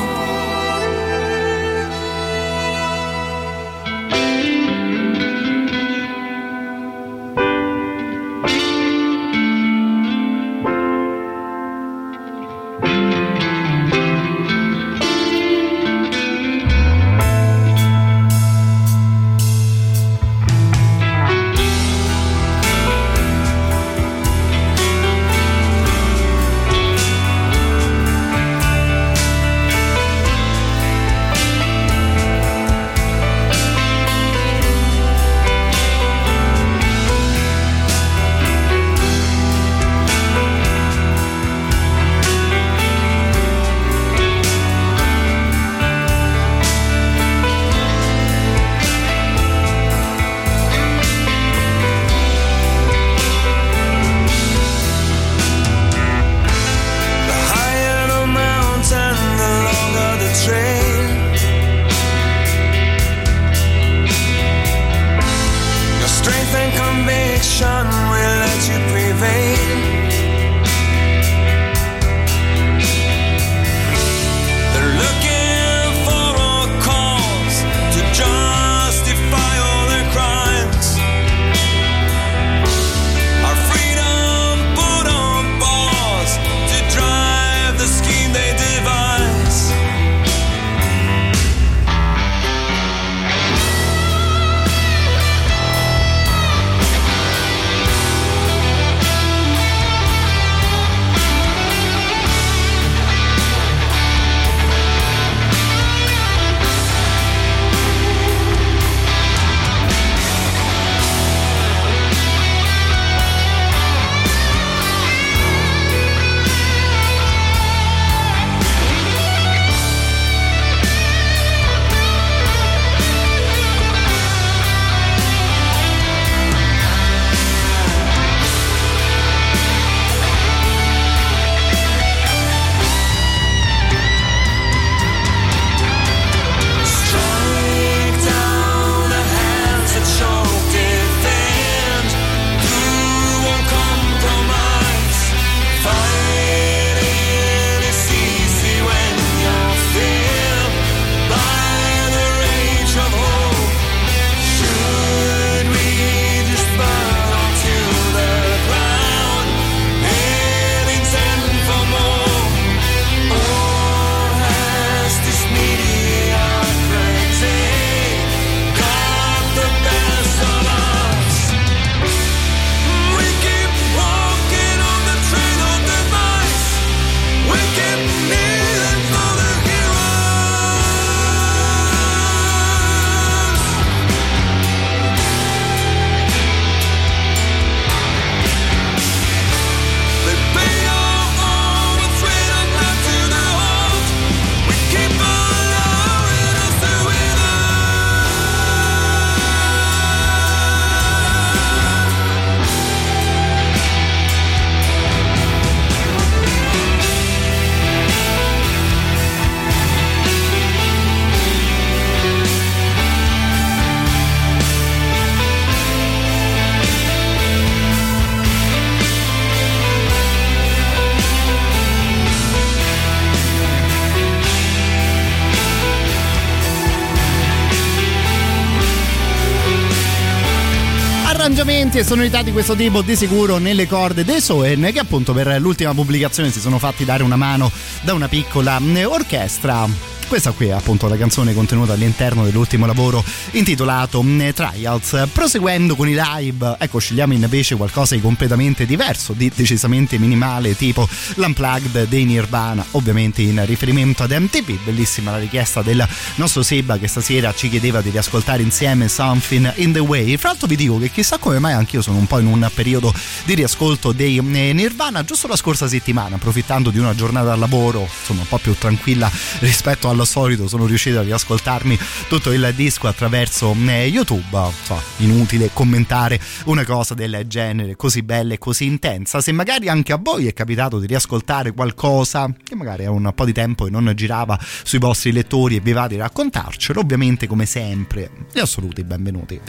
Arrangiamenti 231.94 231.98
e 231.98 232.04
sonorità 232.04 232.42
di 232.42 232.50
questo 232.50 232.74
tipo 232.74 233.02
di 233.02 233.14
sicuro 233.14 233.58
nelle 233.58 233.86
corde 233.86 234.24
dei 234.24 234.40
Soen 234.40 234.90
che 234.92 234.98
appunto 234.98 235.32
per 235.32 235.60
l'ultima 235.60 235.94
pubblicazione 235.94 236.50
si 236.50 236.58
sono 236.58 236.78
fatti 236.78 237.04
dare 237.04 237.22
una 237.22 237.36
mano 237.36 237.70
da 238.02 238.14
una 238.14 238.26
piccola 238.26 238.80
mm, 238.80 239.04
orchestra 239.04 239.86
questa 240.26 240.52
qui 240.52 240.68
è 240.68 240.70
appunto 240.70 241.08
la 241.08 241.16
canzone 241.16 241.52
contenuta 241.52 241.92
all'interno 241.92 242.44
dell'ultimo 242.44 242.86
lavoro 242.86 243.22
intitolato 243.52 244.22
mm, 244.22 244.50
Trials. 244.50 245.28
Proseguendo 245.32 245.96
con 245.96 246.08
i 246.08 246.14
live, 246.16 246.76
ecco, 246.78 246.98
scegliamo 246.98 247.32
invece 247.32 247.76
qualcosa 247.76 248.14
di 248.14 248.20
completamente 248.20 248.86
diverso, 248.86 249.32
di 249.32 249.50
decisamente 249.54 250.18
minimale, 250.18 250.76
tipo 250.76 251.08
l'Unplugged 251.34 252.08
dei 252.08 252.24
Nirvana, 252.24 252.84
ovviamente 252.92 253.42
in 253.42 253.64
riferimento 253.66 254.22
ad 254.22 254.32
MTV. 254.32 254.84
Bellissima 254.84 255.32
la 255.32 255.38
richiesta 255.38 255.82
del 255.82 256.06
nostro 256.36 256.62
Seba 256.62 256.98
che 256.98 257.08
stasera 257.08 257.52
ci 257.54 257.68
chiedeva 257.68 258.00
di 258.00 258.10
riascoltare 258.10 258.62
insieme 258.62 259.08
Something 259.08 259.74
in 259.76 259.92
the 259.92 259.98
Way. 260.00 260.36
Fra 260.36 260.50
l'altro 260.50 260.66
vi 260.68 260.76
dico 260.76 260.98
che 260.98 261.10
chissà 261.10 261.38
come 261.38 261.58
mai 261.58 261.72
anch'io 261.72 262.02
sono 262.02 262.18
un 262.18 262.26
po' 262.26 262.38
in 262.38 262.46
un 262.46 262.70
periodo 262.72 263.12
di 263.44 263.54
riascolto 263.54 264.12
dei 264.12 264.38
eh, 264.38 264.72
Nirvana, 264.72 265.24
giusto 265.24 265.48
la 265.48 265.56
scorsa 265.56 265.88
settimana, 265.88 266.36
approfittando 266.36 266.90
di 266.90 266.98
una 266.98 267.14
giornata 267.14 267.52
al 267.52 267.58
lavoro, 267.58 268.08
insomma 268.20 268.42
un 268.42 268.48
po' 268.48 268.58
più 268.58 268.74
tranquilla 268.76 269.30
rispetto 269.60 270.08
al 270.22 270.26
solito, 270.26 270.68
sono 270.68 270.86
riuscito 270.86 271.18
a 271.18 271.22
riascoltarmi 271.22 271.98
tutto 272.28 272.52
il 272.52 272.72
disco 272.74 273.08
attraverso 273.08 273.74
eh, 273.86 274.06
YouTube. 274.06 274.72
So, 274.82 275.00
inutile 275.18 275.70
commentare 275.72 276.40
una 276.66 276.84
cosa 276.84 277.14
del 277.14 277.44
genere 277.46 277.96
così 277.96 278.22
bella 278.22 278.54
e 278.54 278.58
così 278.58 278.86
intensa. 278.86 279.40
Se 279.40 279.52
magari 279.52 279.88
anche 279.88 280.12
a 280.12 280.18
voi 280.20 280.46
è 280.46 280.52
capitato 280.52 280.98
di 280.98 281.06
riascoltare 281.06 281.72
qualcosa 281.72 282.52
che 282.62 282.74
magari 282.74 283.04
è 283.04 283.08
un 283.08 283.30
po' 283.34 283.44
di 283.44 283.52
tempo 283.52 283.86
e 283.86 283.90
non 283.90 284.10
girava 284.14 284.58
sui 284.82 284.98
vostri 284.98 285.32
lettori 285.32 285.76
e 285.76 285.80
vi 285.80 285.92
va 285.92 286.06
di 286.06 286.16
raccontarcelo, 286.16 287.00
ovviamente 287.00 287.46
come 287.46 287.66
sempre, 287.66 288.30
gli 288.52 288.60
assoluti 288.60 289.04
benvenuti. 289.04 289.60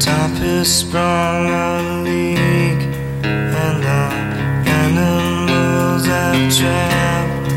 Top 0.00 0.30
is 0.42 0.66
sprung 0.66 1.50
a 1.50 2.02
leak, 2.02 2.82
and 3.24 3.84
animals 3.84 4.29
I've 6.08 6.56
trapped. 6.56 7.52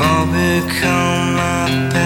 All 0.00 0.26
become 0.26 1.34
my 1.34 1.97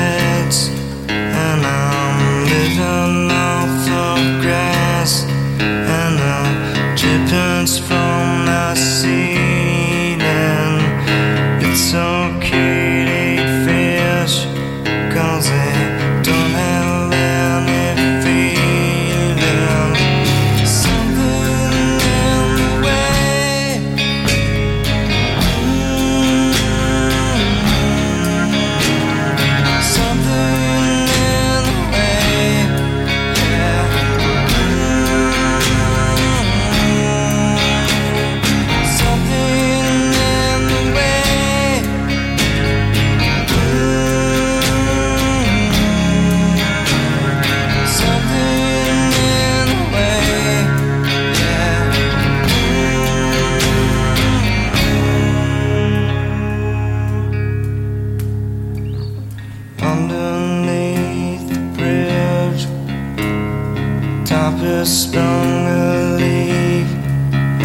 is 64.82 65.02
sprung 65.04 65.66
a 65.68 66.16
leak, 66.18 66.88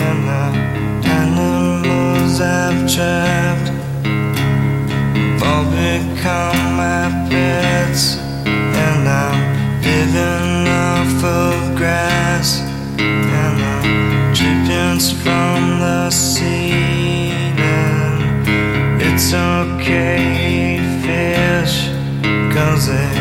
and 0.05 0.19
the 0.29 0.43
animals 1.09 2.39
I've 2.39 2.81
trapped 2.93 3.69
all 5.43 5.65
become 5.65 6.59
my 6.77 7.09
pets, 7.29 8.17
and 8.45 9.09
I'm 9.09 9.37
living 9.81 10.67
off 10.67 11.23
of 11.23 11.75
grass 11.75 12.61
and 12.99 13.55
the 13.63 13.75
drippings 14.37 15.11
from 15.23 15.79
the 15.79 16.11
ceiling. 16.11 17.57
It's 19.01 19.33
okay, 19.33 20.77
fish, 21.01 21.89
cause 22.53 22.85
they 22.89 23.16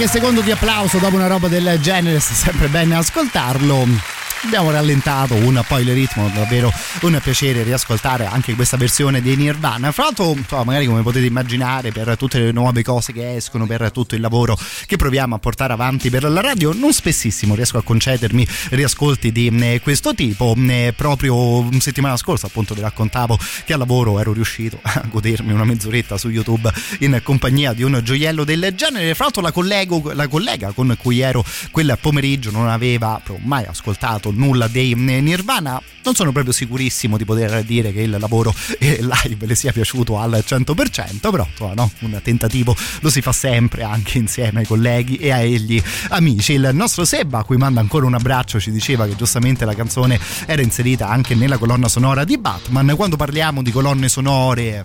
qualche 0.00 0.18
secondo 0.18 0.40
di 0.40 0.50
applauso 0.50 0.96
dopo 0.96 1.16
una 1.16 1.26
roba 1.26 1.48
del 1.48 1.78
genere 1.78 2.20
sta 2.20 2.32
sempre 2.32 2.68
bene 2.68 2.96
ascoltarlo. 2.96 4.19
Abbiamo 4.42 4.70
rallentato 4.70 5.34
un 5.34 5.62
po' 5.68 5.78
il 5.78 5.92
ritmo, 5.92 6.28
davvero 6.34 6.72
un 7.02 7.20
piacere 7.22 7.62
riascoltare 7.62 8.24
anche 8.24 8.54
questa 8.54 8.78
versione 8.78 9.20
di 9.20 9.36
Nirvana. 9.36 9.92
Fra 9.92 10.04
l'altro, 10.04 10.34
magari 10.64 10.86
come 10.86 11.02
potete 11.02 11.26
immaginare, 11.26 11.92
per 11.92 12.16
tutte 12.16 12.38
le 12.38 12.50
nuove 12.50 12.82
cose 12.82 13.12
che 13.12 13.36
escono, 13.36 13.66
per 13.66 13.92
tutto 13.92 14.14
il 14.14 14.22
lavoro 14.22 14.58
che 14.86 14.96
proviamo 14.96 15.34
a 15.34 15.38
portare 15.38 15.74
avanti 15.74 16.08
per 16.08 16.24
la 16.24 16.40
radio, 16.40 16.72
non 16.72 16.92
spessissimo 16.92 17.54
riesco 17.54 17.76
a 17.76 17.82
concedermi 17.82 18.46
riascolti 18.70 19.30
di 19.30 19.48
eh, 19.48 19.80
questo 19.82 20.14
tipo. 20.14 20.56
Eh, 20.56 20.94
Proprio 20.96 21.68
settimana 21.78 22.16
scorsa, 22.16 22.46
appunto, 22.46 22.74
vi 22.74 22.80
raccontavo 22.80 23.38
che 23.66 23.74
al 23.74 23.78
lavoro 23.78 24.18
ero 24.18 24.32
riuscito 24.32 24.78
a 24.80 25.02
godermi 25.08 25.52
una 25.52 25.64
mezz'oretta 25.64 26.16
su 26.16 26.30
YouTube 26.30 26.72
in 27.00 27.20
compagnia 27.22 27.74
di 27.74 27.82
un 27.82 28.00
gioiello 28.02 28.44
del 28.44 28.72
genere. 28.74 29.14
Fra 29.14 29.24
l'altro, 29.24 29.42
la, 29.42 29.52
collego- 29.52 30.12
la 30.12 30.28
collega 30.28 30.72
con 30.72 30.96
cui 30.98 31.20
ero 31.20 31.44
quel 31.70 31.96
pomeriggio 32.00 32.50
non 32.50 32.68
aveva 32.68 33.20
mai 33.44 33.66
ascoltato 33.66 34.29
nulla 34.30 34.68
dei 34.68 34.94
Nirvana. 34.94 35.80
Non 36.02 36.14
sono 36.14 36.32
proprio 36.32 36.52
sicurissimo 36.52 37.16
di 37.16 37.24
poter 37.24 37.62
dire 37.64 37.92
che 37.92 38.00
il 38.02 38.16
lavoro 38.18 38.54
live 38.80 39.46
le 39.46 39.54
sia 39.54 39.72
piaciuto 39.72 40.18
al 40.18 40.42
100%, 40.46 41.30
però 41.30 41.46
no, 41.74 41.90
un 42.00 42.20
tentativo 42.22 42.74
lo 43.00 43.10
si 43.10 43.20
fa 43.20 43.32
sempre 43.32 43.82
anche 43.82 44.18
insieme 44.18 44.60
ai 44.60 44.66
colleghi 44.66 45.16
e 45.16 45.30
agli 45.30 45.82
amici. 46.08 46.52
Il 46.52 46.70
nostro 46.72 47.04
Seba, 47.04 47.38
a 47.38 47.44
cui 47.44 47.56
manda 47.56 47.80
ancora 47.80 48.06
un 48.06 48.14
abbraccio, 48.14 48.58
ci 48.58 48.70
diceva 48.70 49.06
che 49.06 49.16
giustamente 49.16 49.64
la 49.64 49.74
canzone 49.74 50.18
era 50.46 50.62
inserita 50.62 51.08
anche 51.08 51.34
nella 51.34 51.58
colonna 51.58 51.88
sonora 51.88 52.24
di 52.24 52.38
Batman. 52.38 52.94
Quando 52.96 53.16
parliamo 53.16 53.62
di 53.62 53.70
colonne 53.70 54.08
sonore 54.08 54.84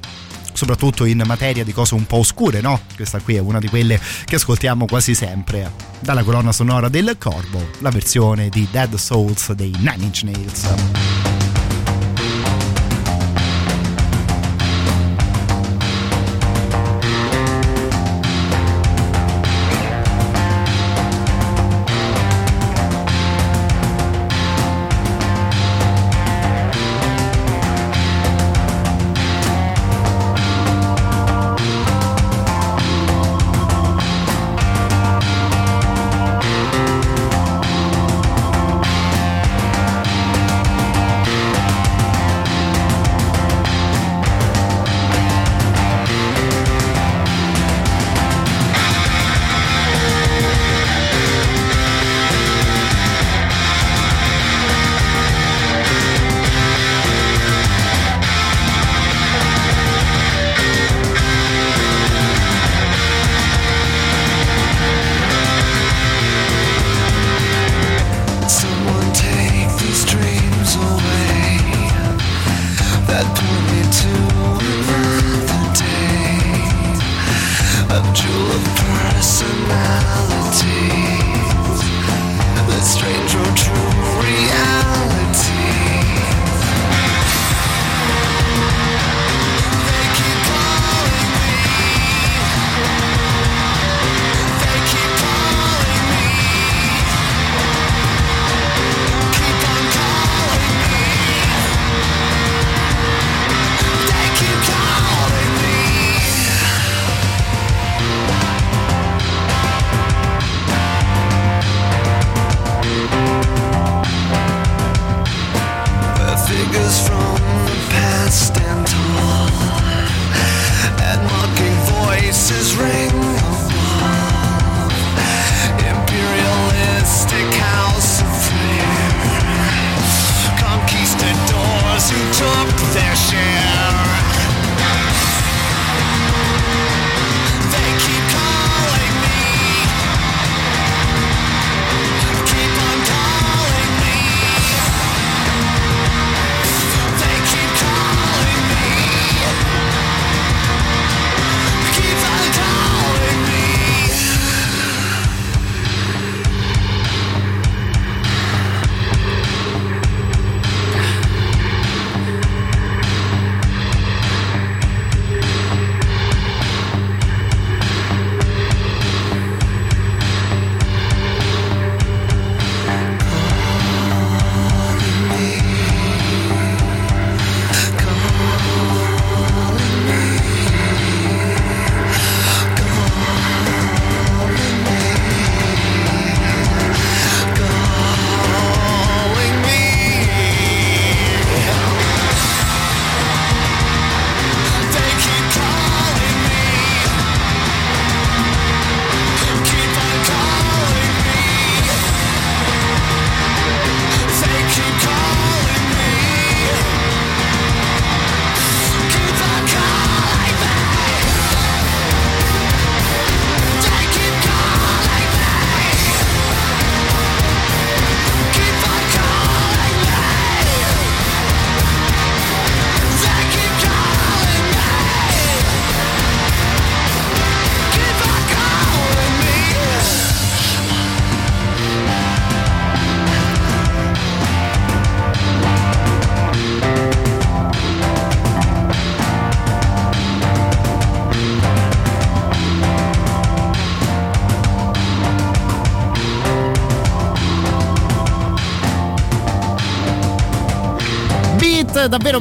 soprattutto 0.55 1.05
in 1.05 1.21
materia 1.25 1.63
di 1.63 1.73
cose 1.73 1.93
un 1.93 2.05
po' 2.05 2.17
oscure, 2.17 2.61
no? 2.61 2.79
Questa 2.95 3.19
qui 3.19 3.35
è 3.35 3.39
una 3.39 3.59
di 3.59 3.67
quelle 3.67 3.99
che 4.25 4.35
ascoltiamo 4.35 4.85
quasi 4.85 5.13
sempre 5.13 5.71
dalla 5.99 6.23
colonna 6.23 6.51
sonora 6.51 6.89
del 6.89 7.15
Corvo, 7.19 7.69
la 7.79 7.89
versione 7.89 8.49
di 8.49 8.67
Dead 8.71 8.95
Souls 8.95 9.51
dei 9.51 9.73
Nine 9.77 10.03
Inch 10.03 10.23
Nails. 10.23 11.34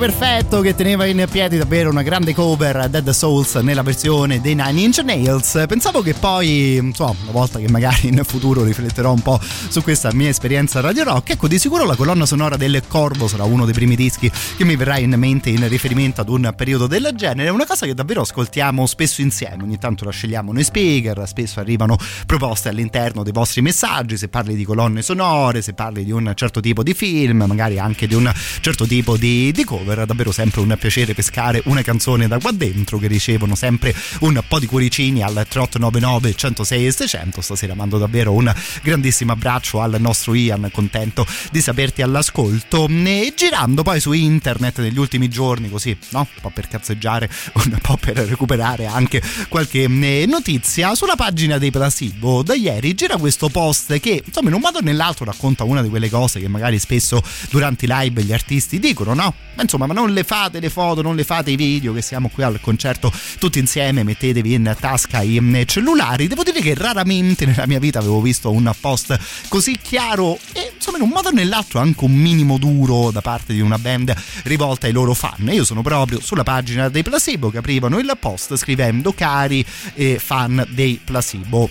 Beat 0.04 0.10
davvero 0.10 0.13
perfetto 0.24 0.62
che 0.62 0.74
teneva 0.74 1.04
in 1.04 1.26
piedi 1.30 1.58
davvero 1.58 1.90
una 1.90 2.00
grande 2.00 2.32
cover 2.32 2.88
Dead 2.88 3.10
Souls 3.10 3.56
nella 3.56 3.82
versione 3.82 4.40
dei 4.40 4.54
Nine 4.54 4.80
Inch 4.80 4.98
Nails. 5.04 5.64
Pensavo 5.68 6.00
che 6.00 6.14
poi, 6.14 6.76
insomma, 6.76 7.16
una 7.24 7.30
volta 7.30 7.58
che 7.58 7.68
magari 7.68 8.08
in 8.08 8.22
futuro 8.24 8.64
rifletterò 8.64 9.12
un 9.12 9.20
po' 9.20 9.38
su 9.42 9.82
questa 9.82 10.14
mia 10.14 10.30
esperienza 10.30 10.80
radio 10.80 11.04
rock, 11.04 11.30
ecco 11.32 11.46
di 11.46 11.58
sicuro 11.58 11.84
la 11.84 11.94
colonna 11.94 12.24
sonora 12.24 12.56
del 12.56 12.82
Corvo 12.88 13.28
sarà 13.28 13.44
uno 13.44 13.66
dei 13.66 13.74
primi 13.74 13.96
dischi 13.96 14.30
che 14.56 14.64
mi 14.64 14.76
verrà 14.76 14.96
in 14.96 15.14
mente 15.18 15.50
in 15.50 15.68
riferimento 15.68 16.22
ad 16.22 16.30
un 16.30 16.54
periodo 16.56 16.86
del 16.86 17.10
genere. 17.14 17.48
È 17.48 17.52
una 17.52 17.66
cosa 17.66 17.84
che 17.84 17.92
davvero 17.92 18.22
ascoltiamo 18.22 18.86
spesso 18.86 19.20
insieme, 19.20 19.62
ogni 19.62 19.78
tanto 19.78 20.06
la 20.06 20.10
scegliamo 20.10 20.52
noi 20.52 20.64
speaker, 20.64 21.22
spesso 21.26 21.60
arrivano 21.60 21.98
proposte 22.24 22.70
all'interno 22.70 23.22
dei 23.22 23.32
vostri 23.32 23.60
messaggi, 23.60 24.16
se 24.16 24.28
parli 24.28 24.56
di 24.56 24.64
colonne 24.64 25.02
sonore, 25.02 25.60
se 25.60 25.74
parli 25.74 26.02
di 26.02 26.12
un 26.12 26.32
certo 26.34 26.60
tipo 26.60 26.82
di 26.82 26.94
film, 26.94 27.44
magari 27.46 27.78
anche 27.78 28.06
di 28.06 28.14
un 28.14 28.32
certo 28.60 28.86
tipo 28.86 29.18
di 29.18 29.24
di, 29.34 29.52
di 29.52 29.64
cover, 29.64 30.04
davvero 30.14 30.30
sempre 30.30 30.60
un 30.60 30.76
piacere 30.78 31.12
pescare 31.12 31.60
una 31.64 31.82
canzone 31.82 32.28
da 32.28 32.38
qua 32.38 32.52
dentro 32.52 32.98
che 32.98 33.08
ricevono 33.08 33.56
sempre 33.56 33.94
un 34.20 34.40
po' 34.46 34.60
di 34.60 34.66
cuoricini 34.66 35.22
al 35.22 35.32
3899 35.32 36.34
106 36.34 36.86
e 36.86 36.92
600. 36.92 37.40
Stasera 37.40 37.74
mando 37.74 37.98
davvero 37.98 38.32
un 38.32 38.52
grandissimo 38.82 39.32
abbraccio 39.32 39.80
al 39.80 39.96
nostro 39.98 40.34
Ian, 40.34 40.68
contento 40.72 41.26
di 41.50 41.60
saperti 41.60 42.00
all'ascolto. 42.00 42.86
E 42.88 43.34
girando 43.36 43.82
poi 43.82 44.00
su 44.00 44.12
internet 44.12 44.78
negli 44.80 44.98
ultimi 44.98 45.28
giorni, 45.28 45.68
così, 45.68 45.96
no? 46.10 46.20
Un 46.20 46.40
po' 46.40 46.50
per 46.50 46.68
cazzeggiare, 46.68 47.28
un 47.54 47.78
po' 47.82 47.96
per 47.96 48.16
recuperare 48.16 48.86
anche 48.86 49.20
qualche 49.48 49.82
eh, 49.82 50.26
notizia, 50.26 50.94
sulla 50.94 51.16
pagina 51.16 51.58
dei 51.58 51.70
Placebo 51.70 52.42
da 52.42 52.54
ieri 52.54 52.94
gira 52.94 53.16
questo 53.16 53.48
post 53.48 53.98
che, 53.98 54.22
insomma, 54.24 54.48
in 54.48 54.54
un 54.54 54.60
modo 54.60 54.78
o 54.78 54.80
nell'altro 54.80 55.24
racconta 55.24 55.64
una 55.64 55.82
di 55.82 55.88
quelle 55.88 56.08
cose 56.08 56.38
che 56.38 56.48
magari 56.48 56.78
spesso 56.78 57.22
durante 57.50 57.86
i 57.86 57.88
live 57.90 58.22
gli 58.22 58.32
artisti 58.32 58.78
dicono, 58.78 59.14
no? 59.14 59.34
Ma 59.54 59.62
insomma, 59.62 59.86
ma 59.86 59.94
non 59.94 60.03
le 60.12 60.24
fate 60.24 60.60
le 60.60 60.70
foto, 60.70 61.02
non 61.02 61.16
le 61.16 61.24
fate 61.24 61.50
i 61.50 61.56
video, 61.56 61.92
che 61.92 62.02
siamo 62.02 62.28
qui 62.28 62.42
al 62.42 62.60
concerto 62.60 63.12
tutti 63.38 63.58
insieme, 63.58 64.02
mettetevi 64.02 64.54
in 64.54 64.76
tasca 64.78 65.22
i 65.22 65.40
mm, 65.40 65.62
cellulari. 65.66 66.26
Devo 66.26 66.42
dire 66.42 66.60
che 66.60 66.74
raramente 66.74 67.46
nella 67.46 67.66
mia 67.66 67.78
vita 67.78 67.98
avevo 67.98 68.20
visto 68.20 68.50
un 68.50 68.72
post 68.80 69.18
così 69.48 69.78
chiaro 69.80 70.38
e 70.52 70.72
insomma 70.74 70.98
in 70.98 71.04
un 71.04 71.10
modo 71.10 71.28
o 71.28 71.32
nell'altro 71.32 71.80
anche 71.80 72.04
un 72.04 72.12
minimo 72.12 72.58
duro 72.58 73.10
da 73.10 73.20
parte 73.20 73.52
di 73.52 73.60
una 73.60 73.78
band 73.78 74.14
rivolta 74.44 74.86
ai 74.86 74.92
loro 74.92 75.14
fan. 75.14 75.48
Io 75.52 75.64
sono 75.64 75.82
proprio 75.82 76.20
sulla 76.20 76.42
pagina 76.42 76.88
dei 76.88 77.02
Placebo 77.02 77.50
che 77.50 77.58
aprivano 77.58 77.98
il 77.98 78.12
post 78.18 78.56
scrivendo 78.56 79.12
cari 79.12 79.64
eh, 79.94 80.18
fan 80.18 80.66
dei 80.70 81.00
Placebo. 81.02 81.70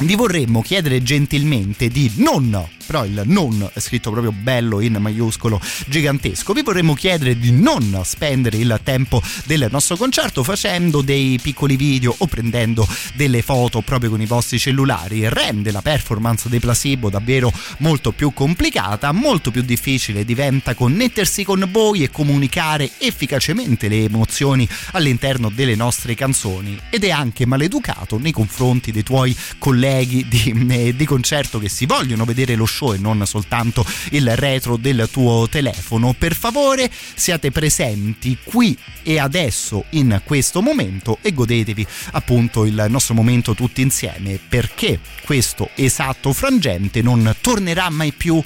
Vi 0.00 0.14
vorremmo 0.16 0.60
chiedere 0.60 1.02
gentilmente 1.02 1.88
di 1.88 2.10
non 2.16 2.68
però 2.84 3.04
il 3.04 3.22
non 3.24 3.68
è 3.72 3.80
scritto 3.80 4.10
proprio 4.10 4.32
bello 4.32 4.80
in 4.80 4.96
maiuscolo 4.98 5.60
gigantesco. 5.86 6.52
Vi 6.52 6.62
vorremmo 6.62 6.94
chiedere 6.94 7.38
di 7.38 7.52
non 7.52 8.00
spendere 8.04 8.58
il 8.58 8.78
tempo 8.82 9.22
del 9.44 9.68
nostro 9.70 9.96
concerto 9.96 10.42
facendo 10.42 11.02
dei 11.02 11.38
piccoli 11.40 11.76
video 11.76 12.14
o 12.16 12.26
prendendo 12.26 12.86
delle 13.14 13.42
foto 13.42 13.80
proprio 13.80 14.10
con 14.10 14.20
i 14.20 14.26
vostri 14.26 14.58
cellulari. 14.58 15.28
Rende 15.28 15.70
la 15.70 15.82
performance 15.82 16.48
dei 16.48 16.60
placebo 16.60 17.10
davvero 17.10 17.52
molto 17.78 18.12
più 18.12 18.32
complicata, 18.32 19.12
molto 19.12 19.50
più 19.50 19.62
difficile 19.62 20.24
diventa 20.24 20.74
connettersi 20.74 21.44
con 21.44 21.68
voi 21.70 22.02
e 22.02 22.10
comunicare 22.10 22.90
efficacemente 22.98 23.88
le 23.88 24.04
emozioni 24.04 24.68
all'interno 24.92 25.50
delle 25.50 25.74
nostre 25.74 26.14
canzoni 26.14 26.78
ed 26.90 27.04
è 27.04 27.10
anche 27.10 27.46
maleducato 27.46 28.18
nei 28.18 28.32
confronti 28.32 28.92
dei 28.92 29.02
tuoi 29.02 29.36
colleghi 29.58 30.26
di, 30.28 30.94
di 30.96 31.04
concerto 31.04 31.58
che 31.58 31.68
si 31.68 31.86
vogliono 31.86 32.24
vedere 32.24 32.54
lo 32.54 32.66
show 32.74 32.92
e 32.92 32.98
non 32.98 33.24
soltanto 33.26 33.86
il 34.10 34.36
retro 34.36 34.76
del 34.76 35.08
tuo 35.10 35.48
telefono. 35.48 36.14
Per 36.16 36.34
favore 36.34 36.90
siate 37.14 37.50
presenti 37.50 38.36
qui 38.42 38.76
e 39.02 39.18
adesso 39.18 39.84
in 39.90 40.20
questo 40.24 40.60
momento 40.60 41.18
e 41.22 41.32
godetevi 41.32 41.86
appunto 42.12 42.64
il 42.64 42.86
nostro 42.88 43.14
momento 43.14 43.54
tutti 43.54 43.80
insieme 43.80 44.38
perché 44.46 44.98
questo 45.24 45.70
esatto 45.74 46.32
frangente 46.32 47.00
non 47.02 47.34
tornerà 47.40 47.88
mai 47.90 48.12
più 48.12 48.42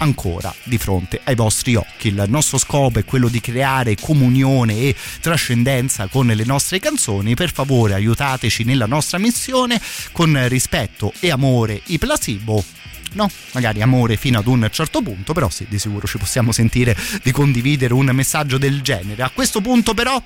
ancora 0.00 0.54
di 0.64 0.78
fronte 0.78 1.20
ai 1.24 1.34
vostri 1.34 1.74
occhi. 1.74 2.08
Il 2.08 2.24
nostro 2.28 2.58
scopo 2.58 2.98
è 2.98 3.04
quello 3.04 3.28
di 3.28 3.40
creare 3.40 3.96
comunione 3.96 4.76
e 4.76 4.96
trascendenza 5.20 6.08
con 6.08 6.26
le 6.26 6.44
nostre 6.44 6.78
canzoni. 6.78 7.34
Per 7.34 7.52
favore 7.52 7.94
aiutateci 7.94 8.64
nella 8.64 8.86
nostra 8.86 9.18
missione 9.18 9.80
con 10.12 10.48
rispetto 10.48 11.12
e 11.20 11.30
amore 11.30 11.80
i 11.86 11.98
placebo 11.98 12.64
no? 13.12 13.28
Magari 13.52 13.82
amore 13.82 14.16
fino 14.16 14.38
ad 14.38 14.46
un 14.46 14.68
certo 14.70 15.02
punto, 15.02 15.32
però 15.32 15.48
sì, 15.48 15.66
di 15.68 15.78
sicuro 15.78 16.06
ci 16.06 16.18
possiamo 16.18 16.52
sentire 16.52 16.96
di 17.22 17.32
condividere 17.32 17.92
un 17.92 18.08
messaggio 18.12 18.58
del 18.58 18.82
genere. 18.82 19.22
A 19.22 19.30
questo 19.30 19.60
punto 19.60 19.94
però 19.94 20.22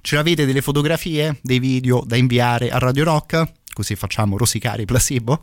ce 0.00 0.14
l'avete 0.14 0.46
delle 0.46 0.62
fotografie, 0.62 1.38
dei 1.42 1.58
video 1.58 2.02
da 2.06 2.16
inviare 2.16 2.70
a 2.70 2.78
Radio 2.78 3.04
Rock? 3.04 3.52
Così 3.72 3.94
facciamo 3.94 4.38
rosicare 4.38 4.82
i 4.82 4.86
placebo? 4.86 5.40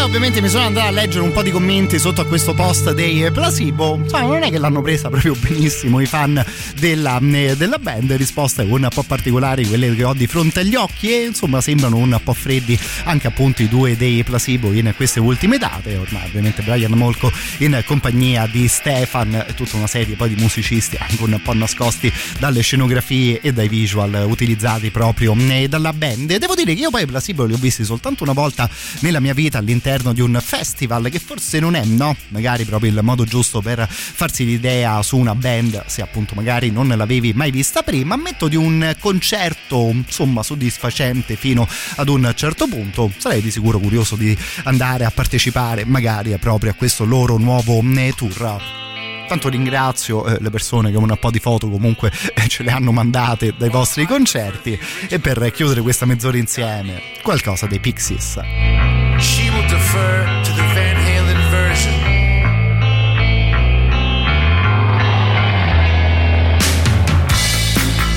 ovviamente 0.06 0.40
mi 0.40 0.48
sono 0.48 0.66
andato 0.66 0.86
a 0.86 0.90
leggere 0.90 1.24
un 1.24 1.32
po' 1.32 1.42
di 1.42 1.50
commenti 1.50 1.98
sotto 1.98 2.20
a 2.20 2.26
questo 2.26 2.54
post 2.54 2.92
dei 2.92 3.28
Placebo. 3.32 3.96
Insomma, 3.96 4.22
non 4.22 4.42
è 4.44 4.50
che 4.50 4.58
l'hanno 4.58 4.80
presa 4.80 5.08
proprio 5.08 5.34
benissimo 5.34 6.00
i 6.00 6.06
fan 6.06 6.42
della, 6.78 7.18
eh, 7.18 7.56
della 7.56 7.78
band. 7.78 8.12
Risposte 8.12 8.62
un 8.62 8.86
po' 8.94 9.02
particolari, 9.02 9.66
quelle 9.66 9.92
che 9.96 10.04
ho 10.04 10.14
di 10.14 10.28
fronte 10.28 10.60
agli 10.60 10.76
occhi, 10.76 11.12
e 11.12 11.24
insomma 11.24 11.60
sembrano 11.60 11.96
un 11.96 12.20
po' 12.22 12.34
freddi 12.34 12.78
anche 13.04 13.26
appunto 13.26 13.62
i 13.62 13.68
due 13.68 13.96
dei 13.96 14.22
Placebo 14.22 14.72
in 14.72 14.92
queste 14.94 15.18
ultime 15.18 15.58
date. 15.58 15.96
Ormai 15.96 16.26
ovviamente 16.26 16.62
Brian 16.62 16.92
Molko 16.92 17.32
in 17.58 17.82
compagnia 17.84 18.46
di 18.46 18.68
Stefan 18.68 19.34
e 19.34 19.54
tutta 19.54 19.76
una 19.76 19.88
serie 19.88 20.14
poi 20.14 20.34
di 20.34 20.40
musicisti 20.40 20.96
anche 21.00 21.20
un 21.20 21.40
po' 21.42 21.52
nascosti 21.52 22.12
dalle 22.38 22.60
scenografie 22.60 23.40
e 23.40 23.52
dai 23.52 23.68
visual 23.68 24.24
utilizzati 24.28 24.90
proprio 24.90 25.34
eh, 25.48 25.66
dalla 25.66 25.92
band. 25.92 26.36
Devo 26.36 26.54
dire 26.54 26.74
che 26.74 26.80
io 26.80 26.90
poi 26.90 27.02
i 27.02 27.06
Placebo 27.06 27.44
li 27.44 27.54
ho 27.54 27.58
visti 27.58 27.84
soltanto 27.84 28.22
una 28.22 28.34
volta 28.34 28.70
nella 29.00 29.18
mia 29.18 29.34
vita 29.34 29.58
all'interno 29.58 29.94
di 30.12 30.20
un 30.20 30.38
festival 30.42 31.08
che 31.10 31.18
forse 31.18 31.58
non 31.58 31.74
è, 31.74 31.84
no? 31.84 32.16
Magari 32.28 32.64
proprio 32.64 32.90
il 32.90 32.98
modo 33.02 33.24
giusto 33.24 33.60
per 33.60 33.86
farsi 33.88 34.44
l'idea 34.44 35.02
su 35.02 35.16
una 35.16 35.34
band 35.34 35.84
se 35.86 36.02
appunto 36.02 36.34
magari 36.34 36.70
non 36.70 36.88
l'avevi 36.88 37.32
mai 37.32 37.50
vista 37.50 37.82
prima. 37.82 38.14
Ammetto 38.14 38.48
di 38.48 38.56
un 38.56 38.94
concerto 38.98 39.88
insomma 39.92 40.42
soddisfacente 40.42 41.36
fino 41.36 41.66
ad 41.96 42.08
un 42.08 42.32
certo 42.34 42.66
punto. 42.66 43.10
Sarei 43.16 43.40
di 43.40 43.50
sicuro 43.50 43.78
curioso 43.78 44.16
di 44.16 44.36
andare 44.64 45.04
a 45.04 45.10
partecipare 45.10 45.84
magari 45.84 46.36
proprio 46.38 46.72
a 46.72 46.74
questo 46.74 47.04
loro 47.04 47.36
nuovo 47.36 47.80
eh, 47.80 48.12
tour. 48.16 48.84
Tanto 49.26 49.48
ringrazio 49.48 50.24
eh, 50.24 50.38
le 50.40 50.50
persone 50.50 50.90
che 50.90 50.96
un 50.96 51.16
po' 51.18 51.30
di 51.30 51.40
foto 51.40 51.68
comunque 51.68 52.12
eh, 52.34 52.46
ce 52.48 52.62
le 52.62 52.70
hanno 52.70 52.92
mandate 52.92 53.54
dai 53.56 53.70
vostri 53.70 54.06
concerti 54.06 54.78
e 55.08 55.18
per 55.18 55.50
chiudere 55.52 55.80
questa 55.80 56.06
mezz'ora 56.06 56.36
insieme 56.36 57.02
qualcosa 57.22 57.66
dei 57.66 57.80
Pixies. 57.80 58.95
She 59.96 60.02
to 60.02 60.52
the 60.52 60.66
Van 60.74 60.94
Halen 60.94 61.40
version. 61.48 61.96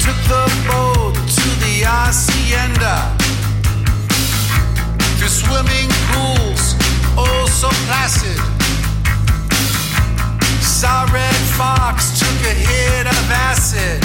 Took 0.03 0.19
the 0.27 0.45
boat 0.67 1.15
to 1.15 1.49
the 1.63 1.75
hacienda. 1.87 3.15
Through 5.17 5.29
swimming 5.29 5.89
pools, 6.11 6.75
oh 7.15 7.47
so 7.49 7.69
placid. 7.87 8.39
Saw 10.61 11.07
Red 11.13 11.41
Fox, 11.55 12.19
took 12.19 12.39
a 12.45 12.55
hit 12.55 13.07
of 13.07 13.31
acid. 13.31 14.03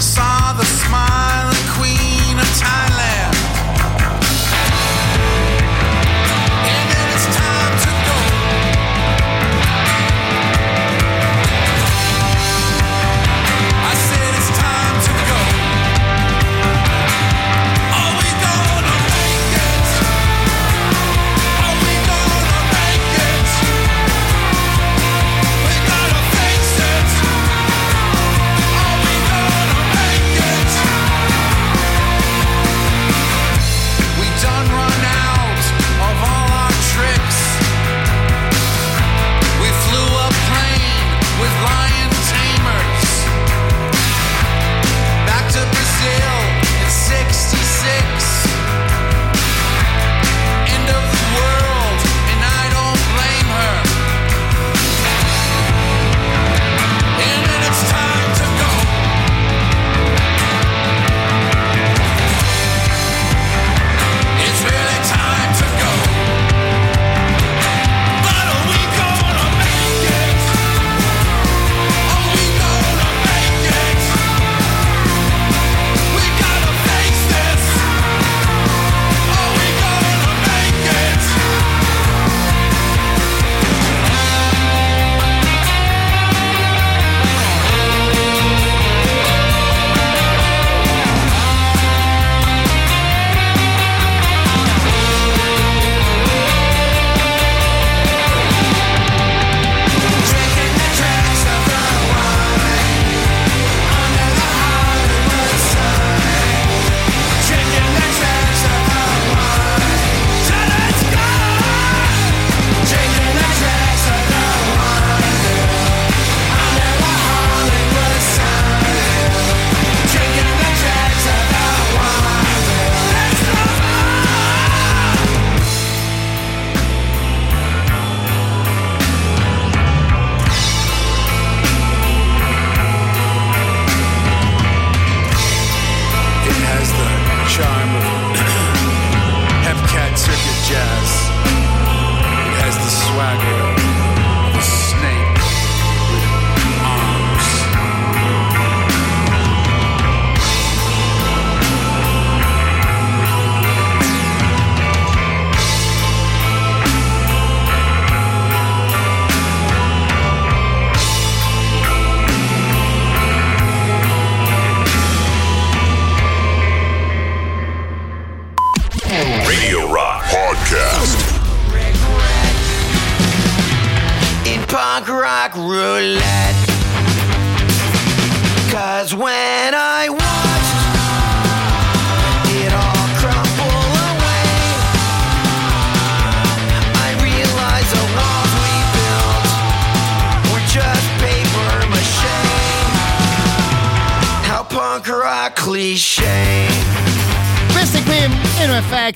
Saw 0.00 0.54
the 0.54 0.64
smiling 0.64 1.66
queen 1.76 2.38
of 2.38 2.48
Thailand. 2.56 3.47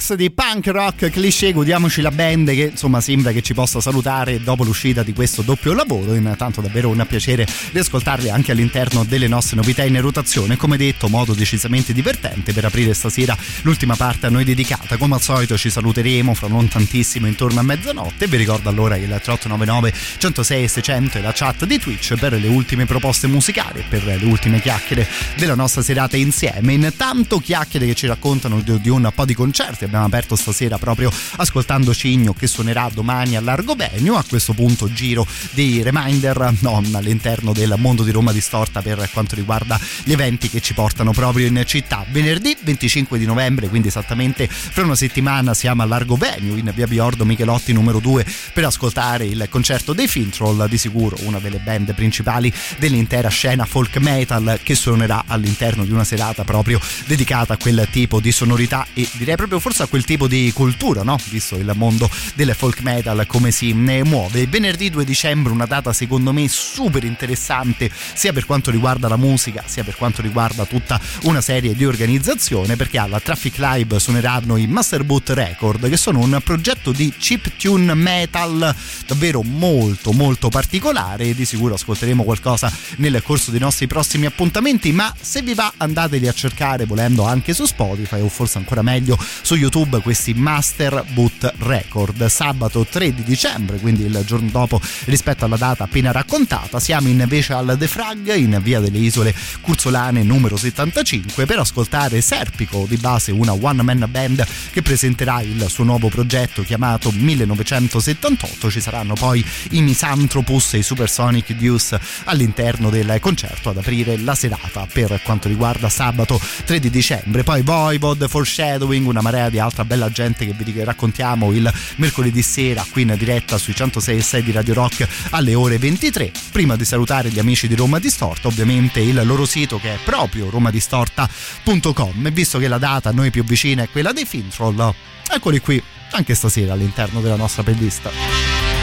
Di 0.03 0.31
punk 0.31 0.67
rock 0.67 1.11
cliché, 1.11 1.53
godiamoci 1.53 2.03
la 2.03 2.11
band 2.11 2.51
che 2.51 2.71
insomma 2.73 3.01
sembra 3.01 3.31
che 3.31 3.41
ci 3.41 3.55
possa 3.55 3.81
salutare 3.81 4.43
dopo 4.43 4.65
l'uscita 4.65 5.03
di 5.03 5.13
questo 5.13 5.43
doppio 5.43 5.73
lavoro. 5.73 6.15
Intanto 6.15 6.61
davvero 6.61 6.89
un 6.89 7.07
piacere 7.09 7.47
di 7.71 7.79
ascoltarli 7.79 8.29
anche 8.29 8.51
all'interno 8.51 9.05
delle 9.05 9.29
nostre 9.29 9.57
novità 9.57 9.85
in 9.85 9.99
rotazione. 10.01 10.57
Come 10.57 10.77
detto, 10.77 11.09
modo 11.09 11.35
decisamente 11.35 11.93
divertente 11.93 12.53
per 12.53 12.65
aprire 12.65 12.93
stasera 12.95 13.35
l'ultima 13.63 13.95
parte 13.95 14.27
a 14.27 14.29
noi 14.29 14.45
dedicata. 14.45 14.97
Come 14.97 15.15
al 15.15 15.23
solito 15.23 15.57
ci 15.57 15.71
saluteremo 15.71 16.35
fra 16.35 16.49
non 16.49 16.69
tantissimo 16.69 17.29
intorno 17.29 17.61
a 17.61 17.63
mezzanotte. 17.63 18.27
Vi 18.27 18.37
ricordo 18.37 18.69
allora 18.69 18.97
il 18.97 19.07
3899 19.07 19.93
106 20.19 20.69
600 20.69 21.19
e 21.19 21.21
la 21.23 21.33
chat 21.33 21.65
di 21.65 21.79
Twitch 21.79 22.17
per 22.17 22.33
le 22.35 22.49
ultime 22.49 22.87
proposte 22.87 23.29
musicali, 23.29 23.83
per 23.89 24.05
le 24.05 24.19
ultime 24.25 24.61
chiacchiere 24.61 25.09
della 25.37 25.55
nostra 25.55 25.81
serata 25.81 26.17
insieme. 26.17 26.73
Intanto 26.73 27.39
chiacchiere 27.39 27.87
che 27.87 27.95
ci 27.95 28.07
raccontano 28.07 28.61
di 28.61 28.91
un 28.91 29.11
po' 29.15 29.25
di 29.25 29.35
concerti. 29.35 29.91
Abbiamo 29.93 30.07
aperto 30.07 30.37
stasera 30.37 30.79
proprio 30.79 31.13
ascoltando 31.37 31.93
Cigno 31.93 32.33
che 32.33 32.47
suonerà 32.47 32.89
domani 32.91 33.37
all'Argobenio. 33.37 34.17
A 34.17 34.25
questo 34.27 34.55
punto 34.55 34.91
giro 34.91 35.27
dei 35.51 35.83
reminder 35.83 36.51
non 36.61 36.95
all'interno 36.95 37.53
del 37.53 37.75
mondo 37.77 38.03
di 38.03 38.11
Roma 38.11 38.33
Distorta 38.33 38.81
per 38.81 39.07
quanto 39.13 39.35
riguarda 39.35 39.79
gli 40.05 40.13
eventi 40.13 40.49
che 40.49 40.63
ci 40.63 40.73
portano 40.73 41.13
proprio 41.13 41.47
in 41.47 41.63
città. 41.67 42.07
Venerdì 42.09 42.57
25 42.59 43.19
di 43.19 43.27
novembre, 43.27 43.69
quindi 43.69 43.89
esattamente 43.89 44.49
fra 44.49 44.83
una 44.83 44.95
settimana 44.95 45.53
siamo 45.53 45.83
all'Argobenio 45.83 46.57
in 46.57 46.73
via 46.75 46.87
Biordo 46.87 47.27
Michelotti 47.27 47.75
numero 47.75 47.99
2 47.99 48.25
per 48.55 48.65
ascoltare 48.65 49.27
il 49.27 49.47
concerto 49.51 49.93
dei 49.93 50.09
Fintroll, 50.09 50.71
di 50.71 50.79
sicuro 50.79 51.19
una 51.25 51.39
delle 51.39 51.59
band 51.59 51.93
principali 51.93 52.51
dell'intera 52.79 53.29
scena 53.29 53.67
folk 53.67 53.99
metal 53.99 54.59
che 54.63 54.75
suonerà 54.75 55.25
all'interno 55.27 55.85
di 55.85 55.93
una 55.93 56.05
serata 56.05 56.45
proprio 56.45 56.81
dedicata 57.05 57.53
a 57.53 57.57
quel 57.59 57.87
tipo 57.91 58.21
di 58.21 58.33
sonorità 58.33 58.87
e 58.95 59.07
direi 59.13 59.37
proprio 59.37 59.61
forse 59.61 59.81
a 59.83 59.87
quel 59.87 60.05
tipo 60.05 60.27
di 60.27 60.51
cultura, 60.55 61.03
no? 61.03 61.19
Visto 61.31 61.57
il 61.57 61.71
mondo 61.75 62.09
del 62.35 62.55
folk 62.55 62.81
metal 62.81 63.27
come 63.27 63.51
si 63.51 63.73
ne 63.73 64.05
muove. 64.05 64.47
Venerdì 64.47 64.91
2 64.91 65.05
dicembre 65.05 65.53
una 65.53 65.67
data 65.67 65.93
secondo 65.93 66.33
me 66.33 66.49
super 66.49 67.05
interessante 67.05 67.91
sia 68.15 68.33
per 68.33 68.47
quanto 68.47 68.71
riguarda 68.71 69.09
la 69.09 69.17
musica 69.17 69.63
sia 69.67 69.85
per 69.85 69.97
quanto 69.97 70.23
riguarda 70.23 70.65
tutta 70.65 71.01
una 71.23 71.41
serie 71.41 71.75
di 71.75 71.85
organizzazione 71.85 72.77
perché 72.77 72.99
alla 72.99 73.21
Traffic 73.21 73.59
Live 73.59 73.99
suoneranno 73.99 74.57
i 74.57 74.67
Master 74.67 75.05
Boot 75.05 75.31
Record 75.31 75.89
che 75.89 75.97
sono 75.97 76.21
un 76.21 76.41
progetto 76.45 76.93
di 76.93 77.13
chip 77.19 77.57
tune 77.57 77.95
metal 77.95 78.75
davvero 79.07 79.43
molto 79.43 80.13
molto 80.13 80.49
particolare 80.49 81.25
e 81.25 81.35
di 81.35 81.45
sicuro 81.45 81.75
ascolteremo 81.75 82.23
qualcosa 82.23 82.73
nel 82.97 83.23
corso 83.23 83.51
dei 83.51 83.61
nostri 83.61 83.87
prossimi 83.87 84.27
appuntamenti 84.27 84.93
ma 84.93 85.13
se 85.21 85.43
vi 85.43 85.55
va 85.55 85.73
andateli 85.77 86.29
a 86.29 86.33
cercare 86.33 86.85
volendo 86.85 87.25
anche 87.25 87.55
su 87.55 87.65
Spotify 87.65 88.21
o 88.21 88.29
forse 88.29 88.59
ancora 88.59 88.83
meglio 88.83 89.19
su 89.43 89.55
YouTube 89.55 89.71
questi 90.03 90.35
Master 90.35 91.03
Boot 91.15 91.51
Record. 91.61 92.27
Sabato 92.27 92.85
3 92.89 93.15
di 93.15 93.23
dicembre 93.23 93.79
quindi 93.79 94.05
il 94.05 94.23
giorno 94.27 94.51
dopo 94.51 94.79
rispetto 95.07 95.47
alla 95.47 95.57
data 95.57 95.85
appena 95.85 96.13
raccontata 96.13 96.79
siamo 96.79 97.09
invece 97.09 97.55
al 97.55 97.77
The 97.79 97.89
Frag 97.89 98.35
in 98.35 98.61
via 98.63 98.81
delle 98.81 98.99
isole 98.99 99.35
Curzolane 99.63 100.23
numero 100.23 100.59
75 100.59 101.47
per 101.47 101.61
ascoltare 101.61 102.21
Serpico 102.21 102.85
di 102.87 102.97
base 102.99 103.33
una 103.33 103.55
one 103.55 103.81
man 103.81 104.07
band 104.11 104.47
che 104.73 104.83
presenterà 104.83 105.41
il 105.41 105.65
suo 105.71 105.85
nuovo 105.85 106.09
progetto 106.09 106.63
chiamato 106.63 107.11
1978 107.11 108.71
ci 108.71 108.81
saranno 108.81 109.15
poi 109.15 109.43
i 109.71 109.81
Misanthropus 109.81 110.75
e 110.75 110.79
i 110.79 110.83
Supersonic 110.83 111.55
Deuce 111.55 111.99
all'interno 112.25 112.91
del 112.91 113.19
concerto 113.21 113.71
ad 113.71 113.79
aprire 113.79 114.19
la 114.19 114.35
serata. 114.35 114.87
Per 114.93 115.21
quanto 115.25 115.49
riguarda 115.49 115.89
sabato 115.89 116.39
3 116.67 116.79
di 116.79 116.91
dicembre 116.91 117.43
poi 117.43 117.63
Voivod 117.63 118.29
Foreshadowing 118.29 119.07
una 119.07 119.23
marea 119.23 119.49
di 119.49 119.61
altra 119.63 119.85
bella 119.85 120.11
gente 120.11 120.45
che 120.45 120.53
vi 120.53 120.85
raccontiamo 120.85 121.53
il 121.53 121.73
mercoledì 121.97 122.43
sera 122.43 122.85
qui 122.91 123.03
in 123.03 123.15
diretta 123.19 123.59
sui 123.59 123.73
106.6 123.73 124.41
di 124.41 124.53
Radio 124.53 124.75
Rock 124.75 125.07
alle 125.31 125.55
ore 125.55 125.79
23 125.79 126.33
prima 126.51 126.77
di 126.77 126.85
salutare 126.85 127.31
gli 127.31 127.39
amici 127.39 127.69
di 127.69 127.75
Roma 127.75 127.99
Distorta 127.99 128.49
ovviamente 128.49 129.01
il 129.01 129.21
loro 129.25 129.47
sito 129.47 129.79
che 129.79 129.95
è 129.95 129.99
proprio 130.05 130.51
romadistorta.com 130.51 132.27
e 132.27 132.31
visto 132.31 132.59
che 132.59 132.69
la 132.69 132.79
data 132.79 133.11
a 133.11 133.13
noi 133.13 133.31
più 133.31 133.45
vicina 133.45 133.83
è 133.83 133.89
quella 133.89 134.13
dei 134.13 134.25
Fintroll 134.25 134.95
eccoli 135.33 135.61
qui 135.61 135.83
anche 136.13 136.35
stasera 136.35 136.73
all'interno 136.73 137.21
della 137.21 137.37
nostra 137.37 137.63
playlist 137.63 138.82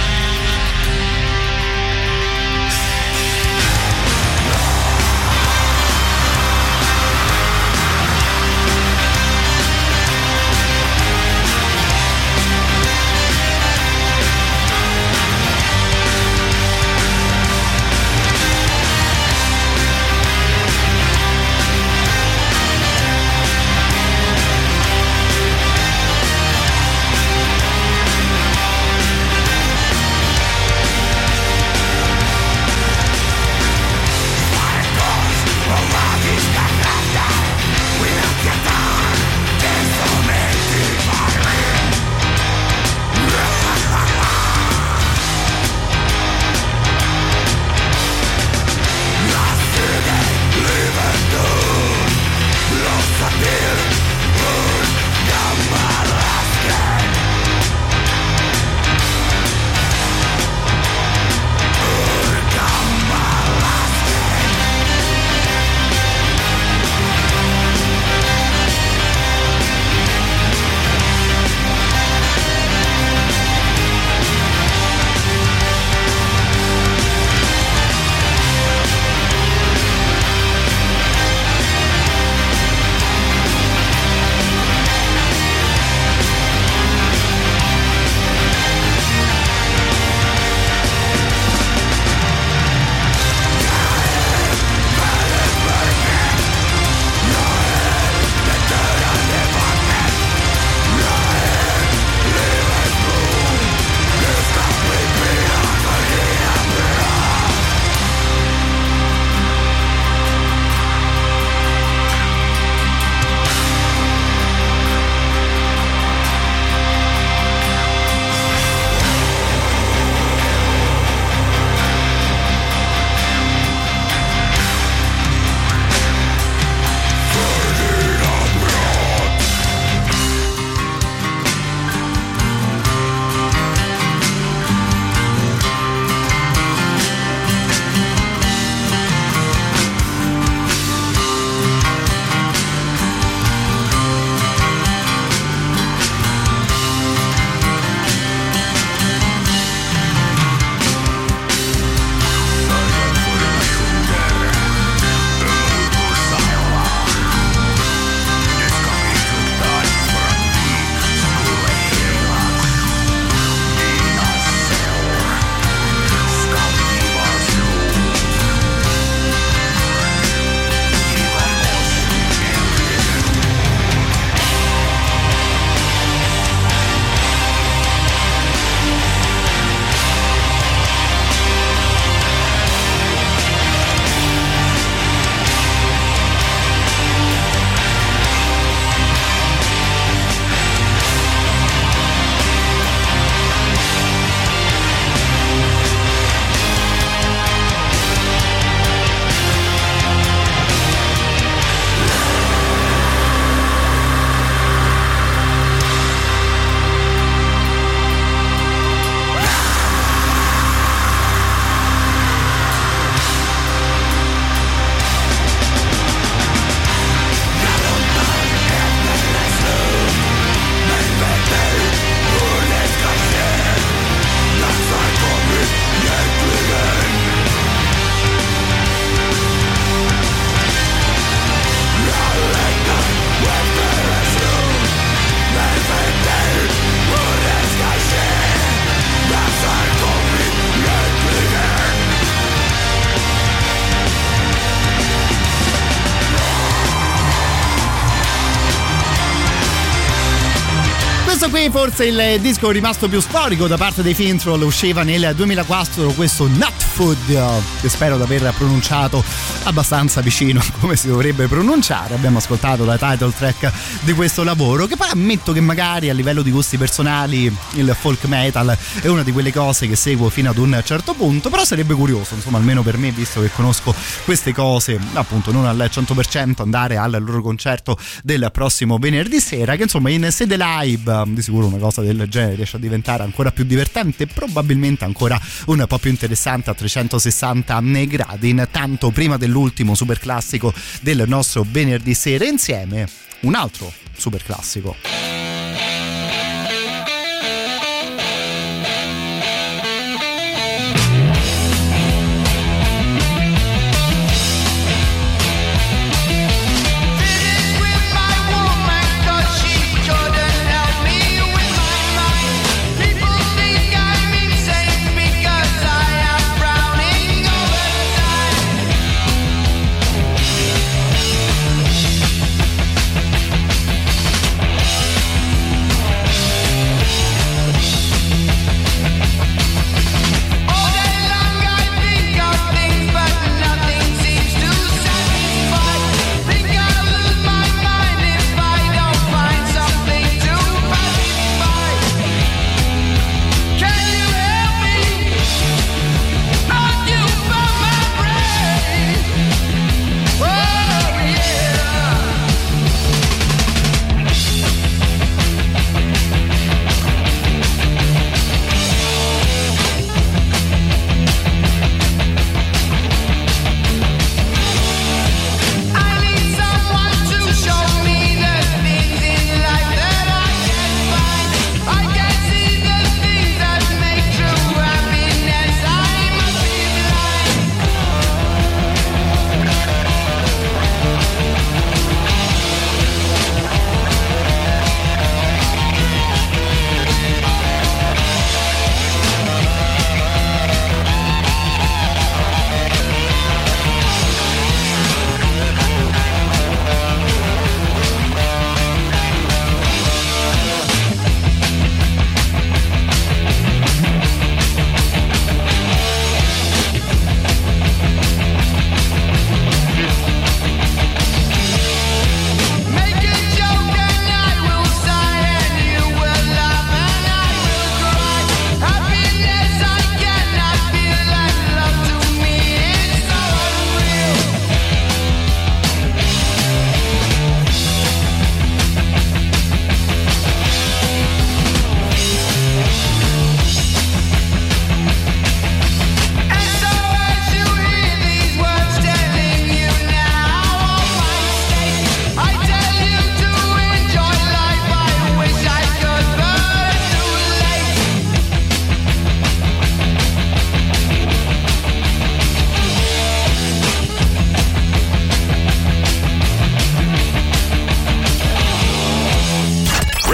Forse 251.72 252.06
il 252.06 252.42
disco 252.42 252.72
rimasto 252.72 253.08
più 253.08 253.22
storico 253.22 253.68
da 253.68 253.78
parte 253.78 254.02
dei 254.02 254.14
Fintroll, 254.14 254.62
usciva 254.64 255.04
nel 255.04 255.34
2004 255.36 256.12
questo 256.14 256.48
Nut 256.48 256.82
Food, 256.82 257.62
che 257.80 257.90
spero 257.90 258.18
di 258.18 258.24
aver 258.24 258.54
pronunciato 258.58 259.24
abbastanza 259.64 260.20
vicino 260.22 260.62
come 260.82 260.96
si 260.96 261.08
dovrebbe 261.08 261.48
pronunciare. 261.48 262.16
Abbiamo 262.16 262.40
ascoltato 262.40 262.86
la 262.86 262.98
title 262.98 263.32
track 263.32 263.72
di 264.02 264.14
questo 264.14 264.44
lavoro, 264.44 264.88
che 264.88 264.98
poi 264.98 265.10
ammetto 265.12 265.54
che 265.54 265.62
magari 265.62 266.10
a 266.10 266.14
livello 266.14 266.42
di 266.42 266.50
gusti 266.52 266.78
personali 266.78 267.56
il 267.74 267.96
folk 267.98 268.26
metal 268.26 268.76
è 269.02 269.08
una 269.08 269.24
di 269.24 269.32
quelle 269.32 269.54
cose 269.54 269.88
che 269.88 269.96
seguo 269.96 270.30
fino 270.30 270.50
ad 270.50 270.58
un 270.58 270.82
certo 270.84 271.14
punto, 271.14 271.50
però 271.50 271.64
sarebbe 271.64 271.94
curioso, 271.94 272.34
insomma, 272.36 272.58
almeno 272.58 272.82
per 272.82 272.98
me, 272.98 273.12
visto 273.12 273.42
che 273.42 273.52
conosco 273.52 273.94
queste 274.26 274.54
cose, 274.54 275.00
appunto 275.14 275.52
non 275.52 275.66
al 275.66 275.90
100%, 275.92 276.62
andare 276.62 276.98
al 276.98 277.22
loro 277.24 277.42
concerto 277.42 277.98
del 278.24 278.50
prossimo 278.52 278.98
venerdì 278.98 279.40
sera, 279.40 279.76
che 279.76 279.84
insomma 279.84 280.10
in 280.10 280.28
sede 280.32 280.58
live 280.58 281.24
di 281.28 281.42
sicuro 281.42 281.59
una 281.66 281.78
cosa 281.78 282.02
del 282.02 282.28
genere 282.30 282.56
riesce 282.56 282.78
a 282.78 282.80
diventare 282.80 283.24
ancora 283.24 283.52
più 283.52 283.64
divertente 283.64 284.24
e 284.24 284.28
probabilmente 284.28 285.06
ancora 285.06 285.40
un 285.68 285.84
po' 285.88 285.98
più 285.98 286.10
interessante 286.10 286.70
a 286.70 286.74
360 286.74 287.80
gradi. 288.08 288.50
Intanto 288.50 289.12
prima 289.12 289.38
dell'ultimo 289.38 289.96
super 289.96 290.20
classico 290.20 290.74
del 291.02 291.24
nostro 291.28 291.66
venerdì 291.70 292.14
sera 292.14 292.46
insieme 292.46 293.08
un 293.42 293.56
altro 293.56 293.92
super 294.16 294.44
classico. 294.44 295.59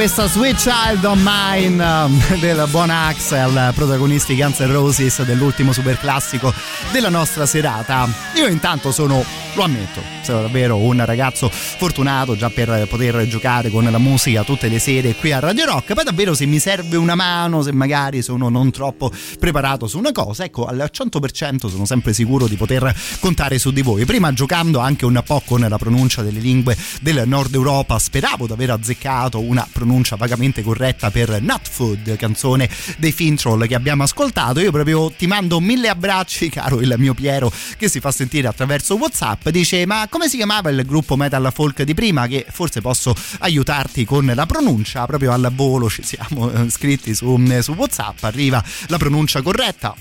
Questa 0.00 0.26
Sweet 0.28 0.56
Child 0.56 1.04
of 1.04 1.18
Mine 1.22 1.84
um, 1.84 2.22
del 2.40 2.66
buon 2.70 2.88
Axel, 2.88 3.70
protagonisti 3.74 4.34
Guns 4.34 4.58
N' 4.60 4.72
Roses 4.72 5.22
dell'ultimo 5.24 5.72
super 5.74 5.98
classico 5.98 6.54
della 6.90 7.10
nostra 7.10 7.44
serata? 7.44 8.08
Io 8.34 8.46
intanto 8.46 8.92
sono, 8.92 9.22
lo 9.52 9.62
ammetto, 9.62 10.00
sono 10.22 10.40
davvero 10.40 10.78
un 10.78 11.04
ragazzo 11.04 11.50
fortunato 11.50 12.34
già 12.34 12.48
per 12.48 12.86
poter 12.88 13.28
giocare 13.28 13.68
con 13.68 13.84
la 13.84 13.98
musica 13.98 14.42
tutte 14.42 14.68
le 14.68 14.78
sere 14.78 15.14
qui 15.14 15.32
a 15.32 15.38
Radio 15.38 15.66
Rock, 15.66 15.92
poi 15.92 16.04
davvero 16.04 16.32
se 16.32 16.46
mi 16.46 16.60
serve 16.60 16.96
una 16.96 17.14
mano, 17.14 17.60
se 17.60 17.72
magari 17.72 18.22
sono 18.22 18.48
non 18.48 18.70
troppo 18.70 19.12
preparato 19.38 19.86
su 19.86 19.98
una 19.98 20.12
cosa, 20.12 20.44
ecco 20.44 20.64
al 20.64 20.88
100% 20.90 21.68
sono 21.68 21.84
sempre 21.84 22.14
sicuro 22.14 22.46
di 22.46 22.56
poter 22.56 22.94
contare 23.20 23.58
su 23.58 23.70
di 23.70 23.82
voi. 23.82 24.06
Prima 24.06 24.32
giocando 24.32 24.78
anche 24.78 25.04
un 25.04 25.22
po' 25.26 25.42
con 25.44 25.60
la 25.60 25.76
pronuncia 25.76 26.22
delle 26.22 26.40
lingue 26.40 26.74
del 27.02 27.24
nord 27.26 27.52
Europa, 27.52 27.98
speravo 27.98 28.46
di 28.46 28.52
aver 28.52 28.70
azzeccato 28.70 29.38
una 29.40 29.68
pronuncia 29.70 29.88
vagamente 30.16 30.62
corretta 30.62 31.10
per 31.10 31.40
Nut 31.42 31.68
Food, 31.68 32.16
canzone 32.16 32.68
dei 32.98 33.12
Fintroll 33.12 33.66
che 33.66 33.74
abbiamo 33.74 34.02
ascoltato. 34.02 34.60
Io 34.60 34.70
proprio 34.70 35.10
ti 35.10 35.26
mando 35.26 35.60
mille 35.60 35.88
abbracci, 35.88 36.48
caro 36.48 36.80
il 36.80 36.94
mio 36.98 37.14
Piero, 37.14 37.52
che 37.76 37.88
si 37.88 38.00
fa 38.00 38.10
sentire 38.10 38.48
attraverso 38.48 38.94
WhatsApp. 38.96 39.48
Dice: 39.48 39.84
Ma 39.86 40.06
come 40.08 40.28
si 40.28 40.36
chiamava 40.36 40.70
il 40.70 40.84
gruppo 40.86 41.16
metal 41.16 41.50
folk 41.52 41.82
di 41.82 41.94
prima? 41.94 42.26
Che 42.26 42.46
forse 42.50 42.80
posso 42.80 43.14
aiutarti 43.40 44.04
con 44.04 44.30
la 44.34 44.46
pronuncia. 44.46 45.06
Proprio 45.06 45.32
al 45.32 45.50
volo 45.54 45.88
ci 45.88 46.02
siamo 46.02 46.50
eh, 46.52 46.70
scritti 46.70 47.14
su, 47.14 47.36
su 47.60 47.72
WhatsApp. 47.72 48.22
Arriva 48.24 48.62
la 48.86 48.96
pronuncia 48.96 49.42
corretta. 49.42 49.94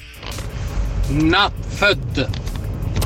Nut 1.08 1.53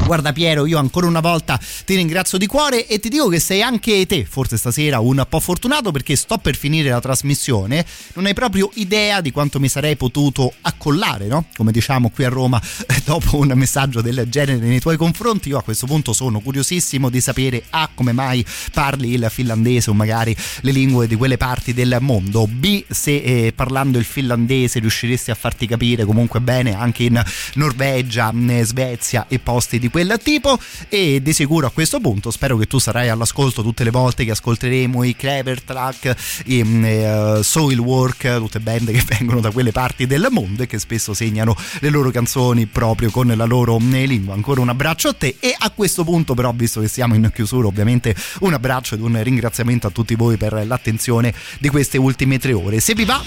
Guarda 0.05 0.33
Piero, 0.33 0.65
io 0.65 0.77
ancora 0.77 1.07
una 1.07 1.21
volta 1.21 1.57
ti 1.85 1.95
ringrazio 1.95 2.37
di 2.37 2.45
cuore 2.45 2.87
e 2.87 2.99
ti 2.99 3.07
dico 3.07 3.29
che 3.29 3.39
sei 3.39 3.61
anche 3.61 4.05
te, 4.05 4.25
forse 4.25 4.57
stasera, 4.57 4.99
un 4.99 5.25
po' 5.29 5.39
fortunato 5.39 5.91
perché 5.91 6.17
sto 6.17 6.37
per 6.37 6.57
finire 6.57 6.89
la 6.89 6.99
trasmissione, 6.99 7.85
non 8.15 8.25
hai 8.25 8.33
proprio 8.33 8.69
idea 8.75 9.21
di 9.21 9.31
quanto 9.31 9.61
mi 9.61 9.69
sarei 9.69 9.95
potuto 9.95 10.53
accollare, 10.61 11.27
no? 11.27 11.45
Come 11.55 11.71
diciamo 11.71 12.09
qui 12.09 12.25
a 12.25 12.29
Roma, 12.29 12.61
dopo 13.05 13.37
un 13.37 13.53
messaggio 13.55 14.01
del 14.01 14.25
genere 14.27 14.59
nei 14.59 14.81
tuoi 14.81 14.97
confronti, 14.97 15.49
io 15.49 15.57
a 15.57 15.63
questo 15.63 15.85
punto 15.85 16.11
sono 16.11 16.41
curiosissimo 16.41 17.09
di 17.09 17.21
sapere 17.21 17.63
A 17.69 17.89
come 17.93 18.11
mai 18.11 18.45
parli 18.73 19.13
il 19.13 19.25
finlandese 19.29 19.89
o 19.89 19.93
magari 19.93 20.35
le 20.61 20.71
lingue 20.71 21.07
di 21.07 21.15
quelle 21.15 21.37
parti 21.37 21.73
del 21.73 21.97
mondo, 22.01 22.45
B 22.45 22.83
se 22.89 23.15
eh, 23.15 23.53
parlando 23.55 23.97
il 23.97 24.05
finlandese 24.05 24.79
riusciresti 24.79 25.31
a 25.31 25.35
farti 25.35 25.65
capire 25.65 26.03
comunque 26.03 26.41
bene 26.41 26.75
anche 26.75 27.03
in 27.03 27.23
Norvegia, 27.53 28.31
in 28.33 28.61
Svezia 28.63 29.27
e 29.29 29.39
posti 29.39 29.79
di 29.83 29.89
quel 29.89 30.17
tipo 30.23 30.57
e 30.87 31.21
di 31.21 31.33
sicuro 31.33 31.67
a 31.67 31.69
questo 31.69 31.99
punto 31.99 32.31
spero 32.31 32.55
che 32.55 32.67
tu 32.67 32.79
sarai 32.79 33.09
all'ascolto 33.09 33.61
tutte 33.61 33.83
le 33.83 33.89
volte 33.89 34.23
che 34.23 34.31
ascolteremo 34.31 35.03
i 35.03 35.13
Clever 35.13 35.61
Track, 35.61 36.43
i 36.45 36.59
eh, 36.59 37.39
Soil 37.43 37.79
Work, 37.79 38.37
tutte 38.37 38.61
band 38.61 38.91
che 38.91 39.03
vengono 39.19 39.41
da 39.41 39.51
quelle 39.51 39.73
parti 39.73 40.07
del 40.07 40.27
mondo 40.31 40.63
e 40.63 40.67
che 40.67 40.79
spesso 40.79 41.13
segnano 41.13 41.53
le 41.79 41.89
loro 41.89 42.11
canzoni 42.11 42.65
proprio 42.65 43.11
con 43.11 43.27
la 43.35 43.45
loro 43.45 43.77
eh, 43.77 44.05
lingua. 44.05 44.33
Ancora 44.33 44.61
un 44.61 44.69
abbraccio 44.69 45.09
a 45.09 45.13
te 45.13 45.35
e 45.39 45.53
a 45.57 45.69
questo 45.71 46.05
punto 46.05 46.33
però 46.33 46.53
visto 46.55 46.79
che 46.79 46.87
siamo 46.87 47.15
in 47.15 47.29
chiusura 47.33 47.67
ovviamente 47.67 48.15
un 48.39 48.53
abbraccio 48.53 48.95
ed 48.95 49.01
un 49.01 49.21
ringraziamento 49.21 49.87
a 49.87 49.89
tutti 49.89 50.15
voi 50.15 50.37
per 50.37 50.65
l'attenzione 50.65 51.33
di 51.59 51.67
queste 51.67 51.97
ultime 51.97 52.39
tre 52.39 52.53
ore. 52.53 52.79
Se 52.79 52.93
vi 52.93 53.03
va 53.03 53.21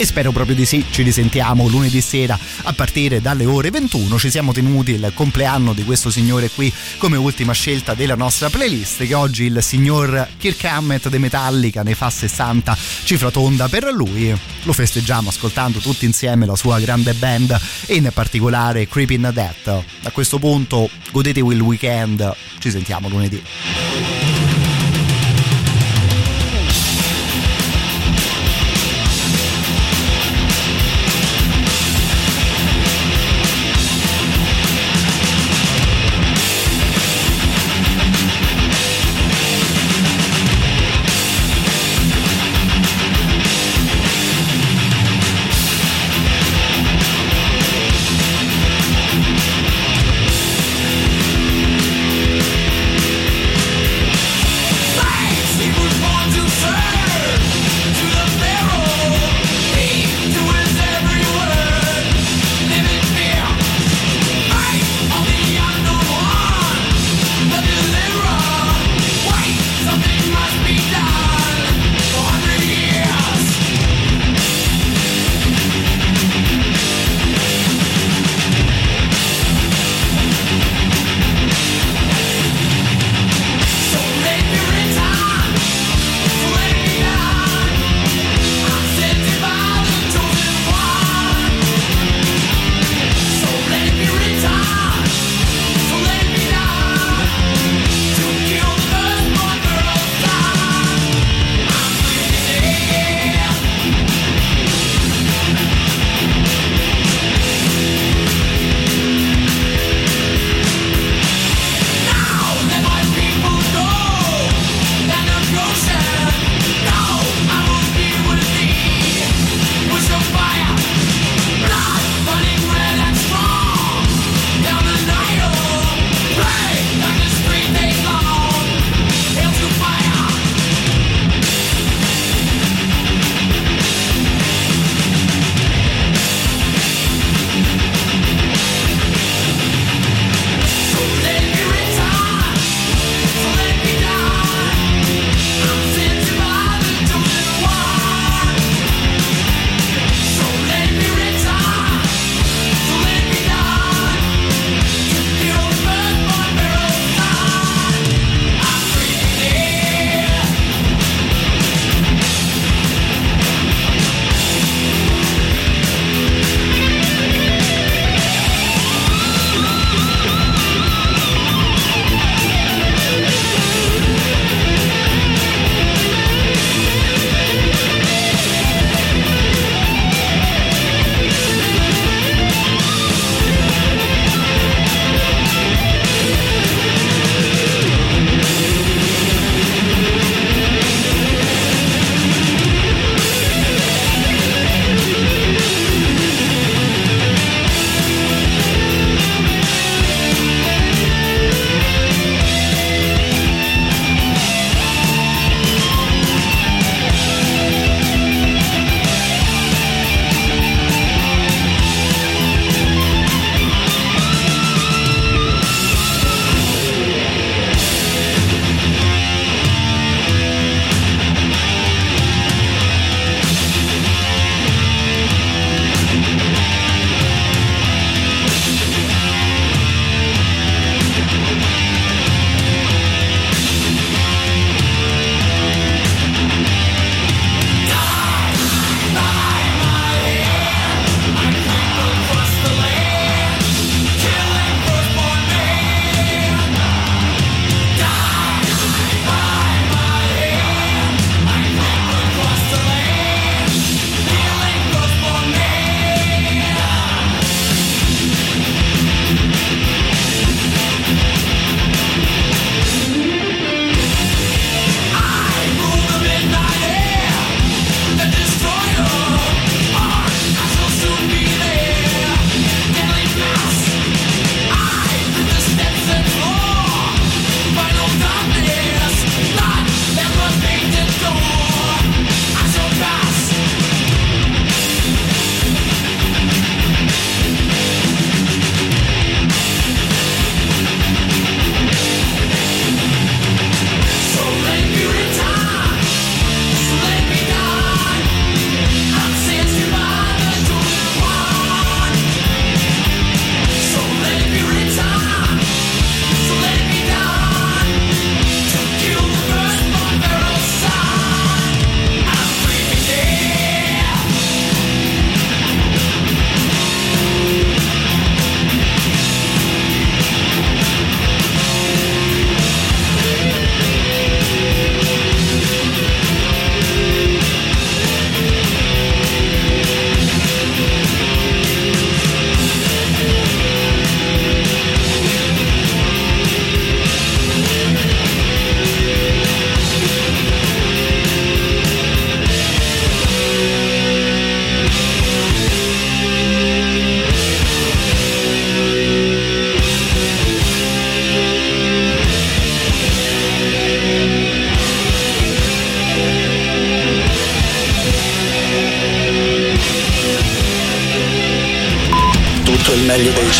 e 0.00 0.06
spero 0.06 0.32
proprio 0.32 0.56
di 0.56 0.64
sì. 0.64 0.82
Ci 0.88 1.02
risentiamo 1.02 1.68
lunedì 1.68 2.00
sera 2.00 2.38
a 2.62 2.72
partire 2.72 3.20
dalle 3.20 3.44
ore 3.44 3.68
21. 3.68 4.18
Ci 4.18 4.30
siamo 4.30 4.50
tenuti 4.50 4.92
il 4.92 5.12
compleanno 5.12 5.74
di 5.74 5.84
questo 5.84 6.08
signore 6.08 6.48
qui 6.48 6.72
come 6.96 7.18
ultima 7.18 7.52
scelta 7.52 7.92
della 7.92 8.14
nostra 8.14 8.48
playlist. 8.48 9.06
Che 9.06 9.12
oggi 9.12 9.44
il 9.44 9.62
signor 9.62 10.26
Kirk 10.38 10.64
Hammett 10.64 11.08
de 11.08 11.18
Metallica 11.18 11.82
ne 11.82 11.94
fa 11.94 12.08
60 12.08 12.74
cifra 13.04 13.30
tonda 13.30 13.68
per 13.68 13.92
lui. 13.92 14.34
Lo 14.62 14.72
festeggiamo 14.72 15.28
ascoltando 15.28 15.80
tutti 15.80 16.06
insieme 16.06 16.46
la 16.46 16.56
sua 16.56 16.80
grande 16.80 17.12
band 17.12 17.60
e 17.84 17.96
in 17.96 18.10
particolare 18.14 18.88
Creeping 18.88 19.28
Death. 19.28 19.84
A 20.04 20.10
questo 20.12 20.38
punto 20.38 20.88
godetevi 21.12 21.52
il 21.52 21.60
weekend. 21.60 22.34
Ci 22.58 22.70
sentiamo 22.70 23.10
lunedì. 23.10 24.59